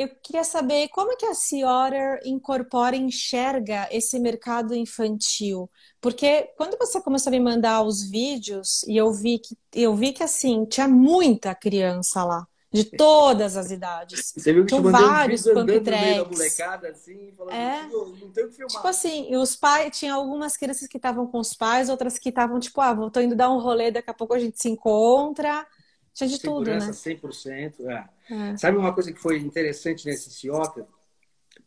eu 0.01 0.09
queria 0.23 0.45
saber 0.45 0.89
como 0.89 1.13
é 1.13 1.17
que 1.17 1.27
a 1.27 1.35
Sea 1.35 2.21
incorpora 2.25 2.97
e 2.97 3.01
enxerga 3.01 3.87
esse 3.91 4.19
mercado 4.19 4.75
infantil. 4.75 5.71
Porque 6.01 6.51
quando 6.57 6.79
você 6.79 7.01
começou 7.03 7.29
a 7.31 7.33
me 7.33 7.41
mandar 7.41 7.83
os 7.83 8.09
vídeos 8.09 8.83
e 8.85 8.97
eu 8.97 9.13
vi 9.13 9.39
que 9.39 9.57
eu 9.75 9.95
vi 9.95 10.13
que 10.13 10.23
assim, 10.23 10.65
tinha 10.65 10.89
muita 10.89 11.55
criança 11.55 12.25
lá. 12.25 12.47
De 12.73 12.85
todas 12.97 13.57
as 13.57 13.71
idades. 13.73 14.33
Você 14.35 14.53
viu 14.53 14.65
que 14.65 14.69
Tinham 14.69 14.91
vários 14.91 15.45
um 15.45 15.55
pump 15.55 15.81
tracks. 15.81 16.31
molecada, 16.31 16.89
assim, 16.89 17.33
falando, 17.37 17.53
é. 17.53 17.83
não 17.89 18.31
tem 18.31 18.45
o 18.45 18.49
que 18.49 18.55
filmar. 18.55 18.69
Tipo 18.69 18.87
assim, 18.89 19.37
os 19.37 19.57
pais, 19.57 19.99
tinha 19.99 20.15
algumas 20.15 20.57
crianças 20.57 20.87
que 20.87 20.97
estavam 20.97 21.27
com 21.27 21.41
os 21.41 21.53
pais, 21.53 21.89
outras 21.89 22.17
que 22.17 22.29
estavam 22.29 22.61
tipo, 22.61 22.81
ah, 22.81 22.97
tô 23.11 23.21
indo 23.21 23.35
dar 23.35 23.51
um 23.51 23.59
rolê, 23.59 23.91
daqui 23.91 24.09
a 24.09 24.15
pouco 24.15 24.35
a 24.35 24.39
gente 24.39 24.63
se 24.63 24.69
encontra. 24.69 25.67
Tinha 26.15 26.29
de 26.29 26.39
Segurança 26.39 26.93
tudo, 26.93 27.09
né? 27.09 27.21
100%. 27.21 27.87
É. 27.89 28.09
É. 28.53 28.57
Sabe 28.57 28.77
uma 28.77 28.93
coisa 28.93 29.13
que 29.13 29.19
foi 29.19 29.39
interessante 29.39 30.07
nesse 30.07 30.31
Ciota? 30.31 30.87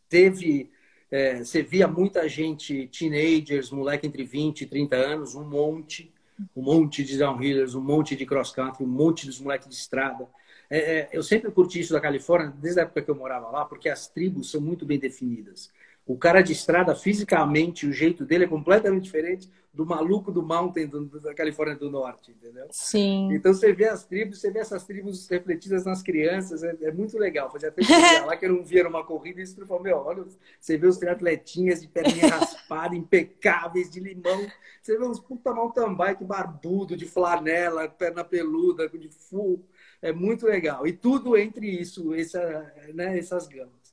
Teve... 0.08 0.70
É, 1.10 1.44
você 1.44 1.62
via 1.62 1.86
muita 1.86 2.28
gente, 2.28 2.88
teenagers, 2.88 3.70
moleque 3.70 4.06
entre 4.06 4.24
20 4.24 4.62
e 4.62 4.66
30 4.66 4.96
anos, 4.96 5.34
um 5.36 5.44
monte, 5.44 6.12
um 6.56 6.62
monte 6.62 7.04
de 7.04 7.16
downhillers, 7.16 7.74
um 7.76 7.80
monte 7.80 8.16
de 8.16 8.26
cross-country, 8.26 8.82
um 8.82 8.88
monte 8.88 9.26
dos 9.26 9.38
moleques 9.38 9.68
de 9.68 9.74
estrada. 9.74 10.26
É, 10.68 10.78
é, 10.78 11.08
eu 11.12 11.22
sempre 11.22 11.52
curti 11.52 11.78
isso 11.78 11.92
da 11.92 12.00
Califórnia, 12.00 12.52
desde 12.58 12.80
a 12.80 12.82
época 12.82 13.02
que 13.02 13.10
eu 13.10 13.14
morava 13.14 13.48
lá, 13.48 13.64
porque 13.64 13.88
as 13.88 14.08
tribos 14.08 14.50
são 14.50 14.60
muito 14.60 14.84
bem 14.84 14.98
definidas. 14.98 15.70
O 16.06 16.18
cara 16.18 16.42
de 16.42 16.52
estrada, 16.52 16.94
fisicamente, 16.94 17.86
o 17.86 17.92
jeito 17.92 18.24
dele 18.24 18.44
é 18.44 18.48
completamente 18.48 19.04
diferente 19.04 19.48
do 19.74 19.84
maluco 19.84 20.30
do 20.30 20.40
mountain 20.40 20.86
do, 20.86 21.06
da 21.20 21.34
Califórnia 21.34 21.74
do 21.74 21.90
Norte, 21.90 22.30
entendeu? 22.30 22.66
Sim. 22.70 23.32
Então 23.32 23.52
você 23.52 23.72
vê 23.72 23.88
as 23.88 24.04
tribos, 24.04 24.40
você 24.40 24.50
vê 24.50 24.60
essas 24.60 24.84
tribos 24.84 25.28
refletidas 25.28 25.84
nas 25.84 26.00
crianças, 26.00 26.62
é, 26.62 26.76
é 26.82 26.92
muito 26.92 27.18
legal. 27.18 27.50
Fazia 27.50 27.72
tempo 27.72 27.90
lá 28.24 28.36
que 28.36 28.46
eu 28.46 28.52
não 28.52 28.64
via 28.64 28.84
numa 28.84 29.04
corrida 29.04 29.40
e 29.40 29.42
isso 29.42 29.66
falou, 29.66 29.82
meu, 29.82 29.96
olha, 29.96 30.24
você 30.60 30.78
vê 30.78 30.86
os 30.86 30.96
triatletinhas 30.96 31.80
de 31.80 31.88
perninha 31.88 32.28
raspada, 32.28 32.94
impecáveis, 32.94 33.90
de 33.90 33.98
limão. 33.98 34.46
Você 34.80 34.96
vê 34.96 35.04
uns 35.04 35.18
puta 35.18 35.52
mountain 35.52 35.92
bike 35.94 36.24
barbudo, 36.24 36.96
de 36.96 37.06
flanela, 37.06 37.88
perna 37.88 38.22
peluda, 38.22 38.88
de 38.88 39.08
full. 39.08 39.66
É 40.00 40.12
muito 40.12 40.46
legal. 40.46 40.86
E 40.86 40.92
tudo 40.92 41.36
entre 41.36 41.66
isso, 41.66 42.14
essa, 42.14 42.72
né, 42.94 43.18
essas 43.18 43.48
gamas. 43.48 43.83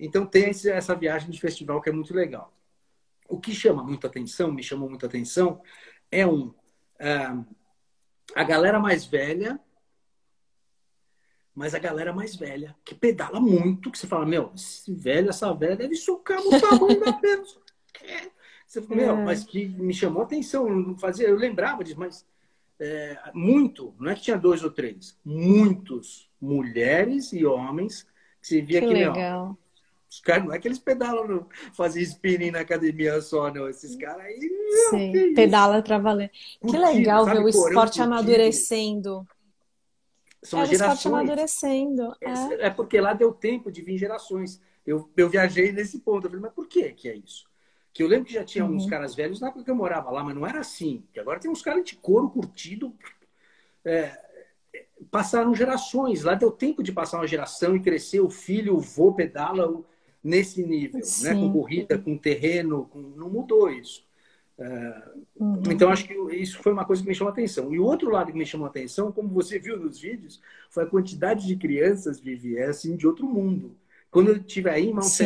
Então 0.00 0.24
tem 0.24 0.46
essa 0.48 0.94
viagem 0.94 1.30
de 1.30 1.40
festival 1.40 1.80
que 1.80 1.90
é 1.90 1.92
muito 1.92 2.14
legal. 2.14 2.52
O 3.28 3.38
que 3.38 3.54
chama 3.54 3.84
muita 3.84 4.06
atenção, 4.06 4.50
me 4.50 4.62
chamou 4.62 4.88
muita 4.88 5.06
atenção, 5.06 5.62
é 6.10 6.26
um 6.26 6.46
uh, 6.46 7.46
a 8.34 8.42
galera 8.42 8.78
mais 8.78 9.04
velha, 9.04 9.60
mas 11.54 11.74
a 11.74 11.78
galera 11.78 12.12
mais 12.12 12.34
velha, 12.34 12.74
que 12.84 12.94
pedala 12.94 13.40
muito, 13.40 13.90
que 13.90 13.98
você 13.98 14.06
fala, 14.06 14.24
meu, 14.24 14.52
esse 14.54 14.94
velho, 14.94 15.28
essa 15.28 15.52
velha 15.52 15.76
deve 15.76 15.94
socar 15.94 16.42
no 16.42 16.58
tamanho 16.60 17.00
da 17.00 17.12
perna. 17.12 17.44
Você 18.66 18.80
fala, 18.82 19.00
meu, 19.00 19.16
é. 19.16 19.24
mas 19.24 19.42
que 19.42 19.66
me 19.66 19.92
chamou 19.92 20.22
a 20.22 20.24
atenção, 20.24 20.68
eu 20.68 20.76
não 20.76 20.96
fazia, 20.96 21.26
eu 21.26 21.34
lembrava 21.34 21.82
disso, 21.82 21.98
mas 21.98 22.24
é, 22.78 23.18
muito, 23.34 23.92
não 23.98 24.12
é 24.12 24.14
que 24.14 24.22
tinha 24.22 24.38
dois 24.38 24.62
ou 24.62 24.70
três, 24.70 25.18
muitos 25.24 26.30
mulheres 26.40 27.32
e 27.32 27.44
homens 27.44 28.06
que 28.40 28.46
você 28.46 28.62
via 28.62 28.80
que, 28.80 28.86
que 28.86 28.92
legal. 28.92 29.46
Meu, 29.46 29.58
os 30.10 30.20
caras 30.20 30.44
não 30.44 30.52
é 30.52 30.58
que 30.58 30.66
eles 30.66 30.80
pedalam, 30.80 31.26
no, 31.28 31.48
fazem 31.72 32.02
spinning 32.02 32.50
na 32.50 32.60
academia 32.60 33.20
só, 33.20 33.52
não. 33.52 33.68
Esses 33.68 33.94
caras 33.94 34.26
aí. 34.26 34.40
Sim, 34.90 35.12
que 35.12 35.34
pedala 35.34 35.80
pra 35.82 35.98
valer. 35.98 36.32
Que 36.60 36.76
legal 36.76 37.24
ver 37.24 37.38
o 37.38 37.48
esporte 37.48 38.02
amadurecendo. 38.02 39.24
São 40.42 40.60
é, 40.60 40.66
gerações. 40.66 40.90
o 40.90 40.94
esporte 40.94 41.08
amadurecendo. 41.08 42.16
É. 42.20 42.66
é 42.66 42.70
porque 42.70 43.00
lá 43.00 43.12
deu 43.12 43.32
tempo 43.32 43.70
de 43.70 43.82
vir 43.82 43.98
gerações. 43.98 44.60
Eu, 44.84 45.08
eu 45.16 45.28
viajei 45.28 45.70
nesse 45.70 46.00
ponto. 46.00 46.26
Eu 46.26 46.30
falei, 46.30 46.42
mas 46.42 46.54
por 46.54 46.66
que 46.66 46.90
que 46.92 47.08
é 47.08 47.14
isso? 47.14 47.48
Que 47.92 48.02
eu 48.02 48.08
lembro 48.08 48.26
que 48.26 48.34
já 48.34 48.44
tinha 48.44 48.64
uhum. 48.64 48.74
uns 48.74 48.86
caras 48.86 49.14
velhos 49.14 49.40
na 49.40 49.48
época 49.48 49.64
que 49.64 49.70
eu 49.70 49.76
morava 49.76 50.10
lá, 50.10 50.24
mas 50.24 50.34
não 50.34 50.44
era 50.44 50.58
assim. 50.58 51.04
Que 51.12 51.20
agora 51.20 51.38
tem 51.38 51.50
uns 51.50 51.62
caras 51.62 51.84
de 51.84 51.94
couro 51.94 52.28
curtido. 52.28 52.92
É, 53.84 54.18
passaram 55.08 55.54
gerações. 55.54 56.24
Lá 56.24 56.34
deu 56.34 56.50
tempo 56.50 56.82
de 56.82 56.90
passar 56.90 57.18
uma 57.18 57.28
geração 57.28 57.76
e 57.76 57.80
crescer. 57.80 58.20
O 58.20 58.28
filho, 58.28 58.74
o 58.74 58.80
vô 58.80 59.12
pedala, 59.12 59.84
nesse 60.22 60.62
nível, 60.62 61.00
né? 61.22 61.34
com 61.34 61.52
corrida, 61.52 61.98
com 61.98 62.16
terreno, 62.16 62.86
com... 62.86 63.00
não 63.00 63.28
mudou 63.30 63.70
isso. 63.70 64.04
Uh, 64.58 65.24
uhum. 65.36 65.62
Então, 65.70 65.90
acho 65.90 66.06
que 66.06 66.14
isso 66.34 66.62
foi 66.62 66.72
uma 66.72 66.84
coisa 66.84 67.02
que 67.02 67.08
me 67.08 67.14
chamou 67.14 67.30
a 67.30 67.32
atenção. 67.32 67.72
E 67.72 67.78
o 67.78 67.84
outro 67.84 68.10
lado 68.10 68.30
que 68.30 68.36
me 68.36 68.44
chamou 68.44 68.66
a 68.66 68.70
atenção, 68.70 69.10
como 69.10 69.28
você 69.28 69.58
viu 69.58 69.78
nos 69.78 69.98
vídeos, 69.98 70.40
foi 70.68 70.84
a 70.84 70.86
quantidade 70.86 71.46
de 71.46 71.56
crianças, 71.56 72.20
Vivi, 72.20 72.58
é 72.58 72.66
assim, 72.66 72.94
de 72.94 73.06
outro 73.06 73.26
mundo. 73.26 73.74
Quando 74.10 74.28
eu 74.28 74.36
estive 74.36 74.68
aí 74.68 74.88
em 74.88 74.92
Mount 74.92 75.20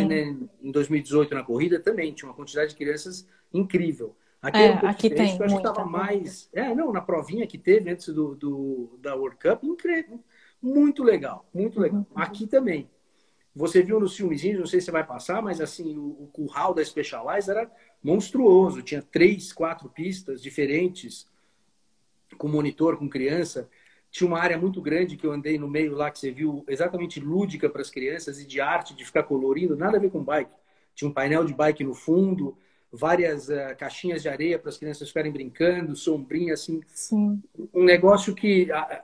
em 0.62 0.70
2018, 0.70 1.34
na 1.34 1.42
corrida, 1.42 1.80
também 1.80 2.12
tinha 2.12 2.28
uma 2.28 2.34
quantidade 2.34 2.70
de 2.70 2.76
crianças 2.76 3.26
incrível. 3.52 4.14
Aqui, 4.40 4.58
é, 4.58 4.66
é 4.66 4.74
um 4.74 4.88
aqui 4.88 5.08
tem. 5.08 5.36
Eu 5.36 5.44
acho 5.44 5.54
que 5.54 5.66
estava 5.66 5.86
mais. 5.86 6.50
É, 6.52 6.74
não, 6.74 6.92
na 6.92 7.00
provinha 7.00 7.46
que 7.46 7.56
teve 7.56 7.90
antes 7.90 8.08
do, 8.08 8.34
do, 8.34 8.98
da 9.00 9.14
World 9.14 9.38
Cup, 9.38 9.64
incrível. 9.64 10.20
Muito 10.60 11.02
legal, 11.02 11.48
muito 11.52 11.80
legal. 11.80 12.00
Uhum. 12.00 12.06
Aqui 12.14 12.46
também. 12.46 12.88
Você 13.54 13.82
viu 13.82 14.00
nos 14.00 14.16
filmezinhos, 14.16 14.58
não 14.58 14.66
sei 14.66 14.80
se 14.80 14.86
você 14.86 14.92
vai 14.92 15.04
passar, 15.04 15.40
mas 15.40 15.60
assim, 15.60 15.96
o, 15.96 16.24
o 16.24 16.30
curral 16.32 16.74
da 16.74 16.84
Specialized 16.84 17.50
era 17.50 17.70
monstruoso. 18.02 18.82
Tinha 18.82 19.00
três, 19.00 19.52
quatro 19.52 19.88
pistas 19.88 20.42
diferentes, 20.42 21.28
com 22.36 22.48
monitor, 22.48 22.96
com 22.96 23.08
criança. 23.08 23.68
Tinha 24.10 24.26
uma 24.26 24.40
área 24.40 24.58
muito 24.58 24.82
grande 24.82 25.16
que 25.16 25.26
eu 25.26 25.32
andei 25.32 25.56
no 25.58 25.68
meio 25.68 25.94
lá, 25.94 26.10
que 26.10 26.18
você 26.18 26.32
viu, 26.32 26.64
exatamente 26.66 27.20
lúdica 27.20 27.68
para 27.68 27.80
as 27.80 27.90
crianças 27.90 28.40
e 28.40 28.46
de 28.46 28.60
arte, 28.60 28.94
de 28.94 29.04
ficar 29.04 29.22
colorindo, 29.22 29.76
nada 29.76 29.96
a 29.98 30.00
ver 30.00 30.10
com 30.10 30.22
bike. 30.22 30.54
Tinha 30.94 31.08
um 31.08 31.14
painel 31.14 31.44
de 31.44 31.54
bike 31.54 31.84
no 31.84 31.94
fundo, 31.94 32.56
várias 32.92 33.48
uh, 33.48 33.76
caixinhas 33.78 34.22
de 34.22 34.28
areia 34.28 34.58
para 34.58 34.68
as 34.68 34.78
crianças 34.78 35.08
ficarem 35.08 35.32
brincando, 35.32 35.96
sombrinha, 35.96 36.54
assim. 36.54 36.80
Sim. 36.88 37.42
Um 37.72 37.84
negócio 37.84 38.34
que 38.34 38.70
uh, 38.70 39.02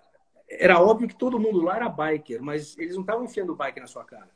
era 0.49 0.81
óbvio 0.81 1.09
que 1.09 1.17
todo 1.17 1.39
mundo 1.39 1.61
lá 1.61 1.77
era 1.77 1.89
biker, 1.89 2.43
mas 2.43 2.77
eles 2.79 2.95
não 2.95 3.03
estavam 3.03 3.25
enfiando 3.25 3.55
bike 3.55 3.81
na 3.81 3.87
sua 3.87 4.05
cara. 4.05 4.29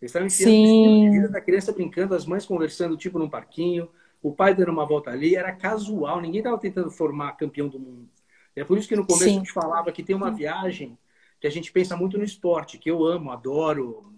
Eles 0.00 0.10
estavam 0.10 0.26
enfiando 0.26 1.08
a 1.08 1.10
vida 1.10 1.28
da 1.28 1.40
criança 1.40 1.72
brincando, 1.72 2.14
as 2.14 2.24
mães 2.24 2.46
conversando, 2.46 2.96
tipo, 2.96 3.18
num 3.18 3.28
parquinho, 3.28 3.88
o 4.22 4.32
pai 4.32 4.54
dando 4.54 4.70
uma 4.70 4.86
volta 4.86 5.10
ali, 5.10 5.34
era 5.34 5.52
casual, 5.52 6.20
ninguém 6.20 6.40
estava 6.40 6.58
tentando 6.58 6.90
formar 6.90 7.32
campeão 7.32 7.68
do 7.68 7.78
mundo. 7.78 8.08
É 8.56 8.64
por 8.64 8.78
isso 8.78 8.88
que 8.88 8.96
no 8.96 9.06
começo 9.06 9.24
Sim. 9.24 9.36
a 9.36 9.38
gente 9.38 9.52
falava 9.52 9.92
que 9.92 10.02
tem 10.02 10.16
uma 10.16 10.30
viagem 10.30 10.98
que 11.40 11.46
a 11.46 11.50
gente 11.50 11.72
pensa 11.72 11.96
muito 11.96 12.18
no 12.18 12.24
esporte, 12.24 12.78
que 12.78 12.90
eu 12.90 13.04
amo, 13.04 13.30
adoro, 13.30 14.12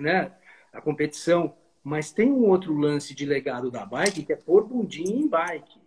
né, 0.00 0.32
a 0.72 0.80
competição, 0.80 1.54
Mas 1.82 2.10
tem 2.10 2.32
um 2.32 2.48
outro 2.48 2.76
lance 2.76 3.14
de 3.14 3.24
legado 3.24 3.70
da 3.70 3.86
bike 3.86 4.24
que 4.24 4.32
é 4.32 4.36
pôr 4.36 4.64
bundinha 4.64 5.14
em 5.14 5.28
bike. 5.28 5.80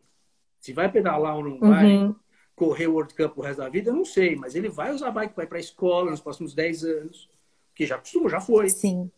Se 0.57 0.71
vai 0.71 0.89
pedalar 0.89 1.35
ou 1.35 1.43
não 1.43 1.59
vai, 1.59 1.85
uhum. 1.87 2.15
correr 2.55 2.87
o 2.87 2.93
World 2.93 3.13
Cup 3.13 3.37
o 3.37 3.41
resto 3.41 3.59
da 3.59 3.67
vida, 3.67 3.89
eu 3.89 3.95
não 3.95 4.05
sei. 4.05 4.37
Mas 4.37 4.55
ele 4.55 4.69
vai 4.69 4.93
usar 4.93 5.11
bike 5.11 5.33
para 5.33 5.43
ir 5.43 5.47
para 5.47 5.57
a 5.57 5.59
escola 5.59 6.11
nos 6.11 6.21
próximos 6.21 6.53
10 6.53 6.85
anos. 6.85 7.29
Que 7.79 7.85
já 7.85 7.97
costuma, 7.97 8.27
já 8.27 8.41
foi. 8.41 8.69
Sim. 8.69 9.09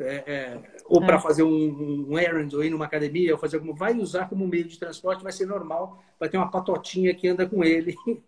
É, 0.00 0.24
é, 0.26 0.62
ou 0.86 1.00
para 1.00 1.14
é. 1.14 1.20
fazer 1.20 1.44
um, 1.44 2.06
um 2.10 2.18
errand, 2.18 2.48
ou 2.54 2.64
ir 2.64 2.70
numa 2.70 2.86
academia, 2.86 3.32
ou 3.32 3.38
fazer 3.38 3.58
alguma. 3.58 3.72
Vai 3.72 3.96
usar 3.96 4.28
como 4.28 4.48
meio 4.48 4.66
de 4.66 4.76
transporte, 4.76 5.22
vai 5.22 5.30
ser 5.30 5.46
normal. 5.46 6.02
Vai 6.18 6.28
ter 6.28 6.36
uma 6.36 6.50
patotinha 6.50 7.14
que 7.14 7.28
anda 7.28 7.48
com 7.48 7.62
ele. 7.62 7.94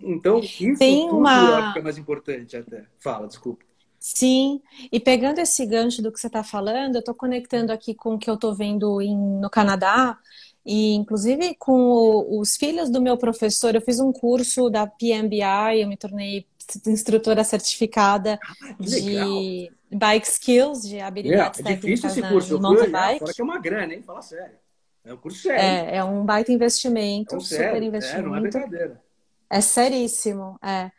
Então, 0.00 0.38
isso 0.38 0.78
Tem 0.78 1.08
tudo 1.08 1.18
uma... 1.18 1.72
que 1.72 1.80
é 1.80 1.82
mais 1.82 1.98
importante 1.98 2.56
até. 2.56 2.84
Fala, 2.98 3.26
desculpa. 3.26 3.64
Sim, 3.98 4.62
e 4.92 5.00
pegando 5.00 5.40
esse 5.40 5.66
gancho 5.66 6.00
do 6.00 6.12
que 6.12 6.20
você 6.20 6.28
está 6.28 6.44
falando, 6.44 6.94
eu 6.94 7.00
estou 7.00 7.16
conectando 7.16 7.72
aqui 7.72 7.94
com 7.96 8.14
o 8.14 8.18
que 8.18 8.30
eu 8.30 8.34
estou 8.34 8.54
vendo 8.54 9.02
em, 9.02 9.16
no 9.16 9.50
Canadá, 9.50 10.16
e 10.64 10.94
inclusive 10.94 11.56
com 11.56 11.72
o, 11.72 12.40
os 12.40 12.56
filhos 12.56 12.88
do 12.90 13.02
meu 13.02 13.18
professor, 13.18 13.74
eu 13.74 13.80
fiz 13.80 13.98
um 13.98 14.12
curso 14.12 14.70
da 14.70 14.86
PMBI, 14.86 15.80
eu 15.80 15.88
me 15.88 15.96
tornei 15.96 16.46
instrutora 16.86 17.44
certificada 17.44 18.38
ah, 18.42 18.74
de 18.78 19.70
bike 19.90 20.26
skills, 20.26 20.82
de 20.82 21.00
habilidades 21.00 21.60
é, 21.60 21.62
é 21.62 21.66
técnicas 21.66 22.12
esse 22.12 22.22
curso. 22.28 22.54
na 22.54 22.68
mountain 22.68 22.90
bike. 22.90 23.18
Fora 23.20 23.34
que 23.34 23.40
é 23.40 23.44
uma 23.44 23.58
grana, 23.58 23.94
hein? 23.94 24.02
Fala 24.02 24.22
sério. 24.22 24.56
É 25.04 25.14
um 25.14 25.16
curso 25.16 25.42
sério. 25.42 25.60
É, 25.60 25.96
é 25.96 26.04
um 26.04 26.24
baita 26.24 26.52
investimento, 26.52 27.34
é 27.34 27.38
um 27.38 27.40
super 27.40 27.56
sério. 27.56 27.82
investimento. 27.82 28.26
É, 28.26 28.28
não 28.28 28.36
é 28.36 28.40
brincadeira. 28.40 29.02
É 29.50 29.60
seríssimo, 29.60 30.58
é. 30.62 30.90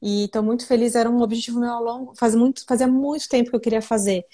E 0.00 0.24
estou 0.24 0.42
muito 0.42 0.66
feliz, 0.66 0.94
era 0.94 1.10
um 1.10 1.20
objetivo 1.20 1.60
meu 1.60 1.70
ao 1.70 1.82
longo, 1.82 2.14
faz 2.16 2.34
muito, 2.34 2.64
fazia 2.66 2.86
muito 2.86 3.28
tempo 3.28 3.50
que 3.50 3.56
eu 3.56 3.60
queria 3.60 3.82
fazer. 3.82 4.24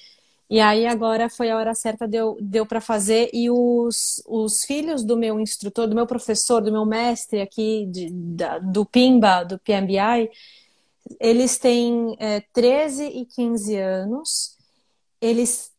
E 0.48 0.60
aí 0.60 0.86
agora 0.86 1.28
foi 1.28 1.50
a 1.50 1.56
hora 1.56 1.74
certa, 1.74 2.06
deu, 2.06 2.38
deu 2.40 2.64
para 2.64 2.80
fazer. 2.80 3.28
E 3.32 3.50
os, 3.50 4.22
os 4.26 4.64
filhos 4.64 5.02
do 5.02 5.16
meu 5.16 5.40
instrutor, 5.40 5.88
do 5.88 5.94
meu 5.94 6.06
professor, 6.06 6.62
do 6.62 6.70
meu 6.70 6.86
mestre 6.86 7.40
aqui, 7.40 7.86
de, 7.90 8.10
da, 8.12 8.58
do 8.58 8.86
PIMBA, 8.86 9.44
do 9.44 9.58
PMBI, 9.58 10.30
eles 11.20 11.58
têm 11.58 12.16
é, 12.18 12.40
13 12.52 13.04
e 13.04 13.26
15 13.26 13.76
anos. 13.76 14.56
Eles 15.20 15.72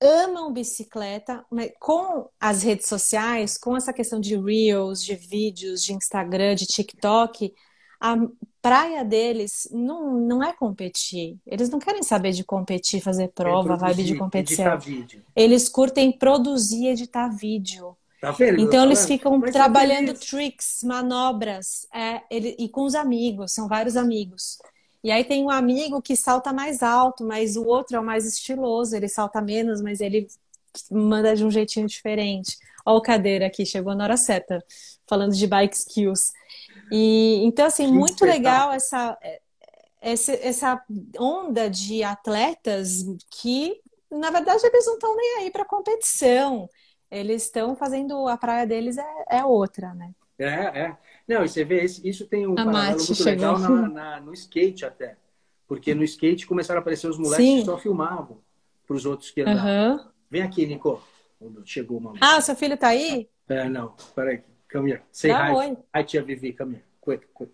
amam 0.00 0.52
bicicleta, 0.52 1.44
mas 1.50 1.70
com 1.78 2.28
as 2.40 2.62
redes 2.62 2.88
sociais, 2.88 3.56
com 3.56 3.76
essa 3.76 3.92
questão 3.92 4.20
de 4.20 4.36
Reels, 4.36 5.02
de 5.02 5.14
vídeos, 5.14 5.82
de 5.84 5.92
Instagram, 5.92 6.54
de 6.54 6.66
TikTok, 6.66 7.52
a 8.00 8.16
praia 8.60 9.04
deles 9.04 9.68
não, 9.70 10.12
não 10.14 10.42
é 10.42 10.52
competir. 10.52 11.38
Eles 11.46 11.70
não 11.70 11.78
querem 11.78 12.02
saber 12.02 12.32
de 12.32 12.42
competir, 12.42 13.00
fazer 13.00 13.28
prova, 13.28 13.76
produzir, 13.76 13.94
vibe 13.94 14.04
de 14.04 14.16
competição. 14.16 14.78
Eles 15.36 15.68
curtem 15.68 16.10
produzir 16.10 16.84
e 16.84 16.88
editar 16.88 17.28
vídeo. 17.28 17.96
Tá 18.22 18.30
vendo, 18.30 18.60
então 18.60 18.84
eles 18.84 19.04
ficam 19.04 19.36
mas 19.36 19.50
trabalhando 19.50 20.14
tricks, 20.14 20.84
manobras, 20.84 21.88
é, 21.92 22.22
ele, 22.30 22.54
e 22.56 22.68
com 22.68 22.84
os 22.84 22.94
amigos, 22.94 23.52
são 23.52 23.66
vários 23.66 23.96
amigos. 23.96 24.58
E 25.02 25.10
aí 25.10 25.24
tem 25.24 25.42
um 25.42 25.50
amigo 25.50 26.00
que 26.00 26.14
salta 26.14 26.52
mais 26.52 26.84
alto, 26.84 27.24
mas 27.24 27.56
o 27.56 27.64
outro 27.64 27.96
é 27.96 28.00
o 28.00 28.04
mais 28.04 28.24
estiloso, 28.24 28.94
ele 28.94 29.08
salta 29.08 29.42
menos, 29.42 29.82
mas 29.82 30.00
ele 30.00 30.28
manda 30.88 31.34
de 31.34 31.44
um 31.44 31.50
jeitinho 31.50 31.88
diferente. 31.88 32.56
Olha 32.86 32.98
o 32.98 33.02
cadeira 33.02 33.46
aqui, 33.48 33.66
chegou 33.66 33.92
na 33.92 34.04
hora 34.04 34.16
certa, 34.16 34.64
falando 35.04 35.34
de 35.34 35.44
bike 35.48 35.74
skills. 35.74 36.30
E 36.92 37.42
então 37.42 37.66
assim, 37.66 37.86
que 37.86 37.92
muito 37.92 38.24
legal 38.24 38.72
essa, 38.72 39.18
essa 40.00 40.32
essa 40.34 40.84
onda 41.18 41.68
de 41.68 42.04
atletas 42.04 43.04
que 43.28 43.80
na 44.08 44.30
verdade 44.30 44.64
eles 44.64 44.86
não 44.86 44.94
estão 44.94 45.16
nem 45.16 45.38
aí 45.38 45.50
para 45.50 45.64
competição. 45.64 46.70
Eles 47.12 47.42
estão 47.42 47.76
fazendo 47.76 48.26
a 48.26 48.38
praia 48.38 48.66
deles 48.66 48.96
é, 48.96 49.24
é 49.28 49.44
outra, 49.44 49.92
né? 49.92 50.14
É, 50.38 50.46
é. 50.46 50.96
Não, 51.28 51.44
e 51.44 51.48
você 51.48 51.62
vê, 51.62 51.84
isso 51.84 52.26
tem 52.26 52.46
um 52.46 52.54
a 52.54 52.64
paralelo 52.64 52.96
muito 52.96 53.14
chegou. 53.14 53.30
legal 53.30 53.58
na, 53.58 53.68
na, 53.88 54.20
no 54.20 54.32
skate 54.32 54.86
até. 54.86 55.18
Porque 55.68 55.94
no 55.94 56.02
skate 56.04 56.46
começaram 56.46 56.78
a 56.78 56.80
aparecer 56.80 57.08
os 57.08 57.18
moleques 57.18 57.44
Sim. 57.44 57.58
que 57.58 57.66
só 57.66 57.76
filmavam 57.76 58.38
para 58.86 58.96
os 58.96 59.04
outros 59.04 59.30
que 59.30 59.42
andavam. 59.42 59.96
Uhum. 59.96 60.10
Vem 60.30 60.40
aqui, 60.40 60.64
Nico. 60.64 61.02
Chegou 61.66 61.98
uma. 61.98 62.14
Ah, 62.18 62.40
seu 62.40 62.56
filho 62.56 62.78
tá 62.78 62.88
aí? 62.88 63.28
É, 63.46 63.68
não. 63.68 63.94
Peraí. 64.14 64.42
Come 64.72 64.92
here. 64.92 65.02
Say 65.12 65.32
Dá 65.32 65.50
hi. 65.50 65.54
Oi. 65.54 65.78
Hi, 65.94 66.04
tia 66.04 66.22
Vivi. 66.22 66.54
Come 66.54 66.76
here. 66.76 66.84
Quick, 66.98 67.26
quick. 67.34 67.52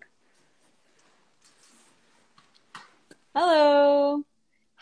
Hello. 3.35 4.23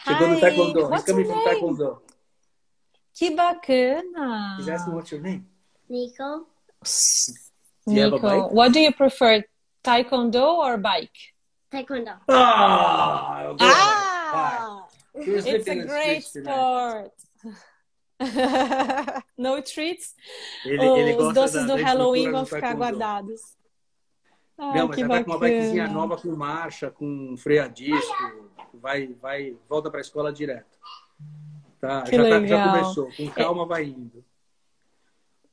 Chegou 0.05 0.27
hi. 0.27 0.33
no 0.33 0.39
Taekwondo. 0.39 0.81
What's 0.81 1.03
He's 1.03 1.11
coming 1.11 1.25
from 1.25 1.43
Taekwondo. 1.43 2.01
Que 3.17 3.31
bacana. 3.35 4.57
He's 4.59 4.69
asking 4.69 4.93
what's 4.93 5.11
your 5.11 5.21
name? 5.21 5.43
Nico. 5.89 6.45
Nico, 7.87 8.49
what 8.49 8.71
do 8.71 8.79
you 8.79 8.93
prefer, 8.93 9.43
taekwondo 9.83 10.59
or 10.59 10.77
bike? 10.77 11.33
Taekwondo. 11.71 12.19
Ah, 12.29 13.55
ah 13.59 14.87
it's 15.15 15.67
a 15.67 15.75
great 15.75 16.23
sport. 16.23 17.11
no 19.37 19.61
treats. 19.63 20.15
Ele, 20.63 20.85
ele 20.85 21.15
Os 21.15 21.33
doces 21.33 21.65
da, 21.65 21.75
do 21.75 21.81
da 21.81 21.87
Halloween 21.87 22.31
vão 22.31 22.45
ficar 22.45 22.75
guardados. 22.75 23.41
Ah, 24.59 24.73
Não, 24.75 24.87
mas 24.89 24.97
ela 24.99 25.17
tá 25.17 25.23
com 25.23 25.31
uma 25.31 25.39
bikezinha 25.39 25.87
nova 25.87 26.17
com 26.17 26.35
marcha, 26.35 26.91
com 26.91 27.35
freio 27.37 27.63
a 27.63 27.67
disco, 27.67 28.51
vai, 28.73 29.07
vai, 29.07 29.55
volta 29.67 29.89
para 29.89 29.99
a 29.99 30.01
escola 30.01 30.31
direto. 30.31 30.77
Tá, 31.79 32.05
já, 32.05 32.23
tá, 32.23 32.45
já 32.45 32.71
começou, 32.71 33.09
com 33.15 33.29
calma 33.29 33.65
vai 33.65 33.85
indo. 33.85 34.23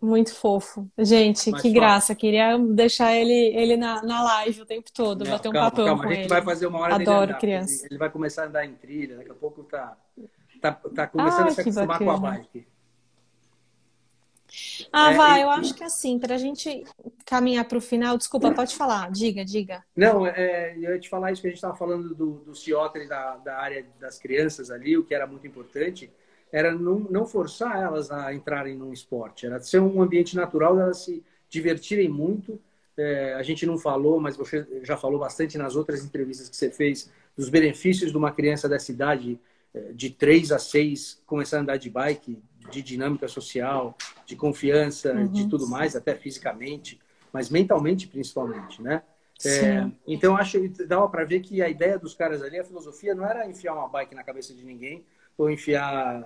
Muito 0.01 0.35
fofo. 0.35 0.87
Gente, 0.99 1.51
Mas 1.51 1.62
que 1.62 1.68
fala. 1.68 1.81
graça. 1.81 2.14
Queria 2.14 2.59
deixar 2.59 3.14
ele, 3.14 3.57
ele 3.57 3.77
na, 3.77 4.03
na 4.03 4.22
live 4.22 4.61
o 4.61 4.66
tempo 4.66 4.93
todo, 4.93 5.25
Não, 5.25 5.31
bater 5.31 5.49
um 5.49 5.53
calma, 5.53 5.70
papão 5.70 5.87
calma. 5.87 6.03
com 6.03 6.09
ele. 6.11 6.18
A 6.18 6.22
gente 6.22 6.31
vai 6.31 6.43
fazer 6.43 6.66
uma 6.66 6.79
hora 6.79 6.95
Adoro 6.97 7.31
andar, 7.31 7.39
criança. 7.39 7.87
Ele 7.91 7.99
vai 7.99 8.11
começar 8.11 8.43
a 8.43 8.47
andar 8.47 8.66
em 8.66 8.75
trilha, 8.75 9.16
daqui 9.16 9.31
a 9.31 9.35
pouco 9.35 9.64
tá, 9.64 9.97
tá, 10.61 10.72
tá 10.72 11.07
começando 11.07 11.47
ah, 11.47 11.49
a 11.49 11.51
se 11.53 11.61
acostumar 11.62 11.87
bacana. 11.87 12.20
com 12.20 12.27
a 12.27 12.31
bike. 12.31 12.66
Ah, 14.93 15.13
é, 15.13 15.17
vai, 15.17 15.41
e... 15.41 15.43
eu 15.43 15.51
acho 15.51 15.75
que 15.75 15.83
é 15.83 15.87
assim, 15.87 16.19
para 16.19 16.35
a 16.35 16.39
gente 16.39 16.85
caminhar 17.25 17.65
para 17.65 17.79
o 17.79 17.81
final, 17.81 18.17
desculpa, 18.17 18.51
pode 18.55 18.75
falar, 18.75 19.11
diga, 19.11 19.45
diga. 19.45 19.85
Não, 19.97 20.27
é, 20.27 20.75
eu 20.77 20.93
ia 20.93 20.99
te 20.99 21.09
falar 21.09 21.33
isso 21.33 21.43
que 21.43 21.49
a 21.49 21.51
gente 21.51 21.59
estava 21.59 21.77
falando 21.77 22.15
do, 22.15 22.33
do 22.41 22.55
Ciotre 22.55 23.09
da, 23.09 23.37
da 23.37 23.57
área 23.57 23.87
das 24.01 24.19
crianças 24.19 24.71
ali, 24.71 24.97
o 24.97 25.05
que 25.05 25.15
era 25.15 25.27
muito 25.27 25.47
importante 25.47 26.11
era 26.55 26.73
não, 26.73 27.01
não 27.11 27.27
forçar 27.27 27.83
elas 27.83 28.13
a 28.13 28.33
entrarem 28.33 28.77
num 28.77 28.93
esporte, 28.93 29.45
era 29.45 29.59
ser 29.59 29.81
um 29.81 30.01
ambiente 30.01 30.37
natural 30.37 30.79
elas 30.79 31.05
se 31.05 31.21
divertirem 31.49 32.09
muito. 32.09 32.61
É, 32.97 33.35
a 33.35 33.43
gente 33.43 33.67
não 33.67 33.77
falou, 33.77 34.21
mas 34.21 34.37
você 34.37 34.65
já 34.85 34.97
falou 34.97 35.19
bastante 35.19 35.59
nas 35.59 35.75
outras 35.75 36.05
entrevistas 36.05 36.49
que 36.49 36.57
você 36.57 36.71
fez 36.71 37.11
dos 37.37 37.49
benefícios 37.49 38.13
de 38.13 38.17
uma 38.17 38.31
criança 38.31 38.69
dessa 38.69 38.93
idade, 38.93 39.37
é, 39.75 39.93
de 39.93 40.11
3 40.11 40.53
a 40.53 40.59
6, 40.61 41.23
começar 41.27 41.59
a 41.59 41.61
andar 41.61 41.77
de 41.77 41.91
bike, 41.91 42.39
de 42.71 42.83
dinâmica 42.83 43.29
social, 43.29 43.97
de 44.27 44.37
confiança, 44.37 45.12
uhum. 45.12 45.29
de 45.29 45.49
tudo 45.49 45.69
mais, 45.69 45.95
até 45.95 46.15
fisicamente, 46.15 47.01
mas 47.33 47.51
mentalmente 47.51 48.07
principalmente, 48.07 48.83
né? 48.83 49.03
É, 49.45 49.91
então 50.07 50.37
acho 50.37 50.61
que 50.61 50.87
dava 50.87 51.09
para 51.09 51.25
ver 51.25 51.41
que 51.41 51.61
a 51.61 51.69
ideia 51.69 51.99
dos 51.99 52.15
caras 52.15 52.41
ali, 52.41 52.59
a 52.59 52.65
filosofia 52.65 53.15
não 53.15 53.27
era 53.27 53.49
enfiar 53.49 53.75
uma 53.75 53.89
bike 53.89 54.15
na 54.15 54.23
cabeça 54.23 54.55
de 54.55 54.65
ninguém, 54.65 55.05
ou 55.37 55.51
enfiar, 55.51 56.25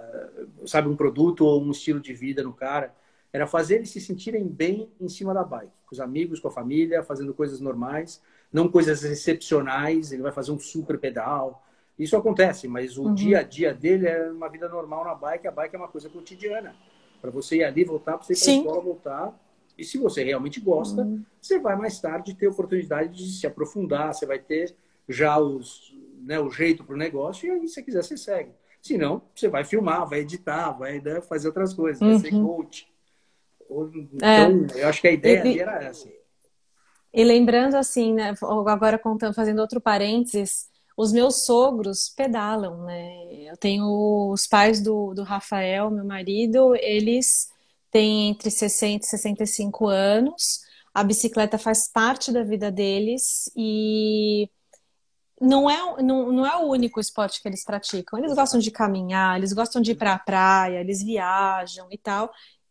sabe, 0.66 0.88
um 0.88 0.96
produto 0.96 1.44
ou 1.44 1.62
um 1.62 1.70
estilo 1.70 2.00
de 2.00 2.12
vida 2.12 2.42
no 2.42 2.52
cara. 2.52 2.94
Era 3.32 3.46
fazer 3.46 3.76
eles 3.76 3.90
se 3.90 4.00
sentirem 4.00 4.46
bem 4.46 4.90
em 5.00 5.08
cima 5.08 5.32
da 5.32 5.42
bike, 5.42 5.72
com 5.86 5.94
os 5.94 6.00
amigos, 6.00 6.40
com 6.40 6.48
a 6.48 6.52
família, 6.52 7.02
fazendo 7.02 7.32
coisas 7.34 7.60
normais, 7.60 8.22
não 8.52 8.68
coisas 8.68 9.02
excepcionais. 9.04 10.12
Ele 10.12 10.22
vai 10.22 10.32
fazer 10.32 10.52
um 10.52 10.58
super 10.58 10.98
pedal. 10.98 11.64
Isso 11.98 12.16
acontece, 12.16 12.68
mas 12.68 12.96
o 12.96 13.04
uhum. 13.04 13.14
dia 13.14 13.40
a 13.40 13.42
dia 13.42 13.74
dele 13.74 14.06
é 14.06 14.30
uma 14.30 14.48
vida 14.48 14.68
normal 14.68 15.04
na 15.04 15.14
bike. 15.14 15.48
A 15.48 15.50
bike 15.50 15.74
é 15.74 15.78
uma 15.78 15.88
coisa 15.88 16.08
cotidiana. 16.08 16.76
Para 17.20 17.30
você 17.30 17.56
ir 17.56 17.64
ali, 17.64 17.84
voltar, 17.84 18.16
para 18.16 18.26
você 18.26 18.34
ir 18.34 18.38
para 18.38 18.52
escola, 18.52 18.80
voltar. 18.80 19.40
E 19.76 19.84
se 19.84 19.98
você 19.98 20.22
realmente 20.22 20.60
gosta, 20.60 21.02
uhum. 21.02 21.24
você 21.40 21.58
vai 21.58 21.76
mais 21.76 22.00
tarde 22.00 22.34
ter 22.34 22.46
oportunidade 22.46 23.16
de 23.16 23.32
se 23.32 23.46
aprofundar, 23.46 24.14
você 24.14 24.26
vai 24.26 24.38
ter 24.38 24.74
já 25.08 25.38
os, 25.38 25.94
né, 26.20 26.38
o 26.38 26.50
jeito 26.50 26.84
para 26.84 26.94
o 26.94 26.98
negócio, 26.98 27.48
e 27.48 27.50
aí, 27.50 27.66
se 27.66 27.74
você 27.74 27.82
quiser, 27.82 28.04
você 28.04 28.16
segue. 28.16 28.50
Senão, 28.82 29.22
você 29.34 29.48
vai 29.48 29.64
filmar, 29.64 30.08
vai 30.08 30.20
editar, 30.20 30.72
vai 30.72 31.00
né, 31.00 31.20
fazer 31.20 31.48
outras 31.48 31.74
coisas, 31.74 32.00
vai 32.00 32.18
ser 32.18 32.34
uhum. 32.34 32.46
coach. 32.46 32.88
Então, 33.70 34.66
é. 34.76 34.82
eu 34.82 34.88
acho 34.88 35.00
que 35.00 35.08
a 35.08 35.12
ideia 35.12 35.46
e, 35.46 35.58
era 35.58 35.82
essa. 35.82 36.08
E 37.12 37.24
lembrando 37.24 37.74
assim, 37.74 38.14
né, 38.14 38.34
agora 38.66 38.98
contando, 38.98 39.34
fazendo 39.34 39.60
outro 39.60 39.80
parênteses, 39.80 40.67
os 40.98 41.12
meus 41.12 41.44
sogros 41.44 42.08
pedalam, 42.08 42.82
né? 42.82 43.32
Eu 43.44 43.56
tenho 43.56 44.32
os 44.32 44.48
pais 44.48 44.82
do, 44.82 45.14
do 45.14 45.22
Rafael, 45.22 45.92
meu 45.92 46.04
marido, 46.04 46.74
eles 46.74 47.48
têm 47.88 48.30
entre 48.30 48.50
60 48.50 49.06
e 49.06 49.08
65 49.08 49.86
anos. 49.86 50.60
A 50.92 51.04
bicicleta 51.04 51.56
faz 51.56 51.88
parte 51.88 52.32
da 52.32 52.42
vida 52.42 52.68
deles 52.72 53.48
e 53.56 54.50
não 55.40 55.70
é, 55.70 56.02
não, 56.02 56.32
não 56.32 56.44
é 56.44 56.56
o 56.56 56.68
único 56.68 56.98
esporte 56.98 57.40
que 57.40 57.46
eles 57.46 57.64
praticam. 57.64 58.18
Eles 58.18 58.34
gostam 58.34 58.58
de 58.58 58.72
caminhar, 58.72 59.38
eles 59.38 59.52
gostam 59.52 59.80
de 59.80 59.92
ir 59.92 59.94
para 59.94 60.14
a 60.14 60.18
praia, 60.18 60.80
eles 60.80 61.00
viajam 61.00 61.86
e 61.92 61.96
tal. 61.96 62.28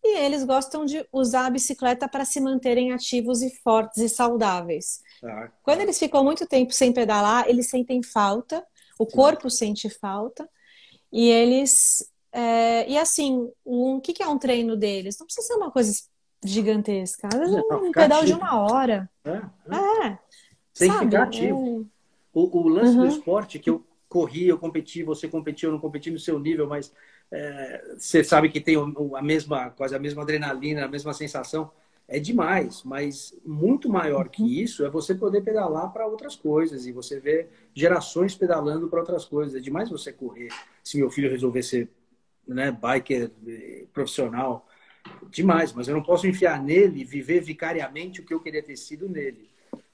E 0.07 0.19
eles 0.19 0.45
gostam 0.45 0.85
de 0.85 1.05
usar 1.11 1.47
a 1.47 1.49
bicicleta 1.49 2.07
para 2.07 2.23
se 2.23 2.39
manterem 2.39 2.93
ativos 2.93 3.41
e 3.41 3.49
fortes 3.49 3.97
e 3.97 4.07
saudáveis. 4.07 5.01
Ah, 5.23 5.49
Quando 5.61 5.81
eles 5.81 5.99
ficam 5.99 6.23
muito 6.23 6.47
tempo 6.47 6.71
sem 6.73 6.93
pedalar, 6.93 7.49
eles 7.49 7.69
sentem 7.69 8.01
falta, 8.01 8.65
o 8.97 9.05
sim. 9.05 9.11
corpo 9.11 9.49
sente 9.49 9.89
falta, 9.89 10.49
e 11.11 11.29
eles. 11.29 12.09
É, 12.31 12.89
e 12.89 12.97
assim, 12.97 13.51
um, 13.65 13.95
o 13.95 14.01
que, 14.01 14.13
que 14.13 14.23
é 14.23 14.27
um 14.27 14.37
treino 14.37 14.77
deles? 14.77 15.17
Não 15.19 15.25
precisa 15.25 15.45
ser 15.45 15.55
uma 15.55 15.71
coisa 15.71 15.91
gigantesca. 16.43 17.27
Às 17.27 17.39
vezes 17.39 17.55
é 17.55 17.75
um 17.75 17.91
pedal 17.91 18.23
de 18.23 18.33
uma 18.33 18.59
hora. 18.61 19.09
É. 19.25 19.31
é. 19.31 20.07
é. 20.07 20.19
Tem 20.73 20.91
que 20.91 20.99
ficar 20.99 21.23
ativo. 21.23 21.81
É. 21.81 21.97
O, 22.33 22.59
o 22.59 22.67
lance 22.69 22.95
uhum. 22.95 23.01
do 23.01 23.07
esporte 23.07 23.59
que 23.59 23.69
eu 23.69 23.83
corri, 24.07 24.47
eu 24.47 24.57
competi, 24.57 25.03
você 25.03 25.27
competiu, 25.27 25.69
eu 25.69 25.73
não 25.73 25.79
competi 25.79 26.11
no 26.11 26.19
seu 26.19 26.39
nível, 26.39 26.67
mas 26.67 26.93
é, 27.31 27.95
você 27.97 28.23
sabe 28.23 28.49
que 28.49 28.61
tem 28.61 28.75
a 29.15 29.21
mesma, 29.21 29.69
quase 29.71 29.95
a 29.95 29.99
mesma 29.99 30.23
adrenalina, 30.23 30.85
a 30.85 30.87
mesma 30.87 31.13
sensação. 31.13 31.71
É 32.09 32.19
demais, 32.19 32.83
mas 32.85 33.37
muito 33.45 33.89
maior 33.89 34.29
que 34.29 34.41
uhum. 34.41 34.47
isso 34.47 34.85
é 34.85 34.89
você 34.89 35.13
poder 35.13 35.41
pedalar 35.41 35.91
para 35.91 36.07
outras 36.07 36.37
coisas 36.37 36.85
e 36.85 36.91
você 36.93 37.19
ver 37.19 37.49
gerações 37.73 38.33
pedalando 38.33 38.87
para 38.87 39.01
outras 39.01 39.25
coisas. 39.25 39.55
É 39.55 39.59
demais 39.59 39.89
você 39.89 40.13
correr. 40.13 40.47
Se 40.81 40.97
meu 40.97 41.09
filho 41.09 41.29
resolver 41.29 41.63
ser 41.63 41.89
né, 42.47 42.71
biker 42.71 43.29
eh, 43.45 43.85
profissional, 43.91 44.65
demais, 45.29 45.73
mas 45.73 45.89
eu 45.89 45.95
não 45.95 46.03
posso 46.03 46.25
enfiar 46.27 46.63
nele 46.63 47.03
viver 47.03 47.41
vicariamente 47.41 48.21
o 48.21 48.25
que 48.25 48.33
eu 48.33 48.39
queria 48.39 48.63
ter 48.63 48.77
sido 48.77 49.09
nele. 49.09 49.49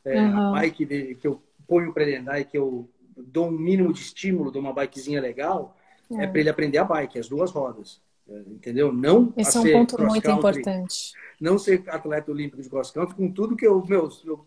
É, 0.05 0.21
uhum. 0.21 0.49
A 0.49 0.51
bike 0.51 1.15
que 1.15 1.27
eu 1.27 1.41
ponho 1.67 1.93
para 1.93 2.03
ele 2.03 2.17
andar 2.17 2.39
e 2.39 2.45
que 2.45 2.57
eu 2.57 2.87
dou 3.15 3.47
um 3.47 3.51
mínimo 3.51 3.91
de 3.93 4.01
estímulo 4.01 4.51
de 4.51 4.57
uma 4.57 4.73
bikezinha 4.73 5.21
legal, 5.21 5.75
é, 6.19 6.23
é 6.23 6.27
para 6.27 6.39
ele 6.39 6.49
aprender 6.49 6.77
a 6.77 6.83
bike, 6.83 7.19
as 7.19 7.27
duas 7.27 7.51
rodas. 7.51 8.01
É, 8.27 8.39
entendeu? 8.47 8.93
Não 8.93 9.33
Esse 9.35 9.57
é 9.57 9.59
um 9.59 9.71
ponto 9.71 10.01
muito 10.01 10.31
importante. 10.31 11.13
Não 11.39 11.57
ser 11.57 11.83
atleta 11.87 12.31
olímpico 12.31 12.61
de 12.61 12.69
cross 12.69 12.91
country, 12.91 13.15
com 13.15 13.29
tudo 13.29 13.55
que 13.55 13.67
eu, 13.67 13.83
meu, 13.85 14.09
eu 14.25 14.45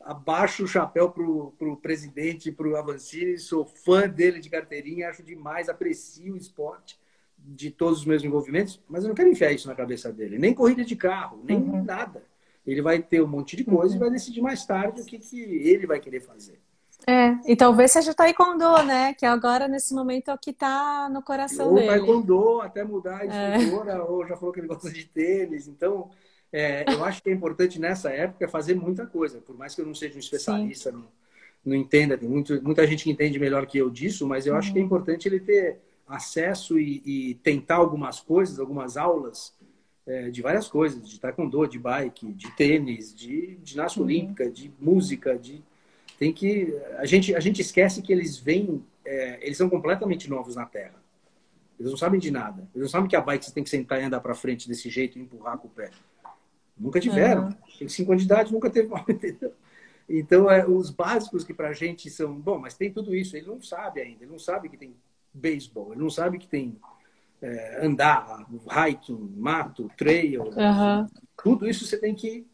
abaixo 0.00 0.64
o 0.64 0.68
chapéu 0.68 1.10
pro, 1.10 1.52
pro 1.58 1.76
presidente, 1.76 2.52
pro 2.52 2.76
Avancini, 2.76 3.38
sou 3.38 3.64
fã 3.64 4.08
dele 4.08 4.40
de 4.40 4.48
carteirinha, 4.48 5.08
acho 5.08 5.22
demais, 5.22 5.68
aprecio 5.68 6.34
o 6.34 6.36
esporte 6.36 6.98
de 7.38 7.70
todos 7.70 8.00
os 8.00 8.04
meus 8.04 8.24
envolvimentos, 8.24 8.80
mas 8.88 9.04
eu 9.04 9.08
não 9.08 9.14
quero 9.14 9.28
enfiar 9.28 9.52
isso 9.52 9.68
na 9.68 9.74
cabeça 9.74 10.12
dele. 10.12 10.38
Nem 10.38 10.54
corrida 10.54 10.84
de 10.84 10.96
carro, 10.96 11.40
nem 11.44 11.56
uhum. 11.58 11.84
nada. 11.84 12.24
Ele 12.66 12.82
vai 12.82 13.00
ter 13.00 13.22
um 13.22 13.26
monte 13.28 13.56
de 13.56 13.64
coisa 13.64 13.90
uhum. 13.90 13.96
e 13.96 14.00
vai 14.00 14.10
decidir 14.10 14.40
mais 14.40 14.64
tarde 14.64 15.02
o 15.02 15.04
que, 15.04 15.18
que 15.18 15.40
ele 15.40 15.86
vai 15.86 16.00
querer 16.00 16.20
fazer. 16.20 16.58
É, 17.08 17.38
e 17.46 17.54
talvez 17.54 17.92
seja 17.92 18.10
o 18.10 18.14
taekwondo, 18.14 18.82
né? 18.82 19.14
Que 19.14 19.24
agora, 19.24 19.68
nesse 19.68 19.94
momento, 19.94 20.28
é 20.28 20.34
o 20.34 20.38
que 20.38 20.50
está 20.50 21.08
no 21.08 21.22
coração 21.22 21.68
ou 21.68 21.74
dele. 21.74 21.88
Ou 21.88 21.94
taekwondo, 21.94 22.60
até 22.60 22.82
mudar 22.82 23.20
a 23.20 23.26
instrutora, 23.26 23.92
é. 23.92 24.00
ou 24.00 24.26
já 24.26 24.36
falou 24.36 24.52
que 24.52 24.58
ele 24.58 24.66
gosta 24.66 24.90
de 24.90 25.04
tênis. 25.04 25.68
Então, 25.68 26.10
é, 26.52 26.84
eu 26.92 27.04
acho 27.04 27.22
que 27.22 27.30
é 27.30 27.32
importante 27.32 27.80
nessa 27.80 28.10
época 28.10 28.48
fazer 28.48 28.74
muita 28.74 29.06
coisa. 29.06 29.38
Por 29.38 29.56
mais 29.56 29.72
que 29.72 29.80
eu 29.80 29.86
não 29.86 29.94
seja 29.94 30.16
um 30.16 30.18
especialista, 30.18 30.90
não, 30.90 31.06
não, 31.64 31.76
entenda, 31.76 32.18
tem 32.18 32.28
muito, 32.28 32.60
muita 32.60 32.84
gente 32.86 33.04
que 33.04 33.10
entende 33.10 33.38
melhor 33.38 33.66
que 33.66 33.78
eu 33.78 33.88
disso, 33.88 34.26
mas 34.26 34.44
eu 34.44 34.52
uhum. 34.52 34.58
acho 34.58 34.72
que 34.72 34.78
é 34.78 34.80
uhum. 34.80 34.86
importante 34.86 35.28
ele 35.28 35.38
ter 35.38 35.78
acesso 36.08 36.76
e, 36.76 37.02
e 37.04 37.34
tentar 37.36 37.76
algumas 37.76 38.20
coisas, 38.20 38.58
algumas 38.58 38.96
aulas 38.96 39.54
é, 40.06 40.30
de 40.30 40.42
várias 40.42 40.66
coisas, 40.66 41.08
de 41.08 41.20
taekwondo, 41.20 41.68
de 41.68 41.78
bike, 41.78 42.32
de 42.32 42.50
tênis, 42.52 43.14
de 43.14 43.58
ginástica 43.62 44.02
uhum. 44.02 44.06
olímpica, 44.06 44.50
de 44.50 44.72
música, 44.80 45.38
de 45.38 45.62
tem 46.18 46.32
que 46.32 46.74
a 46.96 47.04
gente 47.04 47.34
a 47.34 47.40
gente 47.40 47.60
esquece 47.60 48.02
que 48.02 48.12
eles 48.12 48.36
vêm, 48.36 48.84
é, 49.04 49.38
eles 49.42 49.56
são 49.56 49.68
completamente 49.68 50.28
novos 50.28 50.56
na 50.56 50.66
Terra. 50.66 50.94
Eles 51.78 51.90
não 51.90 51.98
sabem 51.98 52.18
de 52.18 52.30
nada. 52.30 52.66
Eles 52.74 52.84
não 52.84 52.88
sabem 52.88 53.08
que 53.08 53.16
a 53.16 53.20
bike 53.20 53.44
você 53.44 53.52
tem 53.52 53.62
que 53.62 53.70
sentar 53.70 54.00
e 54.00 54.04
andar 54.04 54.20
para 54.20 54.34
frente 54.34 54.66
desse 54.66 54.88
jeito 54.88 55.18
e 55.18 55.22
empurrar 55.22 55.58
com 55.58 55.68
o 55.68 55.70
pé. 55.70 55.90
Nunca 56.76 57.00
tiveram. 57.00 57.44
Uhum. 57.44 57.54
Tem 57.78 57.88
cinco 57.88 58.12
anos 58.12 58.22
de 58.22 58.32
idade, 58.32 58.52
nunca 58.52 58.70
teve 58.70 58.88
mal. 58.88 59.04
Então, 60.08 60.48
é, 60.48 60.64
os 60.64 60.88
básicos 60.88 61.42
que 61.42 61.52
para 61.52 61.70
a 61.70 61.72
gente 61.72 62.08
são, 62.10 62.32
bom, 62.32 62.60
mas 62.60 62.74
tem 62.74 62.92
tudo 62.92 63.12
isso. 63.12 63.36
Ele 63.36 63.48
não 63.48 63.60
sabe 63.60 64.00
ainda. 64.00 64.22
Ele 64.22 64.30
não 64.30 64.38
sabe 64.38 64.68
que 64.68 64.76
tem 64.76 64.94
beisebol. 65.34 65.92
Ele 65.92 66.00
não 66.00 66.10
sabe 66.10 66.38
que 66.38 66.46
tem 66.46 66.76
é, 67.42 67.84
andar, 67.84 68.46
hiking, 68.88 69.34
mato, 69.36 69.90
trail. 69.96 70.44
Uhum. 70.44 71.08
Tudo 71.42 71.68
isso 71.68 71.84
você 71.84 71.98
tem 71.98 72.14
que 72.14 72.46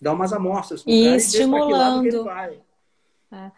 dar 0.00 0.14
umas 0.14 0.32
amostras 0.32 0.82
e 0.86 1.06
estimulando. 1.14 2.26
É. 3.34 3.50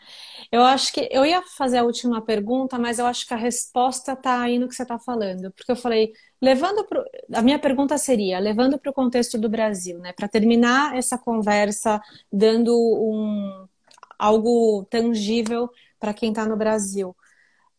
Eu 0.51 0.62
acho 0.62 0.93
que 0.93 1.07
eu 1.12 1.27
ia 1.27 1.43
fazer 1.43 1.79
a 1.79 1.85
última 1.85 2.22
pergunta, 2.24 2.79
mas 2.79 2.99
eu 2.99 3.05
acho 3.07 3.27
que 3.27 3.35
a 3.35 3.37
resposta 3.37 4.12
está 4.12 4.41
aí 4.41 4.59
no 4.59 4.68
que 4.68 4.74
você 4.74 4.83
está 4.85 4.99
falando, 4.99 5.53
porque 5.53 5.70
eu 5.70 5.77
falei 5.77 6.12
levando 6.41 6.85
pro, 6.87 7.05
a 7.35 7.43
minha 7.43 7.59
pergunta 7.59 7.99
seria 7.99 8.39
levando 8.39 8.79
para 8.79 8.91
o 8.91 8.95
contexto 8.95 9.39
do 9.39 9.49
Brasil, 9.51 9.99
né, 9.99 10.12
para 10.14 10.29
terminar 10.29 10.97
essa 10.97 11.18
conversa, 11.18 12.01
dando 12.33 12.74
um 12.74 13.66
algo 14.18 14.87
tangível 14.91 15.70
para 16.01 16.14
quem 16.14 16.31
está 16.31 16.47
no 16.47 16.57
Brasil. 16.57 17.14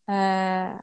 É, 0.07 0.79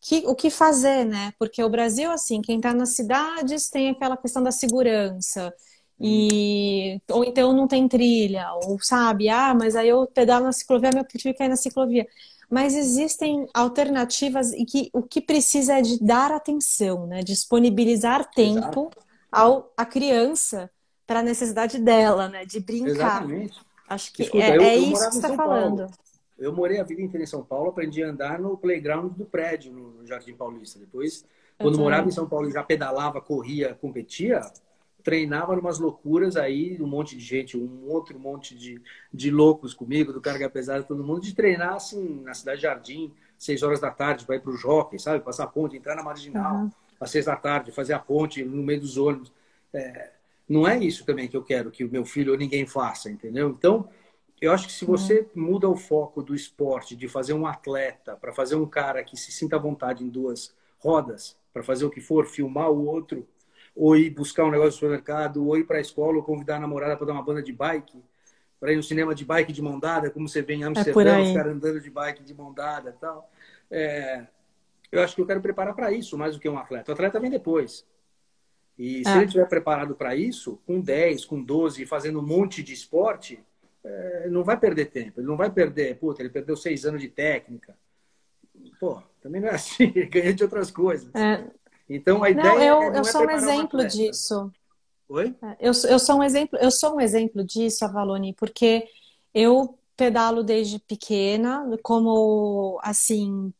que, 0.00 0.24
o 0.26 0.34
que 0.34 0.50
fazer, 0.50 1.04
né? 1.04 1.32
Porque 1.38 1.62
o 1.62 1.70
Brasil, 1.70 2.10
assim, 2.10 2.40
quem 2.42 2.56
está 2.56 2.72
nas 2.74 2.90
cidades 2.90 3.68
tem 3.70 3.90
aquela 3.90 4.16
questão 4.16 4.42
da 4.42 4.52
segurança. 4.52 5.52
E, 6.00 7.00
ou 7.10 7.24
então 7.24 7.52
não 7.52 7.66
tem 7.66 7.88
trilha, 7.88 8.52
ou 8.62 8.78
sabe, 8.80 9.28
ah, 9.28 9.52
mas 9.52 9.74
aí 9.74 9.88
eu 9.88 10.06
pedalo 10.06 10.44
na 10.44 10.52
ciclovia, 10.52 10.90
meu 10.94 11.04
tive 11.04 11.32
que 11.32 11.38
cair 11.38 11.48
na 11.48 11.56
ciclovia. 11.56 12.06
Mas 12.48 12.74
existem 12.74 13.46
alternativas 13.52 14.52
e 14.52 14.64
que 14.64 14.88
o 14.92 15.02
que 15.02 15.20
precisa 15.20 15.78
é 15.78 15.82
de 15.82 16.02
dar 16.02 16.30
atenção, 16.30 17.06
né? 17.06 17.22
Disponibilizar 17.22 18.30
tempo 18.30 18.90
ao, 19.30 19.70
à 19.76 19.84
criança 19.84 20.70
para 21.06 21.20
a 21.20 21.22
necessidade 21.22 21.78
dela, 21.78 22.28
né? 22.28 22.46
De 22.46 22.60
brincar. 22.60 22.90
Exatamente. 22.90 23.60
Acho 23.88 24.12
que 24.12 24.22
Escuta, 24.22 24.44
é, 24.44 24.56
eu, 24.56 24.62
é 24.62 24.76
eu 24.76 24.82
isso 24.82 24.92
que 24.92 25.14
você 25.14 25.18
está 25.18 25.34
falando. 25.34 25.90
Eu 26.38 26.52
morei 26.52 26.78
a 26.78 26.84
vida 26.84 27.02
inteira 27.02 27.24
em 27.24 27.26
São 27.26 27.42
Paulo, 27.42 27.70
aprendi 27.70 28.02
a 28.02 28.08
andar 28.08 28.38
no 28.38 28.56
playground 28.56 29.12
do 29.12 29.24
prédio, 29.24 29.72
no 29.72 30.06
Jardim 30.06 30.34
Paulista. 30.34 30.78
Depois, 30.78 31.24
quando 31.58 31.78
morava 31.78 32.06
em 32.06 32.12
São 32.12 32.28
Paulo, 32.28 32.50
já 32.50 32.62
pedalava, 32.62 33.20
corria, 33.20 33.74
competia, 33.74 34.40
treinava 35.08 35.58
umas 35.58 35.78
loucuras 35.78 36.36
aí, 36.36 36.76
um 36.82 36.86
monte 36.86 37.16
de 37.16 37.24
gente, 37.24 37.56
um 37.56 37.88
outro 37.88 38.18
monte 38.20 38.54
de, 38.54 38.78
de 39.10 39.30
loucos 39.30 39.72
comigo, 39.72 40.12
do 40.12 40.20
carga 40.20 40.50
pesada, 40.50 40.82
todo 40.82 41.02
mundo, 41.02 41.22
de 41.22 41.34
treinar 41.34 41.72
assim 41.72 42.20
na 42.20 42.34
Cidade 42.34 42.60
Jardim, 42.60 43.10
seis 43.38 43.62
horas 43.62 43.80
da 43.80 43.90
tarde, 43.90 44.26
para 44.26 44.36
ir 44.36 44.40
para 44.40 44.50
o 44.50 44.56
jockey, 44.56 44.98
sabe? 44.98 45.24
Passar 45.24 45.44
a 45.44 45.46
ponte, 45.46 45.78
entrar 45.78 45.96
na 45.96 46.02
marginal, 46.02 46.56
uhum. 46.56 46.70
às 47.00 47.10
seis 47.10 47.24
da 47.24 47.34
tarde, 47.34 47.72
fazer 47.72 47.94
a 47.94 47.98
ponte 47.98 48.44
no 48.44 48.62
meio 48.62 48.80
dos 48.80 48.98
ônibus. 48.98 49.32
É, 49.72 50.10
não 50.46 50.68
é 50.68 50.76
isso 50.78 51.06
também 51.06 51.26
que 51.26 51.38
eu 51.38 51.42
quero 51.42 51.70
que 51.70 51.84
o 51.84 51.90
meu 51.90 52.04
filho 52.04 52.32
ou 52.32 52.38
ninguém 52.38 52.66
faça, 52.66 53.10
entendeu? 53.10 53.48
Então, 53.48 53.88
eu 54.42 54.52
acho 54.52 54.66
que 54.66 54.72
se 54.74 54.84
você 54.84 55.26
uhum. 55.34 55.42
muda 55.42 55.70
o 55.70 55.74
foco 55.74 56.22
do 56.22 56.34
esporte, 56.34 56.94
de 56.94 57.08
fazer 57.08 57.32
um 57.32 57.46
atleta, 57.46 58.14
para 58.14 58.34
fazer 58.34 58.56
um 58.56 58.66
cara 58.66 59.02
que 59.02 59.16
se 59.16 59.32
sinta 59.32 59.56
à 59.56 59.58
vontade 59.58 60.04
em 60.04 60.10
duas 60.10 60.54
rodas, 60.78 61.34
para 61.50 61.62
fazer 61.62 61.86
o 61.86 61.90
que 61.90 62.02
for, 62.02 62.26
filmar 62.26 62.70
o 62.70 62.84
outro, 62.84 63.26
ou 63.78 63.96
ir 63.96 64.10
buscar 64.10 64.44
um 64.44 64.50
negócio 64.50 64.70
no 64.70 64.72
supermercado, 64.72 65.46
ou 65.46 65.56
ir 65.56 65.62
para 65.62 65.78
a 65.78 65.80
escola, 65.80 66.16
ou 66.16 66.22
convidar 66.24 66.56
a 66.56 66.60
namorada 66.60 66.96
para 66.96 67.06
dar 67.06 67.12
uma 67.12 67.22
banda 67.22 67.40
de 67.40 67.52
bike, 67.52 68.02
para 68.58 68.72
ir 68.72 68.76
no 68.76 68.82
cinema 68.82 69.14
de 69.14 69.24
bike 69.24 69.52
de 69.52 69.62
mão 69.62 69.78
dada, 69.78 70.10
como 70.10 70.28
você 70.28 70.42
vê 70.42 70.54
em 70.54 70.64
é 70.64 70.66
Amsterdã, 70.66 71.18
é 71.18 71.22
os 71.22 71.32
caras 71.32 71.54
andando 71.54 71.80
de 71.80 71.88
bike 71.88 72.24
de 72.24 72.34
mão 72.34 72.52
dada 72.52 72.90
e 72.90 73.00
tal. 73.00 73.30
É, 73.70 74.26
eu 74.90 75.00
acho 75.00 75.14
que 75.14 75.20
eu 75.20 75.26
quero 75.26 75.40
preparar 75.40 75.76
para 75.76 75.92
isso 75.92 76.18
mais 76.18 76.34
do 76.34 76.40
que 76.40 76.48
um 76.48 76.58
atleta. 76.58 76.90
O 76.90 76.94
atleta 76.94 77.20
vem 77.20 77.30
depois. 77.30 77.86
E 78.76 79.04
se 79.04 79.10
é. 79.10 79.16
ele 79.16 79.26
estiver 79.26 79.48
preparado 79.48 79.94
para 79.94 80.16
isso, 80.16 80.60
com 80.66 80.80
10, 80.80 81.24
com 81.24 81.40
12, 81.40 81.86
fazendo 81.86 82.18
um 82.18 82.26
monte 82.26 82.64
de 82.64 82.72
esporte, 82.72 83.38
é, 83.84 84.28
não 84.28 84.42
vai 84.42 84.58
perder 84.58 84.86
tempo, 84.86 85.20
ele 85.20 85.26
não 85.28 85.36
vai 85.36 85.50
perder, 85.50 85.96
puta, 85.98 86.20
ele 86.20 86.30
perdeu 86.30 86.56
seis 86.56 86.84
anos 86.84 87.00
de 87.00 87.08
técnica. 87.08 87.76
Pô, 88.80 89.00
também 89.20 89.40
não 89.40 89.48
é 89.48 89.54
assim, 89.54 89.92
ele 89.94 90.06
ganha 90.10 90.34
de 90.34 90.42
outras 90.42 90.70
coisas. 90.70 91.14
É. 91.14 91.44
Então 91.88 92.22
a 92.22 92.30
ideia 92.30 92.46
não, 92.46 92.62
eu, 92.62 92.82
é, 92.82 92.90
não 92.90 92.94
eu 92.96 93.00
é 93.00 93.04
sou 93.04 93.26
um 93.26 93.30
exemplo 93.30 93.86
disso. 93.86 94.52
Oi? 95.08 95.34
É, 95.42 95.56
eu, 95.60 95.72
eu 95.88 95.98
sou 95.98 96.18
um 96.18 96.22
exemplo, 96.22 96.58
eu 96.60 96.70
sou 96.70 96.96
um 96.96 97.00
exemplo 97.00 97.42
disso, 97.42 97.84
Avalone, 97.84 98.34
porque 98.34 98.86
eu 99.32 99.78
pedalo 99.96 100.44
desde 100.44 100.78
pequena, 100.78 101.66
como 101.82 102.78
assim, 102.82 103.52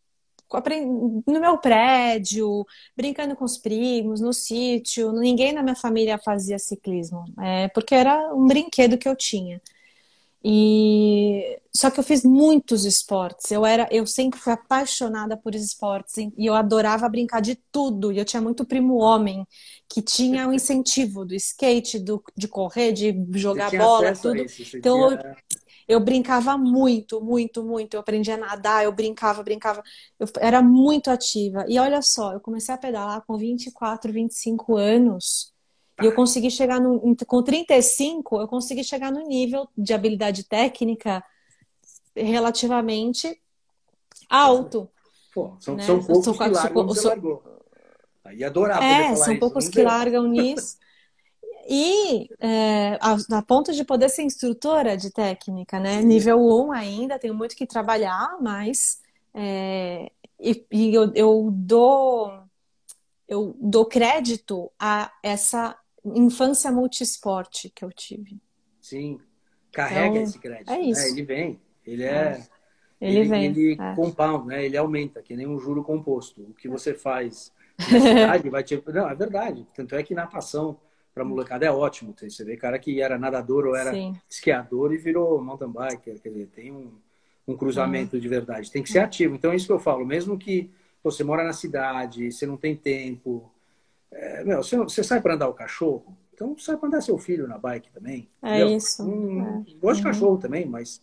no 1.26 1.40
meu 1.40 1.58
prédio, 1.58 2.66
brincando 2.96 3.34
com 3.34 3.44
os 3.44 3.58
primos, 3.58 4.20
no 4.20 4.32
sítio, 4.32 5.12
ninguém 5.12 5.52
na 5.52 5.62
minha 5.62 5.74
família 5.74 6.18
fazia 6.18 6.58
ciclismo, 6.58 7.24
é, 7.40 7.68
porque 7.68 7.94
era 7.94 8.32
um 8.34 8.46
brinquedo 8.46 8.96
que 8.96 9.08
eu 9.08 9.16
tinha. 9.16 9.60
E 10.44 11.60
só 11.74 11.90
que 11.90 11.98
eu 11.98 12.04
fiz 12.04 12.24
muitos 12.24 12.84
esportes. 12.84 13.50
Eu 13.50 13.66
era, 13.66 13.88
eu 13.90 14.06
sempre 14.06 14.38
fui 14.38 14.52
apaixonada 14.52 15.36
por 15.36 15.54
esportes 15.54 16.16
e 16.16 16.46
eu 16.46 16.54
adorava 16.54 17.08
brincar 17.08 17.40
de 17.40 17.56
tudo. 17.72 18.12
E 18.12 18.18
eu 18.18 18.24
tinha 18.24 18.40
muito 18.40 18.64
primo 18.64 18.96
homem 18.96 19.46
que 19.88 20.00
tinha 20.02 20.48
o 20.48 20.52
incentivo 20.52 21.24
do 21.24 21.34
skate, 21.34 21.98
do, 21.98 22.22
de 22.36 22.46
correr, 22.48 22.92
de 22.92 23.14
jogar 23.34 23.70
bola, 23.70 24.14
tudo. 24.14 24.42
Isso, 24.42 24.76
então 24.76 25.08
tinha... 25.08 25.36
eu 25.88 26.00
brincava 26.00 26.56
muito, 26.56 27.20
muito, 27.20 27.64
muito. 27.64 27.94
Eu 27.94 28.00
aprendi 28.00 28.30
a 28.30 28.36
nadar, 28.36 28.84
eu 28.84 28.92
brincava, 28.92 29.42
brincava. 29.42 29.82
Eu 30.18 30.26
era 30.40 30.62
muito 30.62 31.10
ativa. 31.10 31.64
E 31.68 31.78
olha 31.78 32.00
só, 32.00 32.32
eu 32.32 32.40
comecei 32.40 32.74
a 32.74 32.78
pedalar 32.78 33.24
com 33.26 33.36
24, 33.36 34.12
25 34.12 34.76
anos. 34.76 35.52
E 36.00 36.06
eu 36.06 36.14
consegui 36.14 36.50
chegar 36.50 36.80
no, 36.80 37.16
com 37.26 37.42
35, 37.42 38.40
eu 38.40 38.48
consegui 38.48 38.84
chegar 38.84 39.10
no 39.10 39.20
nível 39.26 39.68
de 39.76 39.92
habilidade 39.92 40.44
técnica 40.44 41.24
relativamente 42.14 43.40
alto. 44.28 44.88
Pô, 45.34 45.56
são, 45.60 45.76
né? 45.76 45.84
são 45.84 46.02
poucos 46.02 46.24
sou, 46.24 46.34
que 46.34 46.48
largam 46.48 47.42
Aí 48.24 48.44
adorava 48.44 48.84
É, 48.84 49.16
são 49.16 49.32
isso, 49.32 49.40
poucos 49.40 49.68
que 49.68 49.82
largam 49.82 50.26
nisso. 50.26 50.76
E 51.70 52.30
é, 52.40 52.98
a, 52.98 53.14
a, 53.36 53.42
ponto 53.42 53.74
de 53.74 53.84
poder 53.84 54.08
ser 54.08 54.22
instrutora 54.22 54.96
de 54.96 55.10
técnica, 55.10 55.78
né? 55.78 56.00
Sim. 56.00 56.06
Nível 56.06 56.40
1 56.40 56.72
ainda, 56.72 57.18
tenho 57.18 57.34
muito 57.34 57.54
que 57.54 57.66
trabalhar, 57.66 58.38
mas 58.40 59.02
é, 59.34 60.10
e, 60.40 60.64
e 60.72 60.94
eu, 60.94 61.12
eu, 61.14 61.50
dou 61.52 62.32
eu 63.28 63.54
dou 63.60 63.84
crédito 63.84 64.72
a 64.78 65.12
essa 65.22 65.78
infância 66.16 66.70
multisporte 66.70 67.70
que 67.70 67.84
eu 67.84 67.90
tive. 67.90 68.40
Sim, 68.80 69.20
carrega 69.72 70.08
então, 70.08 70.22
esse 70.22 70.38
crédito. 70.38 70.70
É 70.70 70.80
isso. 70.80 71.00
É, 71.00 71.10
ele 71.10 71.22
vem, 71.22 71.60
ele 71.86 72.04
é. 72.04 72.08
é. 72.08 72.48
Ele, 73.00 73.18
ele, 73.18 73.28
vem. 73.28 73.44
Ele 73.44 73.72
é. 73.80 73.94
compound, 73.94 74.46
né? 74.46 74.64
Ele 74.64 74.76
aumenta, 74.76 75.22
que 75.22 75.36
nem 75.36 75.46
um 75.46 75.58
juro 75.58 75.84
composto. 75.84 76.42
O 76.42 76.54
que 76.54 76.68
você 76.68 76.94
faz 76.94 77.52
na 77.78 78.00
cidade 78.00 78.50
vai 78.50 78.62
te. 78.64 78.82
Não, 78.92 79.08
é 79.08 79.14
verdade. 79.14 79.66
Tanto 79.74 79.94
é 79.94 80.02
que 80.02 80.14
natação 80.14 80.78
para 81.14 81.24
molecada 81.24 81.64
é 81.64 81.70
ótimo. 81.70 82.14
Você 82.16 82.44
vê 82.44 82.56
cara 82.56 82.78
que 82.78 83.00
era 83.00 83.18
nadador 83.18 83.66
ou 83.66 83.76
era 83.76 83.92
Sim. 83.92 84.16
esquiador 84.28 84.92
e 84.92 84.98
virou 84.98 85.40
mountain 85.42 85.70
biker. 85.70 86.20
Quer 86.20 86.28
dizer, 86.28 86.46
tem 86.48 86.72
um, 86.72 86.92
um 87.46 87.56
cruzamento 87.56 88.16
uhum. 88.16 88.22
de 88.22 88.28
verdade. 88.28 88.70
Tem 88.70 88.82
que 88.82 88.90
ser 88.90 89.00
ativo. 89.00 89.34
Então 89.34 89.52
é 89.52 89.56
isso 89.56 89.66
que 89.66 89.72
eu 89.72 89.80
falo. 89.80 90.04
Mesmo 90.04 90.38
que 90.38 90.70
você 91.02 91.22
mora 91.22 91.44
na 91.44 91.52
cidade, 91.52 92.30
você 92.30 92.46
não 92.46 92.56
tem 92.56 92.76
tempo. 92.76 93.50
É, 94.10 94.44
meu, 94.44 94.62
você, 94.62 94.76
você 94.76 95.02
sai 95.04 95.20
para 95.20 95.34
andar 95.34 95.48
o 95.48 95.54
cachorro, 95.54 96.16
então 96.32 96.56
sai 96.58 96.76
para 96.76 96.88
andar 96.88 97.00
seu 97.00 97.18
filho 97.18 97.46
na 97.46 97.58
bike 97.58 97.90
também. 97.92 98.28
É 98.42 98.62
eu, 98.62 98.68
isso. 98.68 99.02
Um, 99.02 99.42
é. 99.42 99.74
Gosto 99.80 100.00
de 100.00 100.06
uhum. 100.06 100.12
cachorro 100.12 100.38
também, 100.38 100.66
mas 100.66 101.02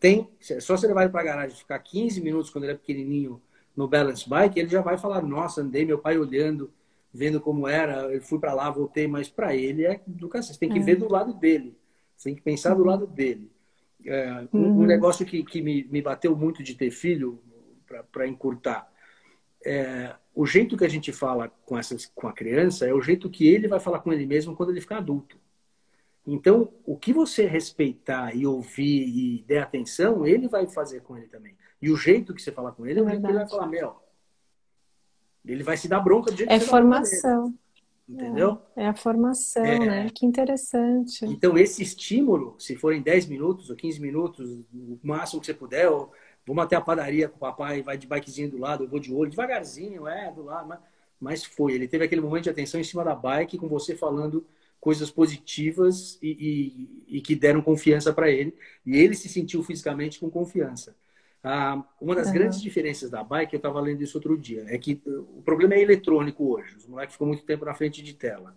tem. 0.00 0.28
Só 0.60 0.76
se 0.76 0.86
ele 0.86 0.94
vai 0.94 1.08
para 1.08 1.20
a 1.20 1.24
garagem 1.24 1.56
ficar 1.56 1.78
15 1.78 2.20
minutos 2.20 2.50
quando 2.50 2.64
ele 2.64 2.72
é 2.72 2.76
pequenininho 2.76 3.40
no 3.76 3.86
balance 3.86 4.28
bike, 4.28 4.58
ele 4.58 4.68
já 4.68 4.80
vai 4.80 4.96
falar: 4.96 5.22
Nossa, 5.22 5.60
andei, 5.60 5.84
meu 5.84 5.98
pai 5.98 6.18
olhando 6.18 6.72
vendo 7.12 7.40
como 7.40 7.66
era, 7.66 8.12
eu 8.14 8.20
fui 8.20 8.38
para 8.38 8.54
lá, 8.54 8.70
voltei, 8.70 9.06
mas 9.06 9.28
para 9.28 9.54
ele 9.54 9.84
é 9.84 10.00
educação. 10.06 10.52
Você 10.52 10.60
tem 10.60 10.68
que 10.68 10.78
é. 10.78 10.82
ver 10.82 10.96
do 10.96 11.10
lado 11.10 11.32
dele, 11.32 11.76
você 12.16 12.28
tem 12.28 12.36
que 12.36 12.42
pensar 12.42 12.74
do 12.74 12.84
lado 12.84 13.06
dele. 13.06 13.50
É, 14.04 14.46
uhum. 14.52 14.82
Um 14.82 14.86
negócio 14.86 15.26
que, 15.26 15.42
que 15.44 15.60
me, 15.60 15.84
me 15.84 16.00
bateu 16.00 16.36
muito 16.36 16.62
de 16.62 16.74
ter 16.74 16.90
filho, 16.90 17.42
para 18.12 18.28
encurtar, 18.28 18.90
é, 19.64 20.14
o 20.38 20.46
jeito 20.46 20.76
que 20.76 20.84
a 20.84 20.88
gente 20.88 21.10
fala 21.10 21.50
com, 21.66 21.76
essas, 21.76 22.06
com 22.14 22.28
a 22.28 22.32
criança 22.32 22.86
é 22.86 22.94
o 22.94 23.02
jeito 23.02 23.28
que 23.28 23.48
ele 23.48 23.66
vai 23.66 23.80
falar 23.80 23.98
com 23.98 24.12
ele 24.12 24.24
mesmo 24.24 24.54
quando 24.54 24.70
ele 24.70 24.80
ficar 24.80 24.98
adulto. 24.98 25.36
Então, 26.24 26.72
o 26.86 26.96
que 26.96 27.12
você 27.12 27.44
respeitar 27.44 28.36
e 28.36 28.46
ouvir 28.46 29.08
e 29.08 29.42
der 29.48 29.64
atenção, 29.64 30.24
ele 30.24 30.46
vai 30.46 30.68
fazer 30.68 31.00
com 31.00 31.16
ele 31.16 31.26
também. 31.26 31.56
E 31.82 31.90
o 31.90 31.96
jeito 31.96 32.32
que 32.32 32.40
você 32.40 32.52
fala 32.52 32.70
com 32.70 32.86
ele 32.86 33.00
é 33.00 33.04
que 33.04 33.26
ele 33.26 33.32
vai 33.32 33.48
falar, 33.48 33.66
meu, 33.66 33.96
ele 35.44 35.64
vai 35.64 35.76
se 35.76 35.88
dar 35.88 35.98
bronca 35.98 36.30
do 36.30 36.36
jeito 36.36 36.52
é 36.52 36.58
que 36.60 36.64
você 36.64 36.70
formação. 36.70 37.52
Entendeu? 38.08 38.62
É, 38.76 38.84
é, 38.84 38.86
a 38.86 38.94
formação, 38.94 39.64
é. 39.64 39.78
né? 39.80 40.10
Que 40.14 40.24
interessante. 40.24 41.24
Então, 41.26 41.58
esse 41.58 41.82
estímulo, 41.82 42.54
se 42.60 42.76
forem 42.76 43.02
10 43.02 43.26
minutos 43.26 43.70
ou 43.70 43.74
15 43.74 44.00
minutos, 44.00 44.64
o 44.72 45.00
máximo 45.02 45.40
que 45.40 45.46
você 45.46 45.54
puder, 45.54 45.90
ou 45.90 46.12
vamos 46.48 46.64
até 46.64 46.76
a 46.76 46.80
padaria 46.80 47.28
com 47.28 47.36
o 47.36 47.38
papai, 47.38 47.82
vai 47.82 47.98
de 47.98 48.06
bikezinho 48.06 48.50
do 48.50 48.58
lado, 48.58 48.84
eu 48.84 48.88
vou 48.88 48.98
de 48.98 49.12
olho, 49.12 49.30
devagarzinho, 49.30 50.08
é, 50.08 50.32
do 50.32 50.42
lado, 50.42 50.66
mas, 50.66 50.80
mas 51.20 51.44
foi. 51.44 51.74
Ele 51.74 51.86
teve 51.86 52.04
aquele 52.04 52.20
momento 52.20 52.44
de 52.44 52.50
atenção 52.50 52.80
em 52.80 52.84
cima 52.84 53.04
da 53.04 53.14
bike, 53.14 53.58
com 53.58 53.68
você 53.68 53.94
falando 53.94 54.46
coisas 54.80 55.10
positivas 55.10 56.18
e, 56.22 56.96
e, 57.08 57.16
e 57.18 57.20
que 57.20 57.34
deram 57.34 57.60
confiança 57.60 58.12
para 58.12 58.30
ele. 58.30 58.54
E 58.86 58.96
ele 58.96 59.14
se 59.14 59.28
sentiu 59.28 59.62
fisicamente 59.62 60.18
com 60.18 60.30
confiança. 60.30 60.96
Ah, 61.42 61.84
uma 62.00 62.14
das 62.14 62.28
uhum. 62.28 62.34
grandes 62.34 62.60
diferenças 62.60 63.10
da 63.10 63.22
bike, 63.22 63.54
eu 63.54 63.58
estava 63.58 63.80
lendo 63.80 64.02
isso 64.02 64.16
outro 64.16 64.36
dia, 64.36 64.64
é 64.68 64.76
que 64.76 65.00
o 65.06 65.42
problema 65.42 65.74
é 65.74 65.80
eletrônico 65.80 66.52
hoje. 66.52 66.76
Os 66.76 66.86
moleques 66.86 67.14
ficam 67.14 67.28
muito 67.28 67.44
tempo 67.44 67.64
na 67.64 67.74
frente 67.74 68.02
de 68.02 68.14
tela. 68.14 68.56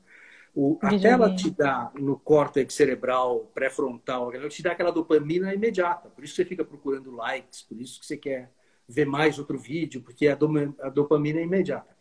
O, 0.53 0.77
a 0.81 0.89
tela 0.99 1.33
te 1.33 1.49
dá 1.49 1.91
no 1.95 2.19
córtex 2.19 2.73
cerebral 2.73 3.49
pré-frontal, 3.53 4.31
te 4.49 4.61
dá 4.61 4.73
aquela 4.73 4.91
dopamina 4.91 5.53
imediata. 5.53 6.09
Por 6.09 6.23
isso 6.23 6.35
você 6.35 6.43
fica 6.43 6.63
procurando 6.65 7.11
likes, 7.11 7.61
por 7.61 7.79
isso 7.79 7.99
que 7.99 8.05
você 8.05 8.17
quer 8.17 8.51
ver 8.87 9.05
mais 9.05 9.39
outro 9.39 9.57
vídeo, 9.57 10.01
porque 10.01 10.27
a, 10.27 10.37
a 10.81 10.89
dopamina 10.89 11.39
é 11.39 11.43
imediata. 11.43 11.95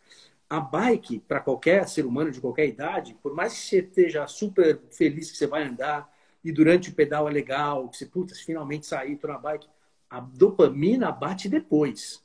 A 0.49 0.59
bike, 0.59 1.19
para 1.19 1.39
qualquer 1.39 1.87
ser 1.87 2.05
humano 2.05 2.29
de 2.29 2.41
qualquer 2.41 2.67
idade, 2.67 3.17
por 3.23 3.33
mais 3.33 3.53
que 3.53 3.59
você 3.59 3.79
esteja 3.79 4.27
super 4.27 4.81
feliz 4.91 5.31
que 5.31 5.37
você 5.37 5.47
vai 5.47 5.63
andar 5.63 6.11
e 6.43 6.51
durante 6.51 6.89
o 6.89 6.93
pedal 6.93 7.29
é 7.29 7.31
legal, 7.31 7.87
que 7.87 7.95
você, 7.95 8.05
putz, 8.05 8.41
finalmente 8.41 8.85
saí, 8.85 9.15
tô 9.15 9.29
na 9.29 9.37
bike, 9.37 9.67
a 10.09 10.19
dopamina 10.19 11.09
bate 11.09 11.47
depois 11.47 12.21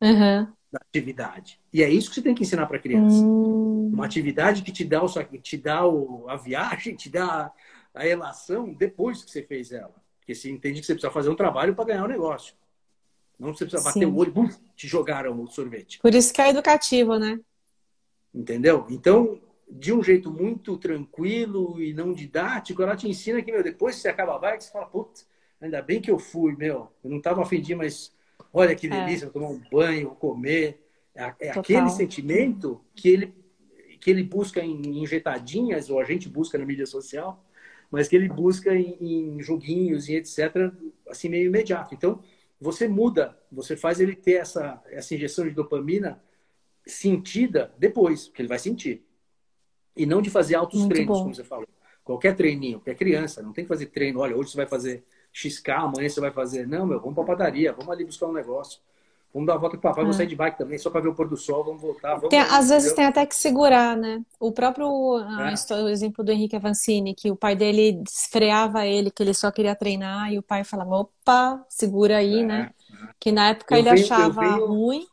uhum. 0.00 0.55
Da 0.96 1.26
atividade. 1.26 1.60
E 1.72 1.82
é 1.82 1.90
isso 1.90 2.08
que 2.08 2.16
você 2.16 2.22
tem 2.22 2.34
que 2.34 2.42
ensinar 2.42 2.66
para 2.66 2.76
a 2.76 2.80
criança. 2.80 3.16
Uhum. 3.16 3.90
Uma 3.92 4.06
atividade 4.06 4.62
que 4.62 4.72
te 4.72 4.84
dá, 4.84 5.02
o, 5.02 5.08
te 5.38 5.56
dá 5.56 5.86
o, 5.86 6.28
a 6.28 6.36
viagem, 6.36 6.94
te 6.94 7.08
dá 7.08 7.52
a 7.94 8.02
relação 8.02 8.72
depois 8.72 9.24
que 9.24 9.30
você 9.30 9.42
fez 9.42 9.72
ela. 9.72 9.94
Porque 10.18 10.34
você 10.34 10.50
entende 10.50 10.80
que 10.80 10.86
você 10.86 10.94
precisa 10.94 11.12
fazer 11.12 11.30
um 11.30 11.36
trabalho 11.36 11.74
para 11.74 11.84
ganhar 11.84 12.02
o 12.02 12.06
um 12.06 12.08
negócio. 12.08 12.54
Não 13.38 13.54
você 13.54 13.64
precisa 13.64 13.84
bater 13.84 14.00
Sim. 14.00 14.06
o 14.06 14.16
olho, 14.16 14.32
bum, 14.32 14.48
te 14.74 14.88
jogaram 14.88 15.40
o 15.40 15.46
sorvete. 15.46 15.98
Por 15.98 16.14
isso 16.14 16.32
que 16.32 16.40
é 16.40 16.50
educativo, 16.50 17.18
né? 17.18 17.38
Entendeu? 18.34 18.86
Então, 18.90 19.40
de 19.70 19.92
um 19.92 20.02
jeito 20.02 20.30
muito 20.30 20.76
tranquilo 20.76 21.80
e 21.80 21.92
não 21.92 22.12
didático, 22.12 22.82
ela 22.82 22.96
te 22.96 23.08
ensina 23.08 23.42
que, 23.42 23.52
meu, 23.52 23.62
depois 23.62 23.96
que 23.96 24.02
você 24.02 24.08
acaba 24.08 24.36
a 24.36 24.38
bike, 24.38 24.64
você 24.64 24.70
fala, 24.70 24.86
putz, 24.86 25.26
Ainda 25.60 25.80
bem 25.80 26.00
que 26.00 26.10
eu 26.10 26.18
fui, 26.18 26.54
meu. 26.54 26.90
Eu 27.02 27.10
não 27.10 27.18
estava 27.18 27.42
afim 27.42 27.60
de 27.60 27.72
ir, 27.72 27.76
mas 27.76 28.12
olha 28.52 28.74
que 28.74 28.86
é. 28.86 28.90
delícia, 28.90 29.26
é. 29.26 29.30
tomar 29.30 29.48
um 29.48 29.60
banho, 29.70 30.10
comer. 30.10 30.82
É, 31.16 31.48
é 31.48 31.50
aquele 31.50 31.88
sentimento 31.90 32.80
que 32.94 33.08
ele, 33.08 33.34
que 34.00 34.10
ele 34.10 34.22
busca 34.22 34.60
em 34.60 35.02
injetadinhas, 35.02 35.90
ou 35.90 35.98
a 35.98 36.04
gente 36.04 36.28
busca 36.28 36.58
na 36.58 36.66
mídia 36.66 36.86
social, 36.86 37.44
mas 37.90 38.06
que 38.06 38.16
ele 38.16 38.28
busca 38.28 38.74
em, 38.74 38.96
em 39.00 39.42
joguinhos 39.42 40.08
e 40.08 40.16
etc., 40.16 40.72
assim, 41.08 41.28
meio 41.28 41.46
imediato. 41.46 41.94
Então, 41.94 42.22
você 42.60 42.88
muda, 42.88 43.38
você 43.50 43.76
faz 43.76 44.00
ele 44.00 44.14
ter 44.14 44.34
essa, 44.34 44.82
essa 44.86 45.14
injeção 45.14 45.44
de 45.44 45.50
dopamina 45.52 46.22
sentida 46.86 47.74
depois, 47.78 48.28
que 48.28 48.40
ele 48.40 48.48
vai 48.48 48.58
sentir. 48.58 49.04
E 49.96 50.04
não 50.06 50.20
de 50.20 50.30
fazer 50.30 50.54
altos 50.54 50.80
Muito 50.80 50.92
treinos, 50.92 51.16
bom. 51.16 51.22
como 51.24 51.34
você 51.34 51.44
falou. 51.44 51.66
Qualquer 52.04 52.36
treininho, 52.36 52.78
qualquer 52.78 52.94
criança, 52.94 53.42
não 53.42 53.52
tem 53.52 53.64
que 53.64 53.68
fazer 53.68 53.86
treino. 53.86 54.20
Olha, 54.20 54.36
hoje 54.36 54.50
você 54.50 54.56
vai 54.56 54.66
fazer 54.66 55.04
XK, 55.32 55.70
amanhã 55.70 56.08
você 56.08 56.20
vai 56.20 56.30
fazer. 56.30 56.66
Não, 56.66 56.86
meu, 56.86 57.00
vamos 57.00 57.14
pra 57.14 57.24
padaria, 57.24 57.72
vamos 57.72 57.90
ali 57.90 58.04
buscar 58.04 58.26
um 58.26 58.32
negócio. 58.32 58.80
Vamos 59.36 59.48
dar 59.48 59.52
uma 59.52 59.60
volta 59.60 59.76
com 59.76 59.80
o 59.80 59.82
papai, 59.82 60.02
é. 60.02 60.06
vou 60.06 60.14
sair 60.14 60.26
de 60.26 60.34
bike 60.34 60.56
também, 60.56 60.78
só 60.78 60.88
para 60.88 61.02
ver 61.02 61.08
o 61.08 61.14
pôr 61.14 61.28
do 61.28 61.36
sol, 61.36 61.62
vamos 61.62 61.82
voltar. 61.82 62.14
Vamos 62.14 62.30
tem, 62.30 62.40
às 62.40 62.70
vezes 62.70 62.94
tem 62.94 63.04
até 63.04 63.26
que 63.26 63.34
segurar, 63.34 63.94
né? 63.94 64.22
O 64.40 64.50
próprio 64.50 65.18
ah, 65.18 65.52
é. 65.52 65.74
o 65.74 65.88
exemplo 65.90 66.24
do 66.24 66.32
Henrique 66.32 66.56
Avancini, 66.56 67.14
que 67.14 67.30
o 67.30 67.36
pai 67.36 67.54
dele 67.54 68.02
freava 68.32 68.86
ele, 68.86 69.10
que 69.10 69.22
ele 69.22 69.34
só 69.34 69.50
queria 69.50 69.76
treinar, 69.76 70.32
e 70.32 70.38
o 70.38 70.42
pai 70.42 70.64
falava, 70.64 71.00
opa, 71.00 71.62
segura 71.68 72.16
aí, 72.16 72.40
é. 72.40 72.44
né? 72.44 72.70
Que 73.20 73.30
na 73.30 73.50
época 73.50 73.74
eu 73.74 73.80
ele 73.80 73.90
venho, 73.90 74.04
achava 74.04 74.40
venho... 74.40 74.66
ruim. 74.68 75.06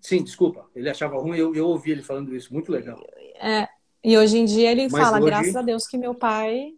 Sim, 0.00 0.22
desculpa, 0.22 0.64
ele 0.72 0.88
achava 0.88 1.18
ruim, 1.18 1.36
eu, 1.36 1.52
eu 1.56 1.66
ouvi 1.66 1.90
ele 1.90 2.02
falando 2.04 2.32
isso, 2.32 2.54
muito 2.54 2.70
legal. 2.70 3.02
É, 3.40 3.66
e 4.04 4.16
hoje 4.16 4.38
em 4.38 4.44
dia 4.44 4.70
ele 4.70 4.88
Mas 4.88 5.02
fala, 5.02 5.16
hoje... 5.16 5.26
graças 5.26 5.56
a 5.56 5.62
Deus 5.62 5.84
que 5.84 5.98
meu 5.98 6.14
pai 6.14 6.74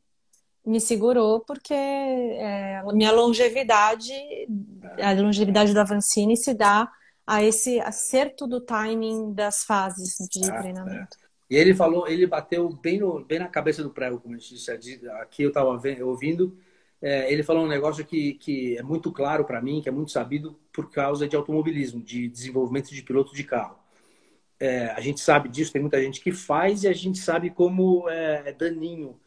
me 0.71 0.81
segurou 0.81 1.41
porque 1.41 1.75
é, 1.75 2.81
minha 2.93 3.11
longevidade, 3.11 4.13
a 5.03 5.13
longevidade 5.13 5.75
da 5.75 5.83
Vancini 5.83 6.37
se 6.37 6.55
dá 6.55 6.91
a 7.27 7.43
esse 7.43 7.81
acerto 7.81 8.47
do 8.47 8.61
timing 8.61 9.33
das 9.33 9.65
fases 9.65 10.17
de 10.31 10.49
ah, 10.49 10.61
treinamento. 10.61 11.17
É. 11.17 11.31
E 11.51 11.57
ele 11.57 11.75
falou, 11.75 12.07
ele 12.07 12.27
bateu 12.27 12.69
bem, 12.69 13.01
no, 13.01 13.25
bem 13.25 13.41
na 13.41 13.49
cabeça 13.49 13.83
do 13.83 13.91
prego, 13.91 14.21
como 14.21 14.37
a 14.37 14.39
gente 14.39 14.55
disse, 14.55 14.71
aqui 15.21 15.43
eu 15.43 15.49
estava 15.49 15.69
ouvindo, 16.03 16.57
é, 17.03 17.33
ele 17.33 17.43
falou 17.43 17.65
um 17.65 17.69
negócio 17.69 18.05
que, 18.05 18.35
que 18.35 18.79
é 18.79 18.83
muito 18.83 19.11
claro 19.11 19.45
para 19.45 19.61
mim, 19.61 19.81
que 19.83 19.89
é 19.89 19.93
muito 19.93 20.13
sabido 20.13 20.57
por 20.73 20.91
causa 20.91 21.27
de 21.27 21.35
automobilismo, 21.35 22.01
de 22.01 22.29
desenvolvimento 22.29 22.91
de 22.91 23.03
piloto 23.03 23.35
de 23.35 23.43
carro. 23.43 23.77
É, 24.61 24.91
a 24.91 25.01
gente 25.01 25.21
sabe 25.21 25.49
disso, 25.49 25.73
tem 25.73 25.81
muita 25.81 26.01
gente 26.01 26.21
que 26.21 26.31
faz 26.31 26.85
e 26.85 26.89
a 26.89 26.93
gente 26.93 27.19
sabe 27.19 27.51
como 27.51 28.09
é, 28.09 28.51
é 28.51 28.53
daninho 28.53 29.19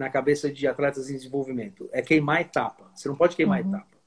na 0.00 0.08
cabeça 0.08 0.50
de 0.50 0.66
atletas 0.66 1.10
em 1.10 1.14
desenvolvimento. 1.14 1.86
É 1.92 2.00
queimar 2.00 2.40
etapa. 2.40 2.90
Você 2.94 3.06
não 3.06 3.14
pode 3.14 3.36
queimar 3.36 3.60
uhum. 3.60 3.68
etapa. 3.68 3.98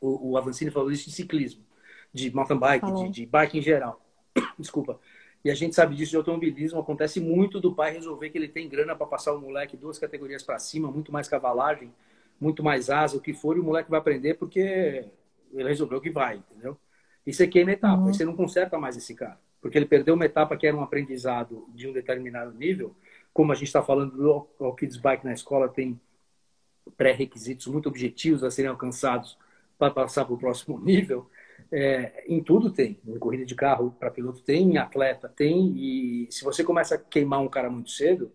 O, 0.00 0.30
o 0.30 0.38
Avancini 0.38 0.70
falou 0.70 0.90
isso 0.90 1.04
de 1.04 1.14
ciclismo, 1.14 1.62
de 2.10 2.34
mountain 2.34 2.58
bike, 2.58 2.90
de, 2.90 3.08
de, 3.10 3.26
bike 3.26 3.58
em 3.58 3.60
geral. 3.60 4.00
Desculpa. 4.58 4.98
E 5.44 5.50
a 5.50 5.54
gente 5.54 5.74
sabe 5.74 5.94
disso 5.94 6.12
de 6.12 6.16
automobilismo, 6.16 6.80
acontece 6.80 7.20
muito 7.20 7.60
do 7.60 7.74
pai 7.74 7.92
resolver 7.92 8.30
que 8.30 8.38
ele 8.38 8.48
tem 8.48 8.66
grana 8.66 8.96
para 8.96 9.06
passar 9.06 9.34
o 9.34 9.40
moleque 9.42 9.76
duas 9.76 9.98
categorias 9.98 10.42
para 10.42 10.58
cima, 10.58 10.90
muito 10.90 11.12
mais 11.12 11.28
cavalagem, 11.28 11.92
muito 12.40 12.64
mais 12.64 12.88
asa, 12.88 13.18
o 13.18 13.20
que 13.20 13.34
for, 13.34 13.58
e 13.58 13.60
o 13.60 13.64
moleque 13.64 13.90
vai 13.90 14.00
aprender 14.00 14.34
porque 14.34 15.04
ele 15.52 15.68
resolveu 15.68 16.00
que 16.00 16.10
vai, 16.10 16.36
entendeu? 16.36 16.78
E 17.26 17.34
você 17.34 17.46
queima 17.46 17.72
etapa, 17.72 17.98
uhum. 17.98 18.10
você 18.10 18.24
não 18.24 18.34
conserta 18.34 18.78
mais 18.78 18.96
esse 18.96 19.14
cara. 19.14 19.38
Porque 19.60 19.76
ele 19.76 19.86
perdeu 19.86 20.14
uma 20.14 20.24
etapa 20.24 20.56
que 20.56 20.66
era 20.66 20.74
um 20.74 20.82
aprendizado 20.82 21.68
de 21.74 21.86
um 21.86 21.92
determinado 21.92 22.54
nível, 22.54 22.96
como 23.34 23.50
a 23.50 23.54
gente 23.56 23.66
está 23.66 23.82
falando 23.82 24.16
do 24.16 24.48
All 24.60 24.74
Kids 24.76 24.96
Bike 24.96 25.24
na 25.24 25.32
escola, 25.32 25.68
tem 25.68 26.00
pré-requisitos 26.96 27.66
muito 27.66 27.88
objetivos 27.88 28.44
a 28.44 28.50
serem 28.50 28.70
alcançados 28.70 29.36
para 29.76 29.92
passar 29.92 30.24
para 30.24 30.34
o 30.34 30.38
próximo 30.38 30.78
nível. 30.78 31.28
É, 31.72 32.24
em 32.28 32.40
tudo 32.40 32.70
tem. 32.70 33.00
Em 33.04 33.18
corrida 33.18 33.44
de 33.44 33.56
carro 33.56 33.90
para 33.98 34.10
piloto 34.10 34.40
tem, 34.40 34.70
em 34.70 34.78
atleta 34.78 35.28
tem. 35.28 35.74
E 35.76 36.28
se 36.30 36.44
você 36.44 36.62
começa 36.62 36.94
a 36.94 36.98
queimar 36.98 37.40
um 37.40 37.48
cara 37.48 37.68
muito 37.68 37.90
cedo, 37.90 38.30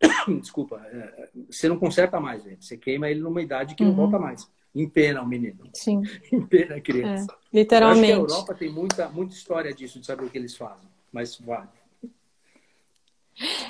desculpa, 0.40 0.80
é, 0.86 1.28
você 1.50 1.68
não 1.68 1.78
conserta 1.78 2.18
mais 2.18 2.46
ele. 2.46 2.56
Você 2.58 2.78
queima 2.78 3.10
ele 3.10 3.20
numa 3.20 3.42
idade 3.42 3.74
que 3.74 3.82
uhum. 3.82 3.90
não 3.90 3.96
volta 3.96 4.18
mais. 4.18 4.50
Empena 4.74 5.20
o 5.20 5.26
menino. 5.28 5.68
Sim. 5.74 6.02
Empena 6.32 6.76
a 6.76 6.80
criança. 6.80 7.30
É, 7.30 7.58
literalmente. 7.58 8.10
Eu 8.10 8.24
acho 8.24 8.26
que 8.26 8.32
a 8.32 8.36
Europa 8.36 8.54
tem 8.54 8.72
muita, 8.72 9.08
muita 9.10 9.34
história 9.34 9.74
disso, 9.74 10.00
de 10.00 10.06
saber 10.06 10.24
o 10.24 10.30
que 10.30 10.38
eles 10.38 10.56
fazem. 10.56 10.88
Mas 11.12 11.38
vale. 11.38 11.68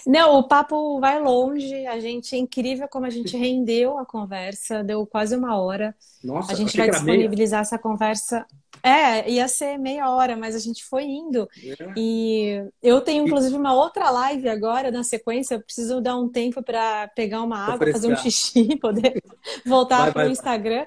Não, 0.07 0.39
o 0.39 0.43
papo 0.43 0.99
vai 1.01 1.21
longe. 1.21 1.87
A 1.87 2.01
gente 2.01 2.35
é 2.35 2.39
incrível 2.39 2.89
como 2.89 3.07
a 3.07 3.11
gente 3.11 3.37
rendeu 3.37 3.99
a 3.99 4.07
conversa. 4.07 4.83
Deu 4.83 5.07
quase 5.07 5.37
uma 5.37 5.57
hora. 5.61 5.95
Nossa, 6.23 6.53
a 6.53 6.55
gente 6.55 6.77
vai 6.77 6.91
disponibilizar 6.91 7.59
meia. 7.59 7.63
essa 7.63 7.79
conversa. 7.79 8.47
É, 8.83 9.29
ia 9.29 9.49
ser 9.49 9.77
meia 9.77 10.11
hora, 10.11 10.37
mas 10.37 10.55
a 10.55 10.59
gente 10.59 10.85
foi 10.85 11.05
indo. 11.05 11.49
É. 11.63 11.93
E 11.97 12.63
eu 12.83 13.01
tenho 13.01 13.27
inclusive 13.27 13.57
uma 13.57 13.75
outra 13.75 14.11
live 14.11 14.49
agora 14.49 14.91
na 14.91 15.03
sequência. 15.03 15.55
Eu 15.55 15.63
preciso 15.63 16.01
dar 16.01 16.17
um 16.17 16.29
tempo 16.29 16.63
para 16.63 17.09
pegar 17.09 17.43
uma 17.43 17.59
água, 17.59 17.93
fazer 17.93 18.13
um 18.13 18.17
xixi, 18.17 18.77
poder 18.77 19.23
voltar 19.67 20.13
para 20.13 20.29
o 20.29 20.31
Instagram. 20.31 20.87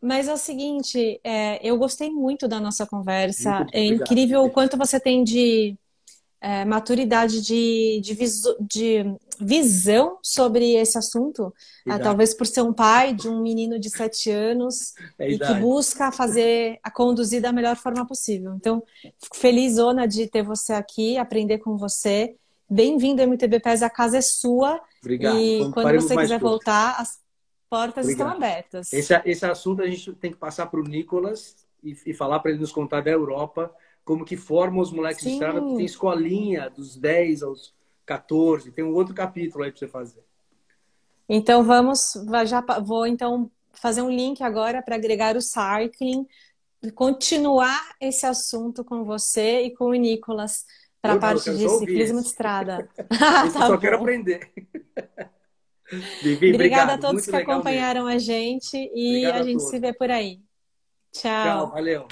Mas 0.00 0.28
é 0.28 0.34
o 0.34 0.36
seguinte, 0.36 1.18
é, 1.24 1.66
eu 1.66 1.78
gostei 1.78 2.10
muito 2.10 2.46
da 2.46 2.60
nossa 2.60 2.86
conversa. 2.86 3.60
Muito 3.60 3.74
é 3.74 3.84
incrível 3.86 4.44
o 4.44 4.50
quanto 4.50 4.76
você 4.76 5.00
tem 5.00 5.24
de 5.24 5.78
é, 6.44 6.62
maturidade 6.62 7.40
de, 7.40 8.02
de, 8.02 8.12
visu, 8.12 8.54
de, 8.60 9.02
visão 9.40 10.18
sobre 10.22 10.74
esse 10.74 10.98
assunto. 10.98 11.54
É, 11.88 11.96
talvez 11.96 12.34
por 12.34 12.46
ser 12.46 12.60
um 12.60 12.72
pai 12.72 13.14
de 13.14 13.30
um 13.30 13.40
menino 13.40 13.80
de 13.80 13.88
sete 13.88 14.30
anos 14.30 14.92
é 15.18 15.30
e 15.30 15.38
que 15.38 15.54
busca 15.54 16.12
fazer, 16.12 16.78
a 16.82 16.90
conduzir 16.90 17.40
da 17.40 17.50
melhor 17.50 17.76
forma 17.76 18.06
possível. 18.06 18.52
Então, 18.56 18.82
fico 19.22 19.38
feliz, 19.38 19.78
Ona, 19.78 20.06
de 20.06 20.26
ter 20.26 20.42
você 20.42 20.74
aqui, 20.74 21.16
aprender 21.16 21.58
com 21.60 21.78
você. 21.78 22.36
Bem-vindo, 22.68 23.22
MTB 23.22 23.60
PES, 23.60 23.82
a 23.82 23.88
casa 23.88 24.18
é 24.18 24.20
sua. 24.20 24.78
Obrigado. 25.00 25.38
E 25.38 25.60
Vamos 25.60 25.72
quando 25.72 25.94
você 25.94 26.14
quiser 26.14 26.38
voltar, 26.38 26.96
as 26.98 27.20
portas 27.70 28.04
Obrigado. 28.04 28.28
estão 28.28 28.36
abertas. 28.36 28.92
Esse, 28.92 29.18
esse 29.24 29.46
assunto 29.46 29.80
a 29.80 29.86
gente 29.86 30.12
tem 30.12 30.30
que 30.30 30.36
passar 30.36 30.66
para 30.66 30.78
o 30.78 30.82
Nicolas 30.82 31.56
e, 31.82 31.96
e 32.04 32.12
falar 32.12 32.40
para 32.40 32.50
ele 32.50 32.60
nos 32.60 32.70
contar 32.70 33.00
da 33.00 33.10
Europa 33.10 33.74
como 34.04 34.24
que 34.24 34.36
forma 34.36 34.82
os 34.82 34.92
moleques 34.92 35.22
Sim. 35.22 35.30
de 35.30 35.34
estrada, 35.34 35.60
tem 35.60 35.84
escolinha 35.84 36.68
dos 36.68 36.96
10 36.96 37.42
aos 37.42 37.74
14, 38.04 38.70
tem 38.70 38.84
um 38.84 38.92
outro 38.92 39.14
capítulo 39.14 39.64
aí 39.64 39.70
para 39.70 39.78
você 39.78 39.88
fazer. 39.88 40.22
Então 41.28 41.64
vamos, 41.64 42.12
já 42.46 42.60
vou 42.82 43.06
então 43.06 43.50
fazer 43.72 44.02
um 44.02 44.10
link 44.10 44.42
agora 44.42 44.82
para 44.82 44.96
agregar 44.96 45.36
o 45.36 45.40
cycling, 45.40 46.26
continuar 46.94 47.80
esse 48.00 48.26
assunto 48.26 48.84
com 48.84 49.04
você 49.04 49.62
e 49.62 49.74
com 49.74 49.86
o 49.86 49.94
Nicolas 49.94 50.66
para 51.00 51.14
a 51.14 51.18
parte 51.18 51.50
de 51.54 51.68
ciclismo 51.68 52.20
de 52.20 52.28
estrada. 52.28 52.88
ah, 53.10 53.42
tá 53.44 53.50
só 53.50 53.72
bom. 53.72 53.78
quero 53.78 53.96
aprender. 53.96 54.50
Vivi, 56.22 56.54
Obrigada 56.54 56.54
obrigado. 56.54 56.90
a 56.90 56.98
todos 56.98 57.26
que 57.26 57.36
acompanharam 57.36 58.06
mesmo. 58.06 58.16
a 58.16 58.18
gente 58.18 58.76
e 58.94 59.26
obrigado 59.26 59.40
a 59.40 59.42
gente 59.42 59.62
a 59.62 59.66
se 59.66 59.78
vê 59.78 59.92
por 59.92 60.10
aí. 60.10 60.40
Tchau. 61.12 61.44
Tchau, 61.44 61.70
valeu. 61.70 62.08